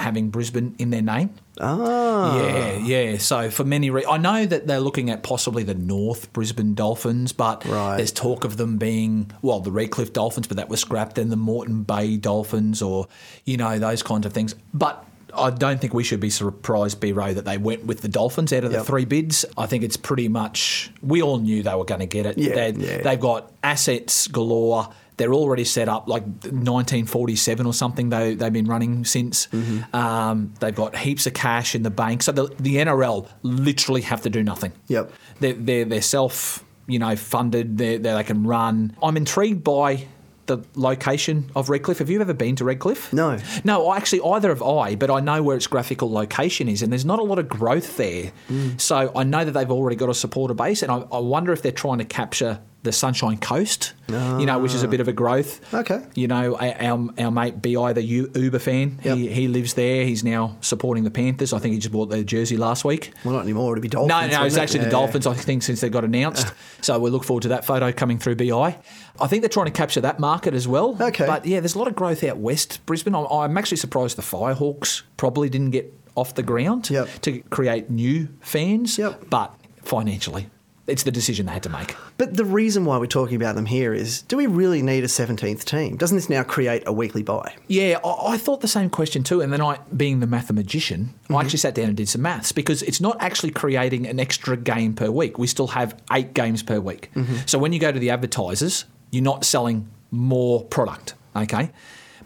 having 0.00 0.30
Brisbane 0.30 0.74
in 0.78 0.90
their 0.90 1.02
name. 1.02 1.30
Ah. 1.60 2.36
Yeah, 2.36 2.76
yeah. 2.78 3.18
So 3.18 3.50
for 3.50 3.64
many 3.64 3.90
reasons, 3.90 4.12
I 4.14 4.18
know 4.18 4.46
that 4.46 4.66
they're 4.66 4.80
looking 4.80 5.10
at 5.10 5.22
possibly 5.22 5.62
the 5.62 5.74
North 5.74 6.32
Brisbane 6.32 6.74
Dolphins, 6.74 7.32
but 7.32 7.60
there's 7.62 8.12
talk 8.12 8.44
of 8.44 8.56
them 8.56 8.78
being 8.78 9.30
well 9.42 9.60
the 9.60 9.72
Redcliffe 9.72 10.12
Dolphins, 10.12 10.46
but 10.46 10.56
that 10.56 10.68
was 10.68 10.80
scrapped. 10.80 11.16
Then 11.16 11.30
the 11.30 11.36
Moreton 11.36 11.82
Bay 11.82 12.16
Dolphins, 12.16 12.82
or 12.82 13.08
you 13.44 13.56
know 13.56 13.78
those 13.78 14.02
kinds 14.02 14.26
of 14.26 14.32
things. 14.32 14.54
But 14.72 15.04
I 15.34 15.50
don't 15.50 15.80
think 15.80 15.92
we 15.94 16.04
should 16.04 16.20
be 16.20 16.30
surprised, 16.30 17.00
B. 17.00 17.12
Rowe, 17.12 17.34
that 17.34 17.44
they 17.44 17.58
went 17.58 17.84
with 17.84 18.00
the 18.00 18.08
Dolphins 18.08 18.52
out 18.52 18.64
of 18.64 18.72
the 18.72 18.82
three 18.84 19.04
bids. 19.04 19.44
I 19.56 19.66
think 19.66 19.84
it's 19.84 19.96
pretty 19.96 20.28
much 20.28 20.90
we 21.02 21.22
all 21.22 21.38
knew 21.38 21.62
they 21.62 21.74
were 21.74 21.84
going 21.84 22.00
to 22.00 22.06
get 22.06 22.26
it. 22.26 22.38
Yeah, 22.38 22.68
yeah. 22.68 23.02
They've 23.02 23.20
got 23.20 23.52
assets 23.62 24.28
galore. 24.28 24.88
They're 25.18 25.34
already 25.34 25.64
set 25.64 25.88
up 25.88 26.08
like 26.08 26.22
1947 26.22 27.66
or 27.66 27.74
something. 27.74 28.08
They 28.08 28.34
they've 28.34 28.52
been 28.52 28.66
running 28.66 29.04
since. 29.04 29.48
Mm-hmm. 29.48 29.94
Um, 29.94 30.54
they've 30.60 30.74
got 30.74 30.96
heaps 30.96 31.26
of 31.26 31.34
cash 31.34 31.74
in 31.74 31.82
the 31.82 31.90
bank. 31.90 32.22
So 32.22 32.32
the, 32.32 32.46
the 32.58 32.76
NRL 32.76 33.28
literally 33.42 34.02
have 34.02 34.22
to 34.22 34.30
do 34.30 34.42
nothing. 34.42 34.72
Yep. 34.86 35.12
They're 35.40 35.52
they're, 35.52 35.84
they're 35.84 36.02
self 36.02 36.64
you 36.86 36.98
know 36.98 37.14
funded. 37.16 37.78
They 37.78 37.98
they 37.98 38.24
can 38.24 38.44
run. 38.44 38.96
I'm 39.02 39.16
intrigued 39.16 39.62
by. 39.62 40.06
The 40.46 40.64
location 40.76 41.50
of 41.54 41.68
Redcliffe. 41.68 41.98
Have 41.98 42.08
you 42.08 42.22
ever 42.22 42.32
been 42.32 42.56
to 42.56 42.64
Redcliffe? 42.64 43.12
No. 43.12 43.36
No, 43.64 43.92
actually, 43.92 44.22
either 44.22 44.48
have 44.48 44.62
I, 44.62 44.94
but 44.94 45.10
I 45.10 45.20
know 45.20 45.42
where 45.42 45.58
its 45.58 45.66
graphical 45.66 46.10
location 46.10 46.70
is, 46.70 46.80
and 46.80 46.90
there's 46.90 47.04
not 47.04 47.18
a 47.18 47.22
lot 47.22 47.38
of 47.38 47.50
growth 47.50 47.98
there. 47.98 48.32
Mm. 48.48 48.80
So 48.80 49.12
I 49.14 49.24
know 49.24 49.44
that 49.44 49.52
they've 49.52 49.70
already 49.70 49.96
got 49.96 50.08
a 50.08 50.14
supporter 50.14 50.54
base, 50.54 50.82
and 50.82 50.90
I, 50.90 51.04
I 51.12 51.18
wonder 51.18 51.52
if 51.52 51.60
they're 51.60 51.70
trying 51.70 51.98
to 51.98 52.06
capture 52.06 52.62
the 52.88 52.92
Sunshine 52.92 53.36
Coast, 53.36 53.92
you 54.08 54.46
know, 54.46 54.58
which 54.58 54.74
is 54.74 54.82
a 54.82 54.86
ah. 54.86 54.90
bit 54.90 55.00
of 55.00 55.08
a 55.08 55.12
growth. 55.12 55.74
Okay. 55.74 56.02
You 56.14 56.26
know, 56.26 56.56
our, 56.56 57.12
our 57.18 57.30
mate 57.30 57.60
Bi, 57.60 57.92
the 57.92 58.02
U- 58.02 58.32
Uber 58.34 58.58
fan, 58.58 58.98
he, 59.02 59.28
he 59.28 59.46
lives 59.46 59.74
there. 59.74 60.06
He's 60.06 60.24
now 60.24 60.56
supporting 60.62 61.04
the 61.04 61.10
Panthers. 61.10 61.52
I 61.52 61.58
think 61.58 61.74
he 61.74 61.78
just 61.78 61.92
bought 61.92 62.06
their 62.06 62.24
jersey 62.24 62.56
last 62.56 62.86
week. 62.86 63.12
Well, 63.24 63.34
not 63.34 63.42
anymore. 63.42 63.74
It'd 63.74 63.82
be 63.82 63.88
Dolphins. 63.88 64.08
No, 64.08 64.38
no, 64.40 64.46
it's 64.46 64.56
it? 64.56 64.60
actually 64.60 64.80
Yeah, 64.80 64.84
the 64.86 64.90
Dolphins, 64.92 65.26
I 65.26 65.34
think, 65.34 65.62
since 65.62 65.82
they 65.82 65.90
got 65.90 66.04
announced. 66.04 66.46
Ah. 66.48 66.54
so 66.80 66.98
we 66.98 67.10
look 67.10 67.24
forward 67.24 67.42
to 67.42 67.48
that 67.48 67.66
photo 67.66 67.92
coming 67.92 68.18
through 68.18 68.36
BI. 68.36 68.78
I 69.20 69.26
think 69.26 69.42
they're 69.42 69.50
trying 69.50 69.66
to 69.66 69.72
capture 69.72 70.00
that 70.00 70.18
market 70.18 70.54
as 70.54 70.66
well. 70.66 70.96
Okay. 71.00 71.26
But 71.26 71.44
yeah, 71.44 71.60
there's 71.60 71.74
a 71.74 71.78
lot 71.78 71.88
of 71.88 71.94
growth 71.94 72.24
out 72.24 72.38
west 72.38 72.84
Brisbane. 72.86 73.14
I'm, 73.14 73.26
I'm 73.26 73.58
actually 73.58 73.76
surprised 73.76 74.16
the 74.16 74.22
Firehawks 74.22 75.02
probably 75.18 75.50
didn't 75.50 75.72
get 75.72 75.94
off 76.14 76.34
the 76.34 76.42
ground 76.42 76.84
to 76.84 77.42
create 77.50 77.90
new 77.90 78.28
fans. 78.40 78.98
But 79.28 79.54
financially, 79.82 80.48
it's 80.88 81.02
the 81.04 81.10
decision 81.10 81.46
they 81.46 81.52
had 81.52 81.62
to 81.62 81.68
make. 81.68 81.94
But 82.16 82.34
the 82.34 82.44
reason 82.44 82.84
why 82.84 82.98
we're 82.98 83.06
talking 83.06 83.36
about 83.36 83.54
them 83.54 83.66
here 83.66 83.92
is 83.94 84.22
do 84.22 84.36
we 84.36 84.46
really 84.46 84.82
need 84.82 85.04
a 85.04 85.06
17th 85.06 85.64
team? 85.64 85.96
Doesn't 85.96 86.16
this 86.16 86.28
now 86.28 86.42
create 86.42 86.82
a 86.86 86.92
weekly 86.92 87.22
bye? 87.22 87.54
Yeah, 87.68 87.98
I, 88.04 88.32
I 88.34 88.38
thought 88.38 88.60
the 88.60 88.68
same 88.68 88.90
question 88.90 89.22
too. 89.22 89.40
And 89.40 89.52
then 89.52 89.60
I, 89.60 89.78
being 89.96 90.20
the 90.20 90.26
mathematician, 90.26 91.14
I 91.30 91.34
actually 91.40 91.58
sat 91.58 91.74
down 91.74 91.86
and 91.88 91.96
did 91.96 92.08
some 92.08 92.22
maths 92.22 92.52
because 92.52 92.82
it's 92.82 93.00
not 93.00 93.16
actually 93.20 93.50
creating 93.50 94.06
an 94.06 94.18
extra 94.18 94.56
game 94.56 94.94
per 94.94 95.10
week. 95.10 95.38
We 95.38 95.46
still 95.46 95.68
have 95.68 96.00
eight 96.12 96.34
games 96.34 96.62
per 96.62 96.80
week. 96.80 97.10
Mhm. 97.14 97.48
So 97.48 97.58
when 97.58 97.72
you 97.72 97.78
go 97.78 97.92
to 97.92 97.98
the 97.98 98.10
advertisers, 98.10 98.84
you're 99.10 99.22
not 99.22 99.44
selling 99.44 99.88
more 100.10 100.64
product, 100.64 101.14
okay? 101.36 101.70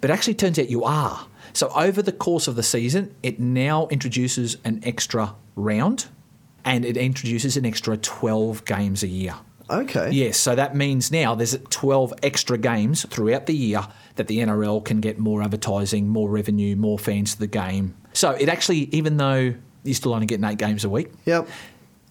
But 0.00 0.10
it 0.10 0.12
actually 0.14 0.34
turns 0.34 0.58
out 0.58 0.70
you 0.70 0.84
are. 0.84 1.26
So 1.52 1.68
over 1.76 2.00
the 2.00 2.12
course 2.12 2.48
of 2.48 2.56
the 2.56 2.62
season, 2.62 3.14
it 3.22 3.38
now 3.38 3.86
introduces 3.88 4.56
an 4.64 4.80
extra 4.84 5.34
round 5.56 6.06
and 6.64 6.84
it 6.84 6.96
introduces 6.96 7.56
an 7.56 7.66
extra 7.66 7.96
12 7.96 8.64
games 8.64 9.02
a 9.02 9.08
year. 9.08 9.34
Okay. 9.70 10.10
Yes, 10.10 10.36
so 10.36 10.54
that 10.54 10.74
means 10.74 11.10
now 11.10 11.34
there's 11.34 11.56
12 11.70 12.12
extra 12.22 12.58
games 12.58 13.06
throughout 13.06 13.46
the 13.46 13.54
year 13.54 13.80
that 14.16 14.28
the 14.28 14.38
NRL 14.38 14.84
can 14.84 15.00
get 15.00 15.18
more 15.18 15.42
advertising, 15.42 16.08
more 16.08 16.28
revenue, 16.28 16.76
more 16.76 16.98
fans 16.98 17.34
to 17.34 17.40
the 17.40 17.46
game. 17.46 17.96
So 18.12 18.32
it 18.32 18.48
actually, 18.48 18.94
even 18.94 19.16
though 19.16 19.54
you're 19.84 19.94
still 19.94 20.14
only 20.14 20.26
getting 20.26 20.44
eight 20.44 20.58
games 20.58 20.84
a 20.84 20.90
week, 20.90 21.10
yep. 21.24 21.48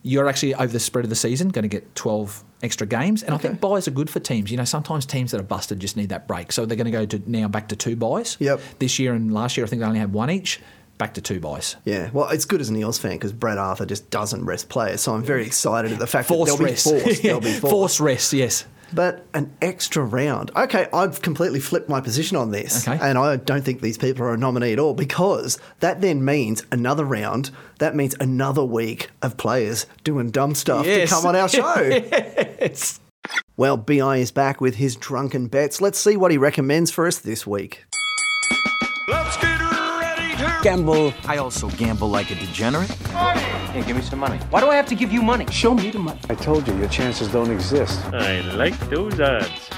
you're 0.01 0.27
actually 0.27 0.55
over 0.55 0.67
the 0.67 0.79
spread 0.79 1.05
of 1.05 1.09
the 1.09 1.15
season 1.15 1.49
going 1.49 1.63
to 1.63 1.69
get 1.69 1.93
12 1.95 2.43
extra 2.63 2.87
games. 2.87 3.21
And 3.23 3.33
I 3.35 3.37
think 3.37 3.59
byes 3.59 3.87
are 3.87 3.91
good 3.91 4.09
for 4.09 4.19
teams. 4.19 4.49
You 4.49 4.57
know, 4.57 4.65
sometimes 4.65 5.05
teams 5.05 5.31
that 5.31 5.39
are 5.39 5.43
busted 5.45 5.79
just 5.79 5.97
need 5.97 6.09
that 6.09 6.27
break. 6.27 6.51
So 6.51 6.65
they're 6.65 6.77
going 6.77 6.85
to 6.85 6.91
go 6.91 7.05
to 7.05 7.21
now 7.29 7.47
back 7.47 7.67
to 7.69 7.75
two 7.75 7.95
byes. 7.95 8.37
Yep. 8.39 8.59
This 8.79 8.97
year 8.99 9.13
and 9.13 9.33
last 9.33 9.57
year, 9.57 9.65
I 9.65 9.69
think 9.69 9.81
they 9.81 9.85
only 9.85 9.99
had 9.99 10.13
one 10.13 10.29
each. 10.29 10.59
Back 11.01 11.15
to 11.15 11.21
two 11.21 11.39
byes. 11.39 11.77
Yeah, 11.83 12.11
well, 12.13 12.29
it's 12.29 12.45
good 12.45 12.61
as 12.61 12.69
an 12.69 12.75
Eels 12.75 12.99
fan 12.99 13.13
because 13.13 13.33
Brad 13.33 13.57
Arthur 13.57 13.87
just 13.87 14.11
doesn't 14.11 14.45
rest 14.45 14.69
players. 14.69 15.01
So 15.01 15.15
I'm 15.15 15.23
very 15.23 15.43
excited 15.47 15.91
at 15.91 15.97
the 15.97 16.05
fact 16.05 16.27
Forced 16.27 16.51
that 16.51 16.57
they'll 16.59 16.67
rest. 16.67 16.85
be 16.85 16.99
forced. 16.99 17.23
They'll 17.23 17.39
be 17.39 17.51
forced. 17.59 17.71
Forced 17.71 17.99
rest, 17.99 18.33
yes. 18.33 18.65
But 18.93 19.25
an 19.33 19.51
extra 19.63 20.03
round. 20.03 20.51
Okay, 20.55 20.85
I've 20.93 21.23
completely 21.23 21.59
flipped 21.59 21.89
my 21.89 22.01
position 22.01 22.37
on 22.37 22.51
this. 22.51 22.87
Okay. 22.87 22.99
And 23.01 23.17
I 23.17 23.37
don't 23.37 23.63
think 23.63 23.81
these 23.81 23.97
people 23.97 24.23
are 24.25 24.33
a 24.33 24.37
nominee 24.37 24.73
at 24.73 24.77
all 24.79 24.93
because 24.93 25.57
that 25.79 26.01
then 26.01 26.23
means 26.23 26.63
another 26.71 27.03
round. 27.03 27.49
That 27.79 27.95
means 27.95 28.15
another 28.19 28.63
week 28.63 29.09
of 29.23 29.37
players 29.37 29.87
doing 30.03 30.29
dumb 30.29 30.53
stuff 30.53 30.85
Yes. 30.85 31.09
to 31.09 31.15
come 31.15 31.25
on 31.25 31.35
our 31.35 31.49
show. 31.49 31.73
yes. 31.81 32.99
Well, 33.57 33.75
BI 33.75 34.17
is 34.17 34.29
back 34.29 34.61
with 34.61 34.75
his 34.75 34.95
drunken 34.97 35.47
bets. 35.47 35.81
Let's 35.81 35.97
see 35.97 36.15
what 36.15 36.29
he 36.29 36.37
recommends 36.37 36.91
for 36.91 37.07
us 37.07 37.17
this 37.17 37.47
week. 37.47 37.85
Gamble. 40.61 41.11
I 41.25 41.37
also 41.37 41.69
gamble 41.69 42.09
like 42.09 42.29
a 42.29 42.35
degenerate. 42.35 42.95
Money. 43.13 43.39
Hey, 43.39 43.83
give 43.83 43.95
me 43.95 44.03
some 44.03 44.19
money. 44.19 44.37
Why 44.51 44.59
do 44.59 44.67
I 44.67 44.75
have 44.75 44.85
to 44.87 44.95
give 44.95 45.11
you 45.11 45.23
money? 45.23 45.47
Show 45.51 45.73
me 45.73 45.89
the 45.89 45.97
money. 45.97 46.19
I 46.29 46.35
told 46.35 46.67
you, 46.67 46.77
your 46.77 46.87
chances 46.87 47.29
don't 47.29 47.49
exist. 47.49 47.99
I 48.13 48.41
like 48.55 48.77
those 48.89 49.19
odds. 49.19 49.69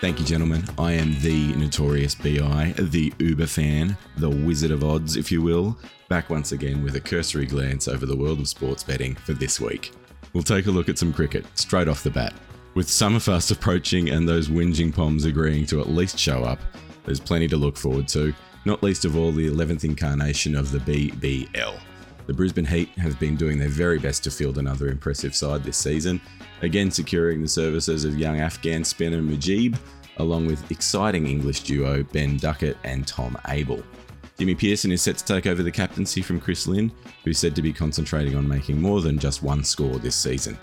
Thank 0.00 0.18
you, 0.18 0.24
gentlemen. 0.24 0.64
I 0.78 0.92
am 0.92 1.20
the 1.20 1.52
notorious 1.56 2.14
BI, 2.14 2.74
the 2.78 3.12
Uber 3.18 3.46
fan, 3.46 3.98
the 4.16 4.30
wizard 4.30 4.70
of 4.70 4.82
odds, 4.82 5.16
if 5.16 5.30
you 5.30 5.42
will, 5.42 5.76
back 6.08 6.30
once 6.30 6.52
again 6.52 6.82
with 6.82 6.96
a 6.96 7.00
cursory 7.00 7.46
glance 7.46 7.86
over 7.86 8.06
the 8.06 8.16
world 8.16 8.40
of 8.40 8.48
sports 8.48 8.82
betting 8.82 9.14
for 9.14 9.34
this 9.34 9.60
week. 9.60 9.92
We'll 10.32 10.42
take 10.42 10.66
a 10.66 10.70
look 10.70 10.88
at 10.88 10.98
some 10.98 11.12
cricket 11.12 11.44
straight 11.58 11.88
off 11.88 12.02
the 12.02 12.10
bat. 12.10 12.32
With 12.74 12.88
summer 12.88 13.20
fast 13.20 13.50
approaching 13.50 14.10
and 14.10 14.28
those 14.28 14.48
whinging 14.48 14.94
Poms 14.94 15.24
agreeing 15.26 15.66
to 15.66 15.80
at 15.80 15.88
least 15.88 16.18
show 16.18 16.44
up, 16.44 16.60
there's 17.04 17.20
plenty 17.20 17.48
to 17.48 17.56
look 17.56 17.76
forward 17.76 18.08
to, 18.08 18.34
not 18.66 18.82
least 18.82 19.04
of 19.04 19.16
all 19.16 19.30
the 19.30 19.48
11th 19.48 19.84
incarnation 19.84 20.56
of 20.56 20.72
the 20.72 20.80
BBL. 20.80 21.78
The 22.26 22.34
Brisbane 22.34 22.66
Heat 22.66 22.88
have 22.98 23.18
been 23.20 23.36
doing 23.36 23.58
their 23.58 23.68
very 23.68 24.00
best 24.00 24.24
to 24.24 24.30
field 24.32 24.58
another 24.58 24.88
impressive 24.88 25.36
side 25.36 25.62
this 25.62 25.76
season, 25.76 26.20
again 26.62 26.90
securing 26.90 27.40
the 27.40 27.48
services 27.48 28.04
of 28.04 28.18
young 28.18 28.40
Afghan 28.40 28.82
spinner 28.82 29.22
Mujib, 29.22 29.78
along 30.16 30.46
with 30.46 30.68
exciting 30.72 31.28
English 31.28 31.60
duo 31.60 32.02
Ben 32.02 32.36
Duckett 32.38 32.76
and 32.82 33.06
Tom 33.06 33.38
Abell. 33.44 33.84
Jimmy 34.36 34.56
Peirson 34.56 34.92
is 34.92 35.00
set 35.00 35.16
to 35.18 35.24
take 35.24 35.46
over 35.46 35.62
the 35.62 35.70
captaincy 35.70 36.20
from 36.20 36.40
Chris 36.40 36.66
Lynn, 36.66 36.90
who's 37.24 37.38
said 37.38 37.54
to 37.54 37.62
be 37.62 37.72
concentrating 37.72 38.36
on 38.36 38.48
making 38.48 38.82
more 38.82 39.00
than 39.00 39.16
just 39.16 39.44
one 39.44 39.62
score 39.62 39.98
this 39.98 40.16
season. 40.16 40.58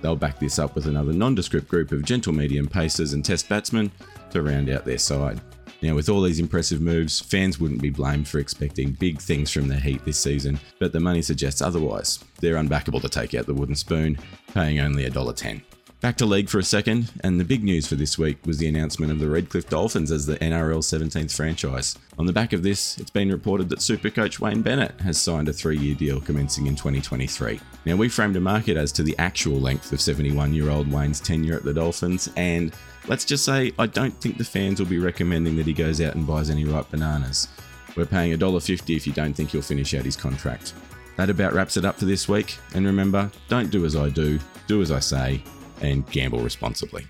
They'll 0.00 0.14
back 0.14 0.38
this 0.38 0.60
up 0.60 0.76
with 0.76 0.86
another 0.86 1.12
nondescript 1.12 1.66
group 1.66 1.90
of 1.90 2.04
gentle 2.04 2.32
medium 2.32 2.68
pacers 2.68 3.14
and 3.14 3.24
test 3.24 3.48
batsmen 3.48 3.90
to 4.30 4.42
round 4.42 4.70
out 4.70 4.84
their 4.84 4.98
side. 4.98 5.40
Now, 5.80 5.94
with 5.94 6.08
all 6.08 6.22
these 6.22 6.40
impressive 6.40 6.80
moves, 6.80 7.20
fans 7.20 7.60
wouldn't 7.60 7.82
be 7.82 7.90
blamed 7.90 8.26
for 8.26 8.38
expecting 8.38 8.92
big 8.92 9.20
things 9.20 9.52
from 9.52 9.68
the 9.68 9.76
Heat 9.76 10.04
this 10.04 10.18
season, 10.18 10.58
but 10.80 10.92
the 10.92 11.00
money 11.00 11.22
suggests 11.22 11.62
otherwise. 11.62 12.18
They're 12.40 12.56
unbackable 12.56 13.00
to 13.02 13.08
take 13.08 13.34
out 13.34 13.46
the 13.46 13.54
wooden 13.54 13.76
spoon, 13.76 14.18
paying 14.52 14.80
only 14.80 15.08
$1.10. 15.08 15.62
Back 16.00 16.16
to 16.18 16.26
league 16.26 16.48
for 16.48 16.60
a 16.60 16.64
second, 16.64 17.10
and 17.24 17.40
the 17.40 17.44
big 17.44 17.64
news 17.64 17.88
for 17.88 17.96
this 17.96 18.16
week 18.16 18.38
was 18.46 18.58
the 18.58 18.68
announcement 18.68 19.10
of 19.10 19.18
the 19.18 19.28
Redcliffe 19.28 19.68
Dolphins 19.68 20.12
as 20.12 20.26
the 20.26 20.36
NRL 20.36 20.78
17th 20.78 21.34
franchise. 21.34 21.98
On 22.18 22.26
the 22.26 22.32
back 22.32 22.52
of 22.52 22.62
this, 22.62 22.96
it's 22.98 23.10
been 23.10 23.32
reported 23.32 23.68
that 23.68 23.80
Supercoach 23.80 24.38
Wayne 24.38 24.62
Bennett 24.62 25.00
has 25.00 25.20
signed 25.20 25.48
a 25.48 25.52
three 25.52 25.76
year 25.76 25.96
deal 25.96 26.20
commencing 26.20 26.68
in 26.68 26.76
2023. 26.76 27.58
Now, 27.84 27.96
we 27.96 28.08
framed 28.08 28.36
a 28.36 28.40
market 28.40 28.76
as 28.76 28.92
to 28.92 29.02
the 29.02 29.18
actual 29.18 29.58
length 29.58 29.92
of 29.92 30.00
71 30.00 30.54
year 30.54 30.70
old 30.70 30.88
Wayne's 30.88 31.18
tenure 31.18 31.56
at 31.56 31.64
the 31.64 31.74
Dolphins, 31.74 32.30
and 32.36 32.72
let's 33.08 33.24
just 33.24 33.44
say 33.44 33.72
I 33.78 33.86
don't 33.86 34.14
think 34.20 34.36
the 34.36 34.44
fans 34.44 34.78
will 34.78 34.86
be 34.86 34.98
recommending 34.98 35.56
that 35.56 35.66
he 35.66 35.72
goes 35.72 36.00
out 36.00 36.14
and 36.14 36.26
buys 36.26 36.50
any 36.50 36.64
ripe 36.64 36.90
bananas. 36.90 37.48
We're 37.96 38.06
paying 38.06 38.36
$1.50 38.38 38.96
if 38.96 39.06
you 39.06 39.12
don't 39.12 39.32
think 39.32 39.50
he'll 39.50 39.62
finish 39.62 39.94
out 39.94 40.04
his 40.04 40.16
contract. 40.16 40.74
That 41.16 41.30
about 41.30 41.52
wraps 41.52 41.76
it 41.76 41.84
up 41.84 41.96
for 41.96 42.04
this 42.04 42.28
week, 42.28 42.58
and 42.74 42.86
remember, 42.86 43.30
don't 43.48 43.70
do 43.70 43.84
as 43.84 43.96
I 43.96 44.08
do, 44.08 44.38
do 44.68 44.82
as 44.82 44.92
I 44.92 45.00
say, 45.00 45.42
and 45.80 46.08
gamble 46.12 46.40
responsibly. 46.40 47.06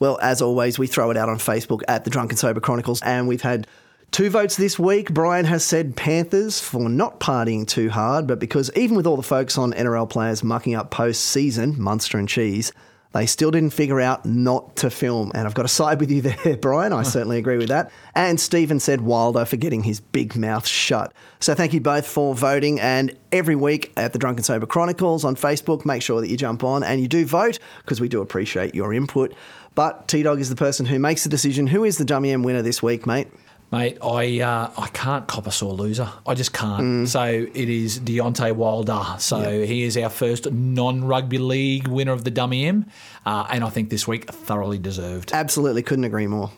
Well, 0.00 0.18
as 0.20 0.42
always, 0.42 0.78
we 0.78 0.86
throw 0.86 1.10
it 1.10 1.16
out 1.16 1.30
on 1.30 1.38
Facebook 1.38 1.80
at 1.88 2.04
the 2.04 2.10
Drunken 2.10 2.36
Sober 2.36 2.60
Chronicles, 2.60 3.00
and 3.00 3.26
we've 3.26 3.40
had 3.40 3.66
two 4.10 4.28
votes 4.28 4.56
this 4.56 4.78
week. 4.78 5.14
Brian 5.14 5.46
has 5.46 5.64
said 5.64 5.96
Panthers 5.96 6.60
for 6.60 6.90
not 6.90 7.20
partying 7.20 7.66
too 7.66 7.88
hard, 7.88 8.26
but 8.26 8.38
because 8.38 8.70
even 8.76 8.96
with 8.96 9.06
all 9.06 9.16
the 9.16 9.22
folks 9.22 9.56
on 9.56 9.72
NRL 9.72 10.10
players 10.10 10.44
mucking 10.44 10.74
up 10.74 10.90
post 10.90 11.22
season, 11.22 11.80
Munster 11.80 12.18
and 12.18 12.28
Cheese, 12.28 12.70
they 13.14 13.26
still 13.26 13.52
didn't 13.52 13.70
figure 13.70 14.00
out 14.00 14.26
not 14.26 14.74
to 14.76 14.90
film. 14.90 15.30
And 15.34 15.46
I've 15.46 15.54
got 15.54 15.62
to 15.62 15.68
side 15.68 16.00
with 16.00 16.10
you 16.10 16.20
there, 16.20 16.56
Brian. 16.60 16.92
I 16.92 17.04
certainly 17.04 17.38
agree 17.38 17.56
with 17.56 17.68
that. 17.68 17.92
And 18.14 18.40
Stephen 18.40 18.80
said 18.80 19.00
Wilder 19.00 19.44
for 19.44 19.56
getting 19.56 19.84
his 19.84 20.00
big 20.00 20.34
mouth 20.34 20.66
shut. 20.66 21.14
So 21.38 21.54
thank 21.54 21.72
you 21.72 21.80
both 21.80 22.06
for 22.06 22.34
voting. 22.34 22.80
And 22.80 23.16
every 23.30 23.54
week 23.54 23.92
at 23.96 24.12
the 24.12 24.18
Drunken 24.18 24.42
Sober 24.42 24.66
Chronicles 24.66 25.24
on 25.24 25.36
Facebook, 25.36 25.86
make 25.86 26.02
sure 26.02 26.20
that 26.20 26.28
you 26.28 26.36
jump 26.36 26.64
on 26.64 26.82
and 26.82 27.00
you 27.00 27.06
do 27.06 27.24
vote 27.24 27.60
because 27.82 28.00
we 28.00 28.08
do 28.08 28.20
appreciate 28.20 28.74
your 28.74 28.92
input. 28.92 29.32
But 29.76 30.08
T 30.08 30.24
Dog 30.24 30.40
is 30.40 30.50
the 30.50 30.56
person 30.56 30.84
who 30.84 30.98
makes 30.98 31.22
the 31.22 31.30
decision. 31.30 31.68
Who 31.68 31.84
is 31.84 31.98
the 31.98 32.04
Dummy 32.04 32.32
M 32.32 32.42
winner 32.42 32.62
this 32.62 32.82
week, 32.82 33.06
mate? 33.06 33.28
Mate, 33.74 33.98
I 34.04 34.40
uh, 34.40 34.70
I 34.78 34.86
can't 34.92 35.26
cop 35.26 35.48
a 35.48 35.50
sore 35.50 35.72
loser. 35.72 36.08
I 36.24 36.34
just 36.34 36.52
can't. 36.52 37.08
So 37.08 37.24
it 37.24 37.68
is 37.68 37.98
Deontay 37.98 38.54
Wilder. 38.54 39.02
So 39.18 39.64
he 39.64 39.82
is 39.82 39.96
our 39.96 40.10
first 40.10 40.52
non-rugby 40.52 41.38
league 41.38 41.88
winner 41.88 42.12
of 42.12 42.22
the 42.22 42.30
Dummy 42.30 42.66
M, 42.66 42.86
uh, 43.26 43.48
and 43.50 43.64
I 43.64 43.70
think 43.70 43.90
this 43.90 44.06
week 44.06 44.30
thoroughly 44.30 44.78
deserved. 44.78 45.32
Absolutely 45.32 45.82
couldn't 45.82 46.04
agree 46.04 46.28
more. 46.28 46.52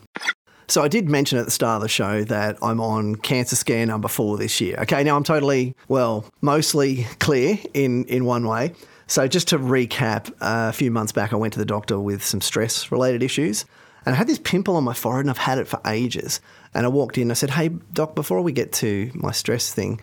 So 0.68 0.82
I 0.82 0.88
did 0.88 1.08
mention 1.08 1.38
at 1.38 1.46
the 1.46 1.50
start 1.50 1.76
of 1.76 1.82
the 1.82 1.88
show 1.88 2.22
that 2.24 2.58
I'm 2.60 2.82
on 2.82 3.14
cancer 3.16 3.56
scare 3.56 3.86
number 3.86 4.08
four 4.08 4.36
this 4.36 4.60
year. 4.60 4.76
Okay, 4.80 5.02
now 5.02 5.16
I'm 5.16 5.24
totally, 5.24 5.74
well, 5.88 6.26
mostly 6.42 7.06
clear 7.18 7.58
in, 7.72 8.04
in 8.06 8.26
one 8.26 8.46
way. 8.46 8.74
So 9.06 9.26
just 9.26 9.48
to 9.48 9.58
recap, 9.58 10.28
uh, 10.42 10.68
a 10.68 10.72
few 10.74 10.90
months 10.90 11.12
back 11.12 11.32
I 11.32 11.36
went 11.36 11.54
to 11.54 11.60
the 11.60 11.64
doctor 11.64 11.98
with 11.98 12.22
some 12.22 12.42
stress 12.42 12.92
related 12.92 13.22
issues. 13.22 13.64
And 14.04 14.14
I 14.14 14.18
had 14.18 14.28
this 14.28 14.38
pimple 14.38 14.76
on 14.76 14.84
my 14.84 14.94
forehead 14.94 15.22
and 15.22 15.30
I've 15.30 15.38
had 15.38 15.58
it 15.58 15.66
for 15.66 15.80
ages. 15.84 16.40
And 16.76 16.84
I 16.84 16.90
walked 16.90 17.16
in 17.16 17.30
I 17.30 17.34
said, 17.34 17.50
Hey, 17.50 17.70
doc, 17.94 18.14
before 18.14 18.42
we 18.42 18.52
get 18.52 18.70
to 18.74 19.10
my 19.14 19.32
stress 19.32 19.72
thing, 19.72 19.98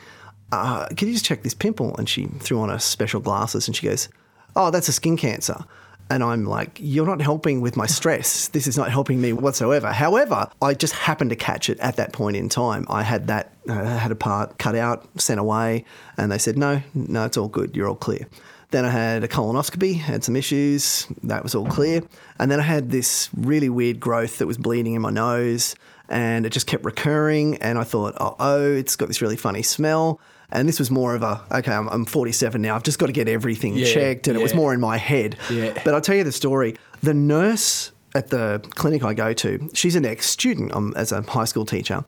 uh, 0.52 0.88
can 0.88 1.08
you 1.08 1.14
just 1.14 1.24
check 1.24 1.44
this 1.44 1.54
pimple? 1.54 1.96
And 1.98 2.10
she 2.10 2.26
threw 2.26 2.60
on 2.60 2.70
her 2.70 2.80
special 2.80 3.22
glasses 3.22 3.68
and 3.68 3.76
she 3.76 3.86
goes, 3.86 4.10
Oh, 4.56 4.72
that's 4.72 4.88
a 4.88 4.92
skin 4.92 5.16
cancer. 5.16 5.66
And 6.10 6.24
I'm 6.24 6.46
like, 6.46 6.80
You're 6.82 7.06
not 7.06 7.22
helping 7.22 7.62
with 7.62 7.78
my 7.78 7.86
stress. 7.86 8.48
This 8.54 8.66
is 8.66 8.76
not 8.76 8.90
helping 8.90 9.22
me 9.22 9.34
whatsoever. 9.34 9.92
However, 9.92 10.50
I 10.64 10.74
just 10.74 10.96
happened 10.96 11.30
to 11.30 11.36
catch 11.36 11.70
it 11.70 11.80
at 11.80 11.96
that 11.98 12.12
point 12.12 12.38
in 12.38 12.50
time. 12.50 12.88
I 12.90 13.04
had 13.04 13.28
that, 13.28 13.54
uh, 13.70 14.00
had 14.00 14.12
a 14.12 14.16
part 14.16 14.58
cut 14.58 14.76
out, 14.76 15.08
sent 15.22 15.40
away, 15.40 15.86
and 16.18 16.32
they 16.32 16.40
said, 16.40 16.58
No, 16.58 16.82
no, 16.96 17.26
it's 17.26 17.38
all 17.38 17.50
good. 17.50 17.76
You're 17.76 17.88
all 17.88 17.96
clear. 17.96 18.28
Then 18.72 18.86
I 18.86 18.90
had 18.90 19.24
a 19.24 19.28
colonoscopy, 19.28 20.00
had 20.00 20.24
some 20.24 20.36
issues, 20.36 21.06
that 21.22 21.44
was 21.44 21.54
all 21.54 21.68
clear. 21.68 22.02
And 22.40 22.50
then 22.50 22.60
I 22.60 22.64
had 22.64 22.90
this 22.90 23.30
really 23.38 23.70
weird 23.70 24.00
growth 24.00 24.40
that 24.40 24.48
was 24.48 24.58
bleeding 24.58 24.96
in 24.96 25.04
my 25.04 25.12
nose 25.12 25.76
and 26.10 26.46
it 26.46 26.52
just 26.52 26.68
kept 26.68 26.86
recurring. 26.86 27.58
And 27.58 27.78
I 27.78 27.84
thought, 27.84 28.16
oh, 28.20 28.36
oh 28.40 28.72
it's 28.72 28.96
got 28.96 29.08
this 29.08 29.22
really 29.22 29.38
funny 29.38 29.62
smell. 29.62 30.20
And 30.52 30.70
this 30.70 30.78
was 30.78 30.92
more 30.92 31.16
of 31.16 31.24
a, 31.24 31.42
okay, 31.52 31.72
I'm, 31.72 31.88
I'm 31.90 32.06
47 32.06 32.62
now, 32.62 32.76
I've 32.76 32.84
just 32.84 33.00
got 33.00 33.08
to 33.08 33.12
get 33.12 33.28
everything 33.28 33.76
Yeah, 33.76 33.92
checked. 33.92 34.28
And 34.28 34.38
it 34.38 34.44
was 34.44 34.54
more 34.54 34.74
in 34.74 34.80
my 34.80 34.98
head. 34.98 35.38
Yeah. 35.50 35.80
But 35.84 35.96
I'll 35.96 36.02
tell 36.02 36.16
you 36.16 36.24
the 36.24 36.32
story. 36.32 36.76
The 37.02 37.14
nurse 37.14 37.92
at 38.14 38.30
the 38.30 38.64
clinic 38.76 39.04
I 39.04 39.16
go 39.16 39.34
to, 39.34 39.70
she's 39.74 39.96
an 39.96 40.06
ex 40.06 40.30
student 40.30 40.74
um, 40.76 40.94
as 40.96 41.12
a 41.12 41.22
high 41.24 41.46
school 41.46 41.66
teacher. 41.66 42.06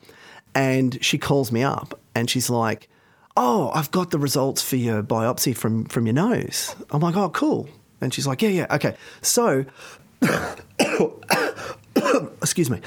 And 0.54 1.04
she 1.04 1.18
calls 1.18 1.52
me 1.52 1.64
up 1.64 2.00
and 2.14 2.30
she's 2.30 2.50
like, 2.50 2.88
oh, 3.36 3.72
I've 3.74 3.92
got 3.92 4.12
the 4.12 4.20
results 4.20 4.62
for 4.62 4.76
your 4.76 5.04
biopsy 5.04 5.56
from 5.56 5.86
from 5.86 6.06
your 6.06 6.14
nose. 6.14 6.76
I'm 6.92 7.02
like, 7.02 7.18
oh, 7.18 7.30
cool. 7.30 7.68
And 8.00 8.14
she's 8.14 8.28
like, 8.28 8.42
yeah, 8.42 8.50
yeah, 8.50 8.68
okay. 8.72 8.96
So, 9.22 9.66
excuse 12.42 12.70
me. 12.70 12.82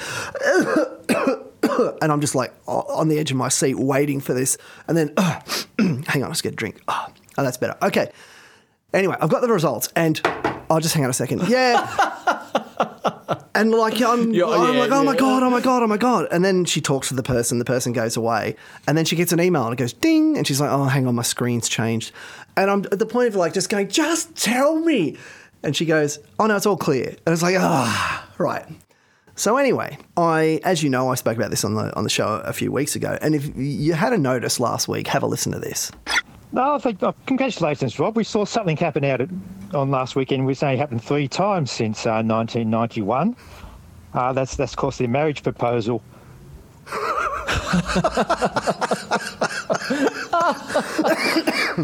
and 2.02 2.12
I'm 2.12 2.20
just 2.20 2.34
like 2.34 2.52
on 2.66 3.08
the 3.08 3.18
edge 3.18 3.30
of 3.30 3.36
my 3.36 3.48
seat 3.48 3.78
waiting 3.78 4.20
for 4.20 4.34
this. 4.34 4.58
And 4.86 4.96
then, 4.96 5.14
hang 6.06 6.22
on, 6.22 6.28
let's 6.28 6.42
get 6.42 6.52
a 6.52 6.56
drink. 6.56 6.80
Oh, 6.88 7.06
oh, 7.36 7.42
that's 7.42 7.56
better. 7.56 7.76
Okay. 7.82 8.10
Anyway, 8.94 9.16
I've 9.20 9.28
got 9.28 9.42
the 9.42 9.48
results 9.48 9.90
and 9.94 10.20
I'll 10.70 10.80
just 10.80 10.94
hang 10.94 11.04
on 11.04 11.10
a 11.10 11.14
second. 11.14 11.46
Yeah. 11.48 11.86
and 13.54 13.70
like, 13.72 14.00
I'm, 14.00 14.32
Yeah, 14.32 14.46
I'm 14.46 14.74
yeah, 14.74 14.80
like, 14.80 14.90
oh 14.90 15.04
my. 15.04 15.14
God, 15.14 15.42
oh 15.42 15.50
my 15.50 15.60
God, 15.60 15.82
oh 15.82 15.86
my 15.86 15.98
God. 15.98 16.28
And 16.30 16.44
then 16.44 16.64
she 16.64 16.80
talks 16.80 17.08
to 17.08 17.14
the 17.14 17.22
person, 17.22 17.58
the 17.58 17.66
person 17.66 17.92
goes 17.92 18.16
away. 18.16 18.56
And 18.86 18.96
then 18.96 19.04
she 19.04 19.14
gets 19.14 19.32
an 19.32 19.40
email 19.40 19.64
and 19.64 19.74
it 19.74 19.76
goes 19.76 19.92
ding. 19.92 20.38
And 20.38 20.46
she's 20.46 20.60
like, 20.60 20.70
oh, 20.70 20.84
hang 20.84 21.06
on, 21.06 21.14
my 21.14 21.22
screen's 21.22 21.68
changed. 21.68 22.12
And 22.56 22.70
I'm 22.70 22.84
at 22.90 22.98
the 22.98 23.06
point 23.06 23.28
of 23.28 23.34
like 23.36 23.52
just 23.52 23.68
going, 23.68 23.88
just 23.88 24.34
tell 24.36 24.76
me. 24.76 25.18
And 25.62 25.76
she 25.76 25.84
goes, 25.84 26.18
oh 26.38 26.46
no, 26.46 26.56
it's 26.56 26.66
all 26.66 26.76
clear. 26.76 27.08
And 27.08 27.32
it's 27.32 27.42
like, 27.42 27.56
ah, 27.58 28.26
right. 28.38 28.64
So 29.38 29.56
anyway, 29.56 29.96
I, 30.16 30.58
as 30.64 30.82
you 30.82 30.90
know, 30.90 31.12
I 31.12 31.14
spoke 31.14 31.36
about 31.36 31.50
this 31.50 31.64
on 31.64 31.74
the 31.74 31.94
on 31.96 32.02
the 32.02 32.10
show 32.10 32.42
a 32.44 32.52
few 32.52 32.72
weeks 32.72 32.96
ago. 32.96 33.16
And 33.22 33.36
if 33.36 33.56
you 33.56 33.92
had 33.92 34.12
a 34.12 34.18
notice 34.18 34.58
last 34.58 34.88
week, 34.88 35.06
have 35.06 35.22
a 35.22 35.26
listen 35.26 35.52
to 35.52 35.60
this. 35.60 35.92
No, 36.50 36.74
I 36.74 36.78
think, 36.78 37.00
oh, 37.04 37.14
congratulations, 37.26 38.00
Rob. 38.00 38.16
We 38.16 38.24
saw 38.24 38.44
something 38.44 38.76
happen 38.76 39.04
out 39.04 39.20
at, 39.20 39.28
on 39.74 39.92
last 39.92 40.16
weekend. 40.16 40.44
We've 40.44 40.60
only 40.60 40.76
happened 40.76 41.04
three 41.04 41.28
times 41.28 41.70
since 41.70 42.04
uh, 42.04 42.18
1991. 42.24 43.36
Uh, 44.12 44.32
that's, 44.32 44.56
that's, 44.56 44.72
of 44.72 44.76
course, 44.76 44.98
the 44.98 45.06
marriage 45.06 45.44
proposal. 45.44 46.02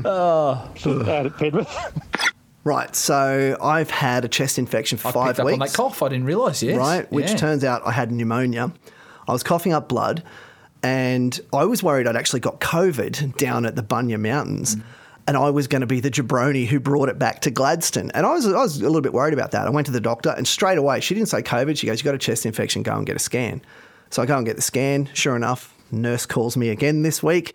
oh. 0.05 0.71
out 1.09 1.27
at 1.27 1.37
Penrith. 1.37 2.03
Right, 2.65 2.97
so 2.97 3.59
I've 3.63 3.91
had 3.91 4.25
a 4.25 4.29
chest 4.29 4.59
infection 4.59 4.97
for 4.97 5.09
I 5.09 5.13
five 5.13 5.27
picked 5.29 5.41
up 5.41 5.47
weeks. 5.47 5.53
on 5.55 5.59
that 5.61 5.75
cough. 5.75 6.03
I 6.03 6.09
didn't 6.09 6.25
realise. 6.25 6.63
Yes. 6.63 6.79
Right, 6.79 7.11
which 7.13 7.31
Yeah. 7.31 7.37
turns 7.37 7.63
out 7.63 7.83
I 7.85 7.93
had 7.93 8.11
pneumonia. 8.11 8.73
I 9.29 9.33
was 9.33 9.43
coughing 9.43 9.73
up 9.75 9.89
blood, 9.89 10.23
and 10.83 11.39
I 11.53 11.65
was 11.65 11.83
worried 11.83 12.07
I'd 12.07 12.17
actually 12.17 12.41
got 12.41 12.61
COVID 12.61 13.37
down 13.37 13.67
at 13.67 13.77
the 13.77 13.83
Bunya 13.83 14.19
Mountains. 14.19 14.77
Mm. 14.77 14.83
And 15.27 15.37
I 15.39 15.49
was 15.49 15.69
going 15.69 15.81
to 15.81 15.87
be 15.87 16.01
the 16.01 16.11
jabroni 16.11 16.67
who 16.67 16.79
brought 16.79 17.09
it 17.09 17.19
back 17.19 17.41
to 17.43 17.51
Gladstone. 17.51 18.11
And 18.13 18.27
I 18.27 18.33
was, 18.35 18.47
I 18.47 18.51
was 18.61 18.77
a 18.79 18.85
little 18.85 19.01
bit 19.01 19.15
worried 19.15 19.33
about 19.33 19.53
that. 19.53 19.67
I 19.67 19.71
went 19.71 19.87
to 19.87 19.93
the 19.93 20.01
doctor, 20.01 20.31
and 20.37 20.47
straight 20.47 20.77
away, 20.77 21.01
she 21.01 21.15
didn't 21.15 21.31
say 21.31 21.41
COVID. 21.43 21.79
She 21.79 21.87
goes, 21.87 22.01
You 22.01 22.05
got 22.05 22.15
a 22.15 22.19
chest 22.19 22.45
infection, 22.45 22.83
go 22.83 22.95
and 22.95 23.07
get 23.07 23.17
a 23.17 23.19
scan. 23.19 23.63
So 24.11 24.23
I 24.23 24.27
go 24.27 24.37
and 24.37 24.45
get 24.45 24.57
the 24.57 24.63
scan. 24.63 25.09
Sure 25.15 25.35
enough, 25.35 25.75
nurse 25.91 26.27
calls 26.27 26.57
me 26.59 26.69
again 26.69 27.03
this 27.03 27.23
week. 27.23 27.55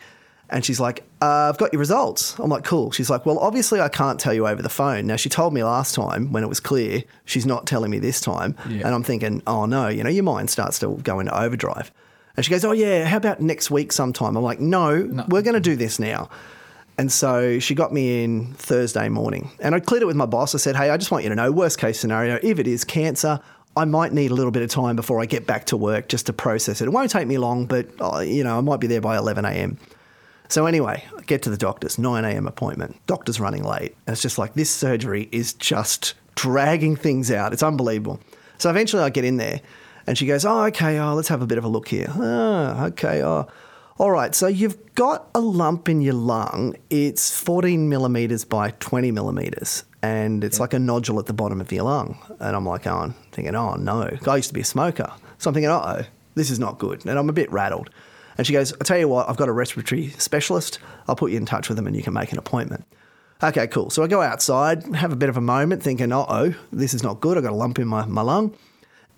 And 0.50 0.66
she's 0.66 0.80
like, 0.80 1.04
uh, 1.22 1.50
I've 1.50 1.58
got 1.58 1.74
your 1.74 1.80
results. 1.80 2.38
I'm 2.40 2.50
like, 2.50 2.64
cool. 2.64 2.92
She's 2.92 3.10
like, 3.10 3.26
well, 3.26 3.38
obviously 3.40 3.80
I 3.80 3.90
can't 3.90 4.20
tell 4.20 4.34
you 4.34 4.48
over 4.48 4.62
the 4.62 4.70
phone. 4.70 5.06
Now, 5.06 5.16
she 5.16 5.30
told 5.30 5.54
me 5.54 5.64
last 5.64 5.94
time 5.94 6.32
when 6.32 6.44
it 6.44 6.48
was 6.48 6.60
clear. 6.60 7.04
She's 7.26 7.46
not 7.46 7.68
telling 7.68 7.92
me 7.92 8.00
this 8.00 8.20
time. 8.20 8.56
Yeah. 8.68 8.86
And 8.86 8.96
I'm 8.96 9.04
thinking, 9.04 9.44
oh 9.46 9.66
no, 9.66 9.88
you 9.88 10.04
know, 10.04 10.10
your 10.10 10.24
mind 10.24 10.50
starts 10.50 10.80
to 10.80 10.98
go 11.04 11.20
into 11.20 11.38
overdrive. 11.40 11.92
And 12.36 12.46
she 12.46 12.52
goes, 12.52 12.64
oh 12.66 12.72
yeah, 12.72 13.06
how 13.06 13.18
about 13.18 13.42
next 13.42 13.70
week 13.70 13.92
sometime? 13.92 14.38
I'm 14.38 14.44
like, 14.44 14.60
no, 14.60 15.26
we're 15.28 15.42
going 15.42 15.56
to 15.56 15.60
do 15.60 15.76
this 15.76 16.00
now. 16.00 16.30
And 16.98 17.12
so 17.12 17.60
she 17.60 17.76
got 17.76 17.94
me 17.94 18.24
in 18.24 18.54
Thursday 18.56 19.08
morning. 19.08 19.52
And 19.60 19.76
I 19.76 19.80
cleared 19.80 20.04
it 20.04 20.06
with 20.06 20.16
my 20.16 20.26
boss. 20.26 20.56
I 20.56 20.58
said, 20.58 20.76
hey, 20.76 20.90
I 20.90 20.98
just 20.98 21.12
want 21.12 21.24
you 21.24 21.30
to 21.30 21.36
know, 21.36 21.52
worst 21.52 21.80
case 21.80 22.00
scenario, 22.00 22.40
if 22.42 22.60
it 22.60 22.68
is 22.68 22.84
cancer, 22.84 23.40
I 23.78 23.86
might 23.86 24.12
need 24.12 24.32
a 24.32 24.34
little 24.34 24.52
bit 24.52 24.64
of 24.64 24.70
time 24.70 24.96
before 24.96 25.22
I 25.22 25.26
get 25.26 25.46
back 25.46 25.66
to 25.68 25.78
work 25.78 26.10
just 26.10 26.26
to 26.26 26.34
process 26.34 26.82
it. 26.82 26.86
It 26.86 26.90
won't 26.90 27.12
take 27.12 27.28
me 27.28 27.38
long, 27.38 27.68
but, 27.68 27.88
uh, 28.02 28.20
you 28.20 28.44
know, 28.44 28.58
I 28.58 28.62
might 28.62 28.82
be 28.82 28.88
there 28.88 29.00
by 29.00 29.16
11 29.16 29.46
a.m. 29.46 29.78
So 30.50 30.66
anyway, 30.66 31.06
I 31.16 31.22
get 31.22 31.44
to 31.44 31.52
the 31.52 31.58
doctor's, 31.58 32.00
9 32.00 32.26
a.m. 32.26 32.48
appointment. 32.48 33.00
Doctor's 33.06 33.40
running 33.40 33.64
late. 33.64 33.96
And 34.08 34.14
it's 34.14 34.22
just 34.22 34.40
like 34.40 34.56
this 34.56 34.72
surgery 34.72 35.30
is 35.32 35.54
just 35.54 36.16
dragging 36.36 36.96
things 36.96 37.32
out. 37.32 37.54
It's 37.54 37.64
unbelievable. 37.64 38.20
So 38.58 38.70
eventually 38.70 39.04
I 39.04 39.10
get 39.12 39.26
in 39.26 39.38
there 39.38 39.62
and 40.08 40.18
she 40.18 40.26
goes, 40.26 40.46
Oh, 40.46 40.64
okay, 40.66 41.00
oh, 41.00 41.14
let's 41.14 41.28
have 41.28 41.44
a 41.44 41.48
bit 41.48 41.60
of 41.60 41.66
a 41.66 41.68
look 41.68 41.88
here. 41.88 42.12
Oh, 42.16 42.86
okay, 42.88 43.24
oh. 43.24 43.48
All 44.00 44.12
right, 44.12 44.34
so 44.34 44.48
you've 44.48 44.96
got 44.96 45.30
a 45.36 45.42
lump 45.42 45.90
in 45.90 46.02
your 46.02 46.14
lung. 46.14 46.74
It's 46.90 47.38
14 47.38 47.90
millimeters 47.90 48.46
by 48.46 48.72
20 48.80 49.12
millimeters, 49.12 49.84
and 50.02 50.42
it's 50.42 50.58
like 50.58 50.74
a 50.74 50.80
nodule 50.80 51.20
at 51.20 51.26
the 51.26 51.34
bottom 51.34 51.60
of 51.60 51.70
your 51.70 51.84
lung. 51.84 52.18
And 52.40 52.56
I'm 52.56 52.66
like, 52.66 52.88
oh, 52.88 52.96
I'm 52.96 53.14
thinking, 53.34 53.56
oh 53.56 53.76
no. 53.76 54.10
I 54.26 54.36
used 54.38 54.48
to 54.48 54.54
be 54.54 54.62
a 54.62 54.66
smoker. 54.66 55.12
So 55.38 55.50
I'm 55.50 55.54
thinking, 55.54 55.70
oh, 55.70 56.04
this 56.36 56.50
is 56.50 56.60
not 56.60 56.80
good. 56.80 57.06
And 57.06 57.20
I'm 57.20 57.28
a 57.28 57.34
bit 57.34 57.52
rattled. 57.52 57.90
And 58.40 58.48
she 58.48 58.54
goes, 58.54 58.72
I'll 58.72 58.80
tell 58.80 58.98
you 58.98 59.10
what, 59.10 59.28
I've 59.28 59.36
got 59.36 59.50
a 59.50 59.52
respiratory 59.52 60.12
specialist. 60.12 60.80
I'll 61.10 61.16
put 61.18 61.30
you 61.30 61.36
in 61.36 61.46
touch 61.46 61.68
with 61.68 61.76
them 61.76 61.86
and 61.88 61.94
you 61.94 62.02
can 62.02 62.14
make 62.14 62.32
an 62.32 62.38
appointment. 62.38 62.86
Okay, 63.44 63.68
cool. 63.68 63.90
So 63.90 64.02
I 64.02 64.08
go 64.08 64.22
outside, 64.22 64.96
have 64.96 65.12
a 65.12 65.18
bit 65.18 65.28
of 65.28 65.36
a 65.36 65.42
moment, 65.42 65.84
thinking, 65.84 66.14
uh 66.14 66.26
oh, 66.26 66.56
this 66.72 66.94
is 66.94 67.04
not 67.04 67.20
good. 67.20 67.38
I've 67.38 67.44
got 67.44 67.52
a 67.52 67.56
lump 67.58 67.80
in 67.80 67.90
my, 67.90 68.06
my 68.06 68.22
lung. 68.22 68.56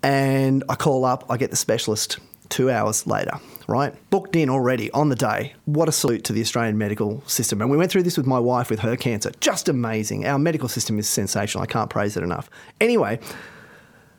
And 0.02 0.64
I 0.68 0.74
call 0.74 1.04
up, 1.04 1.24
I 1.30 1.36
get 1.36 1.50
the 1.50 1.56
specialist 1.56 2.18
two 2.48 2.68
hours 2.68 3.06
later, 3.06 3.38
right? 3.68 3.94
Booked 4.10 4.34
in 4.34 4.50
already 4.50 4.90
on 4.90 5.08
the 5.08 5.14
day. 5.14 5.54
What 5.66 5.88
a 5.88 5.92
salute 5.92 6.24
to 6.24 6.32
the 6.32 6.40
Australian 6.40 6.76
medical 6.76 7.22
system. 7.28 7.60
And 7.60 7.70
we 7.70 7.76
went 7.76 7.92
through 7.92 8.02
this 8.02 8.16
with 8.16 8.26
my 8.26 8.40
wife 8.40 8.70
with 8.70 8.80
her 8.80 8.96
cancer. 8.96 9.30
Just 9.38 9.68
amazing. 9.68 10.26
Our 10.26 10.40
medical 10.40 10.68
system 10.68 10.98
is 10.98 11.08
sensational. 11.08 11.62
I 11.62 11.66
can't 11.66 11.90
praise 11.90 12.16
it 12.16 12.24
enough. 12.24 12.50
Anyway, 12.80 13.20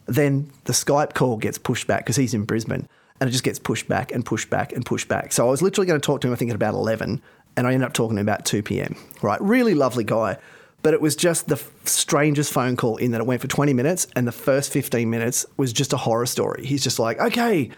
then 0.06 0.50
the 0.64 0.72
Skype 0.72 1.14
call 1.14 1.36
gets 1.36 1.58
pushed 1.58 1.88
back 1.88 2.06
because 2.06 2.16
he's 2.16 2.34
in 2.34 2.46
Brisbane 2.46 2.88
and 3.20 3.28
it 3.28 3.32
just 3.32 3.44
gets 3.44 3.60
pushed 3.60 3.88
back 3.88 4.12
and 4.12 4.26
pushed 4.26 4.50
back 4.50 4.74
and 4.74 4.86
pushed 4.86 5.08
back. 5.08 5.32
So 5.32 5.48
I 5.48 5.52
was 5.52 5.62
literally 5.62 5.88
going 5.88 6.00
to 6.00 6.06
talk 6.06 6.22
to 6.22 6.28
him, 6.28 6.34
I 6.34 6.36
think, 6.36 6.52
at 6.52 6.56
about 6.56 6.74
11 6.74 7.22
and 7.56 7.68
I 7.68 7.74
ended 7.74 7.86
up 7.86 7.94
talking 7.94 8.16
to 8.16 8.22
him 8.22 8.28
about 8.28 8.46
2 8.46 8.64
p.m. 8.64 8.96
Right? 9.22 9.42
Really 9.42 9.74
lovely 9.74 10.04
guy. 10.04 10.38
But 10.82 10.94
it 10.94 11.02
was 11.02 11.16
just 11.16 11.48
the 11.48 11.62
strangest 11.86 12.52
phone 12.52 12.76
call 12.76 12.98
in 12.98 13.12
that 13.12 13.22
it 13.22 13.28
went 13.28 13.42
for 13.42 13.48
20 13.48 13.74
minutes 13.74 14.08
and 14.16 14.28
the 14.28 14.34
first 14.34 14.72
15 14.74 15.10
minutes 15.10 15.46
was 15.56 15.72
just 15.72 15.94
a 15.94 15.98
horror 15.98 16.26
story. 16.26 16.66
He's 16.66 16.84
just 16.84 17.00
like, 17.00 17.20
okay, 17.20 17.72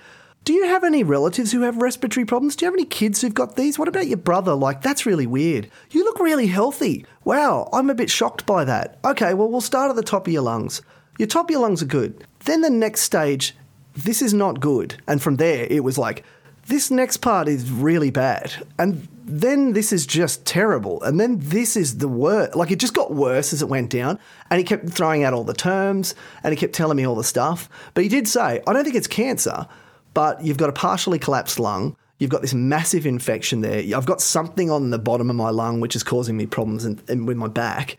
do 0.43 0.53
you 0.53 0.65
have 0.65 0.83
any 0.83 1.03
relatives 1.03 1.51
who 1.51 1.61
have 1.61 1.77
respiratory 1.77 2.25
problems? 2.25 2.55
Do 2.55 2.65
you 2.65 2.67
have 2.67 2.75
any 2.75 2.85
kids 2.85 3.21
who've 3.21 3.33
got 3.33 3.55
these? 3.55 3.77
What 3.77 3.87
about 3.87 4.07
your 4.07 4.17
brother? 4.17 4.53
Like, 4.53 4.81
that's 4.81 5.05
really 5.05 5.25
weird. 5.25 5.69
You 5.89 6.03
look 6.03 6.19
really 6.19 6.47
healthy. 6.47 7.05
Wow, 7.23 7.67
I'm 7.73 7.89
a 7.89 7.95
bit 7.95 8.11
shocked 8.11 8.45
by 8.45 8.63
that. 8.63 8.99
Okay, 9.03 9.33
well, 9.33 9.49
we'll 9.49 9.61
start 9.61 9.89
at 9.89 9.95
the 9.95 10.03
top 10.03 10.27
of 10.27 10.33
your 10.33 10.43
lungs. 10.43 10.83
Your 11.17 11.27
top 11.27 11.47
of 11.47 11.51
your 11.51 11.61
lungs 11.61 11.81
are 11.81 11.87
good. 11.87 12.25
Then 12.45 12.61
the 12.61 12.69
next 12.69 13.01
stage, 13.01 13.55
this 13.95 14.21
is 14.21 14.33
not 14.33 14.59
good. 14.59 15.01
And 15.07 15.21
from 15.21 15.37
there, 15.37 15.67
it 15.69 15.83
was 15.83 15.97
like, 15.97 16.23
this 16.67 16.89
next 16.89 17.17
part 17.17 17.47
is 17.47 17.71
really 17.71 18.09
bad. 18.09 18.53
And 18.79 19.07
then 19.23 19.73
this 19.73 19.93
is 19.93 20.05
just 20.05 20.45
terrible. 20.45 21.01
And 21.03 21.19
then 21.19 21.39
this 21.39 21.77
is 21.77 21.99
the 21.99 22.07
worst. 22.07 22.55
Like, 22.55 22.71
it 22.71 22.79
just 22.79 22.95
got 22.95 23.13
worse 23.13 23.53
as 23.53 23.61
it 23.61 23.69
went 23.69 23.91
down. 23.91 24.19
And 24.49 24.57
he 24.57 24.63
kept 24.63 24.89
throwing 24.89 25.23
out 25.23 25.33
all 25.33 25.43
the 25.43 25.53
terms 25.53 26.15
and 26.43 26.51
he 26.51 26.59
kept 26.59 26.73
telling 26.73 26.97
me 26.97 27.05
all 27.05 27.15
the 27.15 27.23
stuff. 27.23 27.69
But 27.93 28.03
he 28.03 28.09
did 28.09 28.27
say, 28.27 28.61
I 28.65 28.73
don't 28.73 28.83
think 28.83 28.95
it's 28.95 29.07
cancer 29.07 29.67
but 30.15 30.41
you've 30.43 30.57
got 30.57 30.69
a 30.69 30.73
partially 30.73 31.19
collapsed 31.19 31.59
lung. 31.59 31.95
You've 32.17 32.31
got 32.31 32.41
this 32.41 32.53
massive 32.55 33.05
infection 33.05 33.61
there. 33.61 33.83
I've 33.95 34.05
got 34.07 34.21
something 34.21 34.71
on 34.71 34.89
the 34.89 34.97
bottom 34.97 35.29
of 35.29 35.35
my 35.35 35.49
lung 35.51 35.81
which 35.81 35.95
is 35.95 36.01
causing 36.01 36.35
me 36.35 36.47
problems 36.47 36.85
in, 36.85 36.99
in, 37.07 37.27
with 37.27 37.37
my 37.37 37.49
back. 37.49 37.97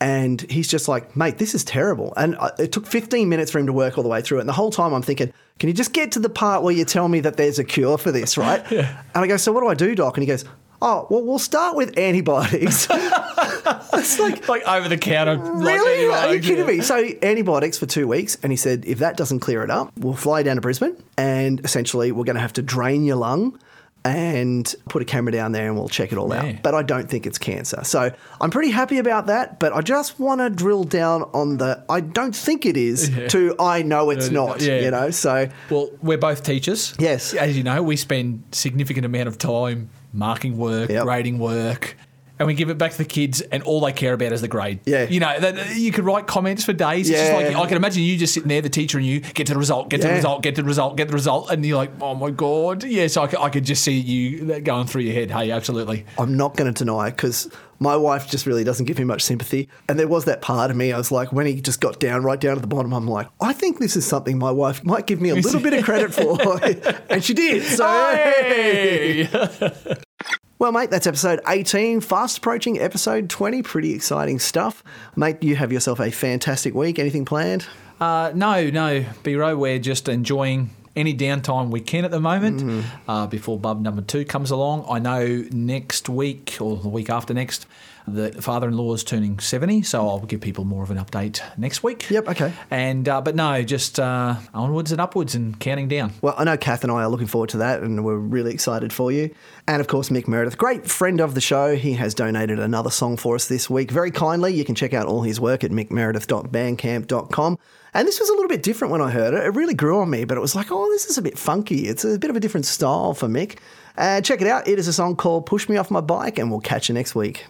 And 0.00 0.42
he's 0.42 0.68
just 0.68 0.88
like, 0.88 1.16
mate, 1.16 1.38
this 1.38 1.54
is 1.54 1.64
terrible. 1.64 2.12
And 2.16 2.36
uh, 2.36 2.50
it 2.58 2.72
took 2.72 2.86
15 2.86 3.28
minutes 3.28 3.50
for 3.50 3.58
him 3.58 3.66
to 3.66 3.72
work 3.72 3.96
all 3.96 4.02
the 4.02 4.10
way 4.10 4.20
through 4.20 4.38
it. 4.38 4.40
And 4.40 4.48
the 4.48 4.54
whole 4.54 4.70
time 4.70 4.92
I'm 4.92 5.02
thinking, 5.02 5.32
can 5.58 5.68
you 5.68 5.74
just 5.74 5.94
get 5.94 6.12
to 6.12 6.18
the 6.18 6.28
part 6.28 6.62
where 6.62 6.74
you 6.74 6.84
tell 6.84 7.08
me 7.08 7.20
that 7.20 7.36
there's 7.38 7.58
a 7.58 7.64
cure 7.64 7.96
for 7.96 8.12
this, 8.12 8.36
right? 8.36 8.62
And 8.72 9.24
I 9.24 9.26
go, 9.26 9.38
so 9.38 9.52
what 9.52 9.62
do 9.62 9.68
I 9.68 9.74
do, 9.74 9.94
doc? 9.94 10.18
And 10.18 10.22
he 10.22 10.26
goes, 10.26 10.44
oh, 10.82 11.06
well, 11.10 11.22
we'll 11.22 11.38
start 11.38 11.76
with 11.76 11.98
antibiotics. 11.98 12.86
it's 12.92 14.18
like, 14.18 14.48
like 14.48 14.66
over 14.68 14.88
the 14.88 14.98
counter. 14.98 15.38
Really? 15.38 16.08
Like, 16.08 16.28
Are 16.28 16.34
you 16.34 16.40
kidding 16.40 16.66
yeah. 16.66 16.76
me? 16.76 16.80
So 16.80 17.08
antibiotics 17.22 17.78
for 17.78 17.86
two 17.86 18.06
weeks, 18.06 18.36
and 18.42 18.52
he 18.52 18.56
said 18.56 18.84
if 18.86 18.98
that 18.98 19.16
doesn't 19.16 19.40
clear 19.40 19.62
it 19.62 19.70
up, 19.70 19.92
we'll 19.96 20.14
fly 20.14 20.42
down 20.42 20.56
to 20.56 20.62
Brisbane, 20.62 21.02
and 21.16 21.64
essentially 21.64 22.12
we're 22.12 22.24
going 22.24 22.36
to 22.36 22.42
have 22.42 22.52
to 22.54 22.62
drain 22.62 23.04
your 23.04 23.16
lung 23.16 23.58
and 24.06 24.74
put 24.88 25.02
a 25.02 25.04
camera 25.04 25.32
down 25.32 25.52
there, 25.52 25.66
and 25.66 25.76
we'll 25.76 25.88
check 25.88 26.12
it 26.12 26.18
all 26.18 26.32
Yeah. 26.32 26.42
out. 26.44 26.54
But 26.62 26.74
I 26.74 26.82
don't 26.82 27.08
think 27.08 27.26
it's 27.26 27.38
cancer, 27.38 27.80
so 27.84 28.10
I'm 28.40 28.50
pretty 28.50 28.70
happy 28.70 28.98
about 28.98 29.26
that. 29.26 29.58
But 29.58 29.72
I 29.72 29.80
just 29.80 30.18
want 30.20 30.40
to 30.40 30.50
drill 30.50 30.84
down 30.84 31.22
on 31.34 31.56
the 31.58 31.82
I 31.88 32.00
don't 32.00 32.34
think 32.34 32.66
it 32.66 32.76
is 32.76 33.08
Yeah. 33.16 33.28
to 33.28 33.54
I 33.58 33.82
know 33.82 34.10
it's 34.10 34.30
not. 34.30 34.60
yeah. 34.62 34.80
You 34.80 34.90
know, 34.90 35.10
so 35.10 35.48
Well, 35.70 35.90
we're 36.02 36.18
both 36.18 36.42
teachers. 36.42 36.94
Yes. 36.98 37.34
As 37.34 37.56
you 37.56 37.62
know, 37.62 37.82
we 37.82 37.96
spend 37.96 38.42
significant 38.52 39.04
amount 39.06 39.28
of 39.28 39.38
time 39.38 39.90
marking 40.12 40.56
work, 40.56 40.88
grading 40.88 41.38
work, 41.38 41.96
and 42.38 42.46
we 42.46 42.54
give 42.54 42.70
it 42.70 42.78
back 42.78 42.92
to 42.92 42.98
the 42.98 43.04
kids, 43.04 43.40
and 43.40 43.62
all 43.62 43.80
they 43.80 43.92
care 43.92 44.12
about 44.12 44.32
is 44.32 44.40
the 44.40 44.48
grade. 44.48 44.80
Yeah. 44.84 45.04
You 45.04 45.20
know, 45.20 45.38
that, 45.40 45.76
you 45.76 45.92
could 45.92 46.04
write 46.04 46.26
comments 46.26 46.64
for 46.64 46.72
days. 46.72 47.08
It's 47.10 47.18
just 47.18 47.30
Yeah. 47.32 47.36
like, 47.36 47.56
I 47.56 47.66
can 47.68 47.76
imagine 47.76 48.02
you 48.02 48.16
just 48.18 48.34
sitting 48.34 48.48
there, 48.48 48.60
the 48.60 48.68
teacher, 48.68 48.98
and 48.98 49.06
you 49.06 49.20
get 49.20 49.46
to 49.48 49.52
the 49.54 49.58
result, 49.58 49.88
get 49.88 50.00
to 50.02 50.08
the 50.08 50.14
result, 50.14 50.42
get 50.42 50.54
to 50.56 50.62
the 50.62 50.68
result, 50.68 50.96
get 50.96 51.08
the 51.08 51.14
result, 51.14 51.50
and 51.50 51.64
you're 51.64 51.76
like, 51.76 51.90
oh 52.00 52.14
my 52.14 52.30
God. 52.30 52.84
Yes, 52.84 53.16
I, 53.16 53.26
could- 53.26 53.40
I 53.40 53.48
could 53.48 53.64
just 53.64 53.82
see 53.82 53.98
you 53.98 54.52
uh, 54.54 54.58
going 54.60 54.86
through 54.86 55.02
your 55.02 55.14
head. 55.14 55.30
Hey, 55.30 55.50
absolutely. 55.50 56.04
I'm 56.18 56.36
not 56.36 56.56
going 56.56 56.72
to 56.72 56.84
deny 56.84 57.08
it 57.08 57.12
because 57.12 57.50
my 57.78 57.96
wife 57.96 58.28
just 58.28 58.46
really 58.46 58.64
doesn't 58.64 58.86
give 58.86 58.98
me 58.98 59.04
much 59.04 59.22
sympathy. 59.22 59.68
And 59.88 59.98
there 59.98 60.08
was 60.08 60.24
that 60.24 60.42
part 60.42 60.70
of 60.70 60.76
me, 60.76 60.92
I 60.92 60.98
was 60.98 61.12
like, 61.12 61.32
when 61.32 61.46
he 61.46 61.60
just 61.60 61.80
got 61.80 62.00
down, 62.00 62.22
right 62.22 62.40
down 62.40 62.56
to 62.56 62.60
the 62.60 62.66
bottom, 62.66 62.92
I'm 62.92 63.06
like, 63.06 63.28
I 63.40 63.52
think 63.52 63.78
this 63.78 63.96
is 63.96 64.06
something 64.06 64.38
my 64.38 64.50
wife 64.50 64.84
might 64.84 65.06
give 65.06 65.20
me 65.20 65.30
a 65.30 65.34
little 65.34 65.60
bit 65.60 65.72
of 65.74 65.84
credit 65.84 66.14
for. 66.14 66.38
and 67.10 67.24
she 67.24 67.34
did. 67.34 67.62
So, 67.62 67.86
Hey! 67.86 69.28
well, 70.58 70.72
mate, 70.72 70.90
that's 70.90 71.06
episode 71.06 71.40
18, 71.46 72.00
fast 72.00 72.38
approaching 72.38 72.78
episode 72.78 73.28
20. 73.28 73.62
Pretty 73.62 73.92
exciting 73.94 74.38
stuff. 74.38 74.82
Mate, 75.14 75.42
you 75.42 75.56
have 75.56 75.72
yourself 75.72 76.00
a 76.00 76.10
fantastic 76.10 76.74
week. 76.74 76.98
Anything 76.98 77.24
planned? 77.24 77.66
Uh, 78.00 78.30
no, 78.34 78.68
no, 78.68 79.06
B-Row, 79.22 79.56
we're 79.56 79.78
just 79.78 80.08
enjoying 80.08 80.70
any 80.96 81.14
downtime 81.14 81.70
we 81.70 81.80
can 81.80 82.04
at 82.04 82.10
the 82.10 82.20
moment 82.20 82.60
Mm-hmm. 82.60 83.10
uh, 83.10 83.26
before 83.26 83.58
bub 83.58 83.80
number 83.82 84.02
two 84.02 84.24
comes 84.24 84.50
along. 84.50 84.86
I 84.90 84.98
know 84.98 85.44
next 85.50 86.08
week 86.08 86.56
or 86.60 86.76
the 86.78 86.88
week 86.88 87.10
after 87.10 87.34
next, 87.34 87.66
the 88.08 88.30
father-in-law 88.40 88.94
is 88.94 89.02
turning 89.02 89.40
70, 89.40 89.82
so 89.82 90.08
I'll 90.08 90.20
give 90.20 90.40
people 90.40 90.64
more 90.64 90.84
of 90.84 90.92
an 90.92 90.96
update 90.96 91.40
next 91.58 91.82
week. 91.82 92.08
Yep, 92.08 92.28
okay. 92.28 92.52
And 92.70 93.08
uh, 93.08 93.20
But 93.20 93.34
no, 93.34 93.64
just 93.64 93.98
uh, 93.98 94.36
onwards 94.54 94.92
and 94.92 95.00
upwards 95.00 95.34
and 95.34 95.58
counting 95.58 95.88
down. 95.88 96.12
Well, 96.22 96.36
I 96.38 96.44
know 96.44 96.56
Kath 96.56 96.84
and 96.84 96.92
I 96.92 97.02
are 97.02 97.08
looking 97.08 97.26
forward 97.26 97.48
to 97.50 97.56
that, 97.58 97.82
and 97.82 98.04
we're 98.04 98.14
really 98.16 98.52
excited 98.54 98.92
for 98.92 99.10
you. 99.10 99.34
And 99.66 99.80
of 99.80 99.88
course, 99.88 100.08
Mick 100.10 100.28
Meredith, 100.28 100.56
great 100.56 100.86
friend 100.88 101.20
of 101.20 101.34
the 101.34 101.40
show. 101.40 101.74
He 101.74 101.94
has 101.94 102.14
donated 102.14 102.60
another 102.60 102.90
song 102.90 103.16
for 103.16 103.34
us 103.34 103.48
this 103.48 103.68
week 103.68 103.90
very 103.90 104.12
kindly. 104.12 104.54
You 104.54 104.64
can 104.64 104.76
check 104.76 104.94
out 104.94 105.08
all 105.08 105.22
his 105.22 105.40
work 105.40 105.64
at 105.64 105.72
mickmeredith.bandcamp.com. 105.72 107.58
And 107.96 108.06
this 108.06 108.20
was 108.20 108.28
a 108.28 108.34
little 108.34 108.50
bit 108.50 108.62
different 108.62 108.92
when 108.92 109.00
I 109.00 109.10
heard 109.10 109.32
it. 109.32 109.42
It 109.42 109.54
really 109.54 109.72
grew 109.72 110.00
on 110.00 110.10
me, 110.10 110.26
but 110.26 110.36
it 110.36 110.40
was 110.42 110.54
like, 110.54 110.66
oh, 110.70 110.86
this 110.90 111.06
is 111.06 111.16
a 111.16 111.22
bit 111.22 111.38
funky. 111.38 111.88
It's 111.88 112.04
a 112.04 112.18
bit 112.18 112.28
of 112.28 112.36
a 112.36 112.40
different 112.40 112.66
style 112.66 113.14
for 113.14 113.26
Mick. 113.26 113.56
Uh, 113.96 114.20
check 114.20 114.42
it 114.42 114.46
out. 114.46 114.68
It 114.68 114.78
is 114.78 114.86
a 114.86 114.92
song 114.92 115.16
called 115.16 115.46
Push 115.46 115.70
Me 115.70 115.78
Off 115.78 115.90
My 115.90 116.02
Bike, 116.02 116.38
and 116.38 116.50
we'll 116.50 116.60
catch 116.60 116.90
you 116.90 116.94
next 116.94 117.14
week. 117.14 117.46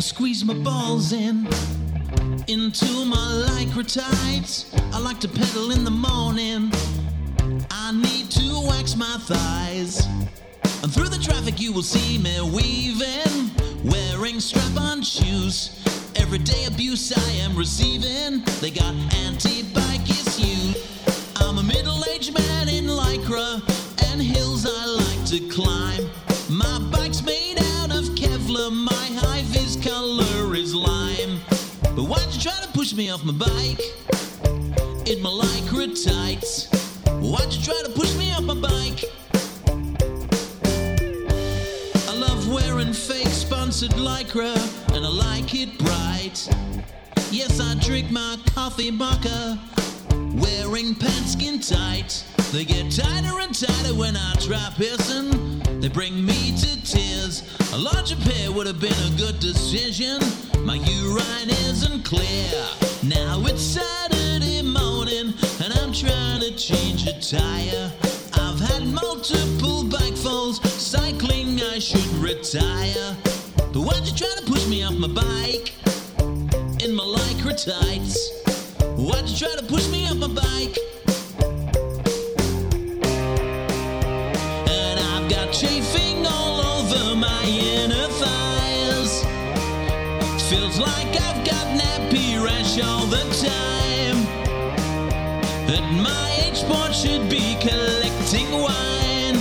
Squeeze 0.00 0.44
my 0.44 0.54
balls 0.54 1.12
in 1.12 1.46
into 2.48 3.04
my 3.04 3.46
lycra 3.46 3.86
tights. 3.86 4.74
I 4.92 4.98
like 4.98 5.20
to 5.20 5.28
pedal 5.28 5.70
in 5.70 5.84
the 5.84 5.92
morning. 5.92 6.72
I 7.92 7.94
need 7.94 8.30
to 8.30 8.62
wax 8.68 8.96
my 8.96 9.18
thighs. 9.20 10.06
And 10.82 10.90
through 10.90 11.10
the 11.10 11.18
traffic, 11.22 11.60
you 11.60 11.74
will 11.74 11.82
see 11.82 12.16
me 12.16 12.40
weaving, 12.40 13.50
wearing 13.84 14.40
strap 14.40 14.80
on 14.80 15.02
shoes. 15.02 15.78
Everyday 16.16 16.64
abuse 16.64 17.12
I 17.12 17.30
am 17.32 17.54
receiving. 17.54 18.44
They 18.62 18.70
got 18.70 18.94
anti 19.16 19.64
bike 19.74 20.08
issue. 20.08 20.72
I'm 21.36 21.58
a 21.58 21.62
middle 21.62 22.02
aged 22.06 22.32
man 22.32 22.70
in 22.70 22.86
lycra 22.86 23.60
and 24.10 24.22
hills 24.22 24.64
I 24.64 24.86
like 24.86 25.26
to 25.26 25.40
climb. 25.54 26.08
My 26.48 26.78
bike's 26.90 27.22
made 27.22 27.58
out 27.76 27.90
of 27.90 28.04
Kevlar, 28.14 28.72
my 28.72 29.06
high 29.20 29.42
vis 29.42 29.76
color 29.76 30.54
is 30.54 30.74
lime. 30.74 31.40
But 31.94 32.04
why'd 32.04 32.32
you 32.32 32.40
try 32.40 32.58
to 32.62 32.68
push 32.68 32.94
me 32.94 33.10
off 33.10 33.22
my 33.22 33.34
bike? 33.34 33.82
In 35.06 35.20
my 35.20 35.28
lycra 35.28 35.92
tights. 36.02 36.71
Why'd 37.22 37.52
you 37.52 37.62
try 37.62 37.80
to 37.84 37.90
push 37.92 38.16
me 38.16 38.32
off 38.32 38.42
my 38.42 38.54
bike? 38.54 39.04
I 42.08 42.14
love 42.16 42.52
wearing 42.52 42.92
fake 42.92 43.28
sponsored 43.28 43.92
lycra 43.92 44.52
and 44.92 45.06
I 45.06 45.08
like 45.08 45.54
it 45.54 45.78
bright. 45.78 46.48
Yes, 47.30 47.60
I 47.60 47.76
drink 47.76 48.10
my 48.10 48.36
coffee 48.46 48.90
mocha 48.90 49.56
wearing 50.34 50.96
pants 50.96 51.34
skin 51.34 51.60
tight. 51.60 52.24
They 52.50 52.64
get 52.64 52.90
tighter 52.90 53.38
and 53.38 53.54
tighter 53.54 53.94
when 53.94 54.16
I 54.16 54.34
try 54.40 54.68
pissing. 54.74 55.80
They 55.80 55.88
bring 55.88 56.26
me 56.26 56.56
to 56.56 56.84
tears. 56.84 57.44
A 57.72 57.78
larger 57.78 58.16
pair 58.16 58.50
would 58.50 58.66
have 58.66 58.80
been 58.80 58.92
a 58.92 59.16
good 59.16 59.38
decision. 59.38 60.18
My 60.64 60.74
urine 60.74 61.50
isn't 61.70 62.04
clear. 62.04 62.50
Now 63.04 63.40
it's 63.46 63.62
Saturday 63.62 64.62
morning 64.62 65.32
and 65.62 65.72
I'm 65.78 65.92
trying 65.92 66.21
to 66.42 66.50
change 66.56 67.06
a 67.06 67.12
tire. 67.20 67.92
I've 68.34 68.58
had 68.58 68.84
multiple 68.84 69.84
bike 69.84 70.16
falls. 70.16 70.60
Cycling, 70.72 71.60
I 71.62 71.78
should 71.78 72.04
retire. 72.14 73.16
But 73.72 73.82
why'd 73.86 74.04
you 74.04 74.12
try 74.16 74.32
to 74.38 74.44
push 74.44 74.66
me 74.66 74.82
off 74.82 74.94
my 74.94 75.06
bike 75.06 75.72
in 76.82 76.92
my 76.96 77.04
lycra 77.04 77.54
tights? 77.54 78.16
Why'd 78.96 79.28
you 79.28 79.36
try 79.36 79.54
to 79.56 79.64
push 79.66 79.88
me 79.88 80.04
off 80.08 80.16
my 80.16 80.26
bike? 80.26 80.76
And 84.68 84.98
I've 84.98 85.30
got 85.30 85.52
chafing 85.52 86.26
all 86.26 86.60
over 86.74 87.14
my 87.14 87.44
inner 87.44 88.08
thighs. 88.20 89.22
Feels 90.50 90.80
like 90.80 91.12
I've 91.28 91.46
got 91.46 91.66
nappy 91.78 92.44
rash 92.44 92.80
all 92.82 93.06
the 93.06 93.22
time. 93.40 94.11
At 95.72 95.90
my 95.90 96.38
age, 96.44 96.56
sport 96.56 96.94
should 96.94 97.30
be 97.30 97.56
collecting 97.58 98.50
wine. 98.52 99.38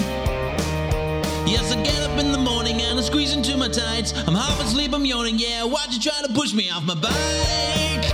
Yes, 1.45 1.73
I 1.73 1.83
get 1.83 1.99
up 2.03 2.17
in 2.19 2.31
the 2.31 2.37
morning 2.37 2.81
and 2.81 2.97
I 2.97 3.01
squeeze 3.01 3.33
into 3.33 3.57
my 3.57 3.67
tights. 3.67 4.13
I'm 4.25 4.35
half 4.35 4.57
asleep, 4.61 4.93
I'm 4.93 5.03
yawning. 5.03 5.37
Yeah, 5.37 5.65
why'd 5.65 5.91
you 5.91 5.99
try 5.99 6.21
to 6.25 6.31
push 6.31 6.53
me 6.53 6.69
off 6.69 6.85
my 6.85 6.95
bike? 6.95 8.10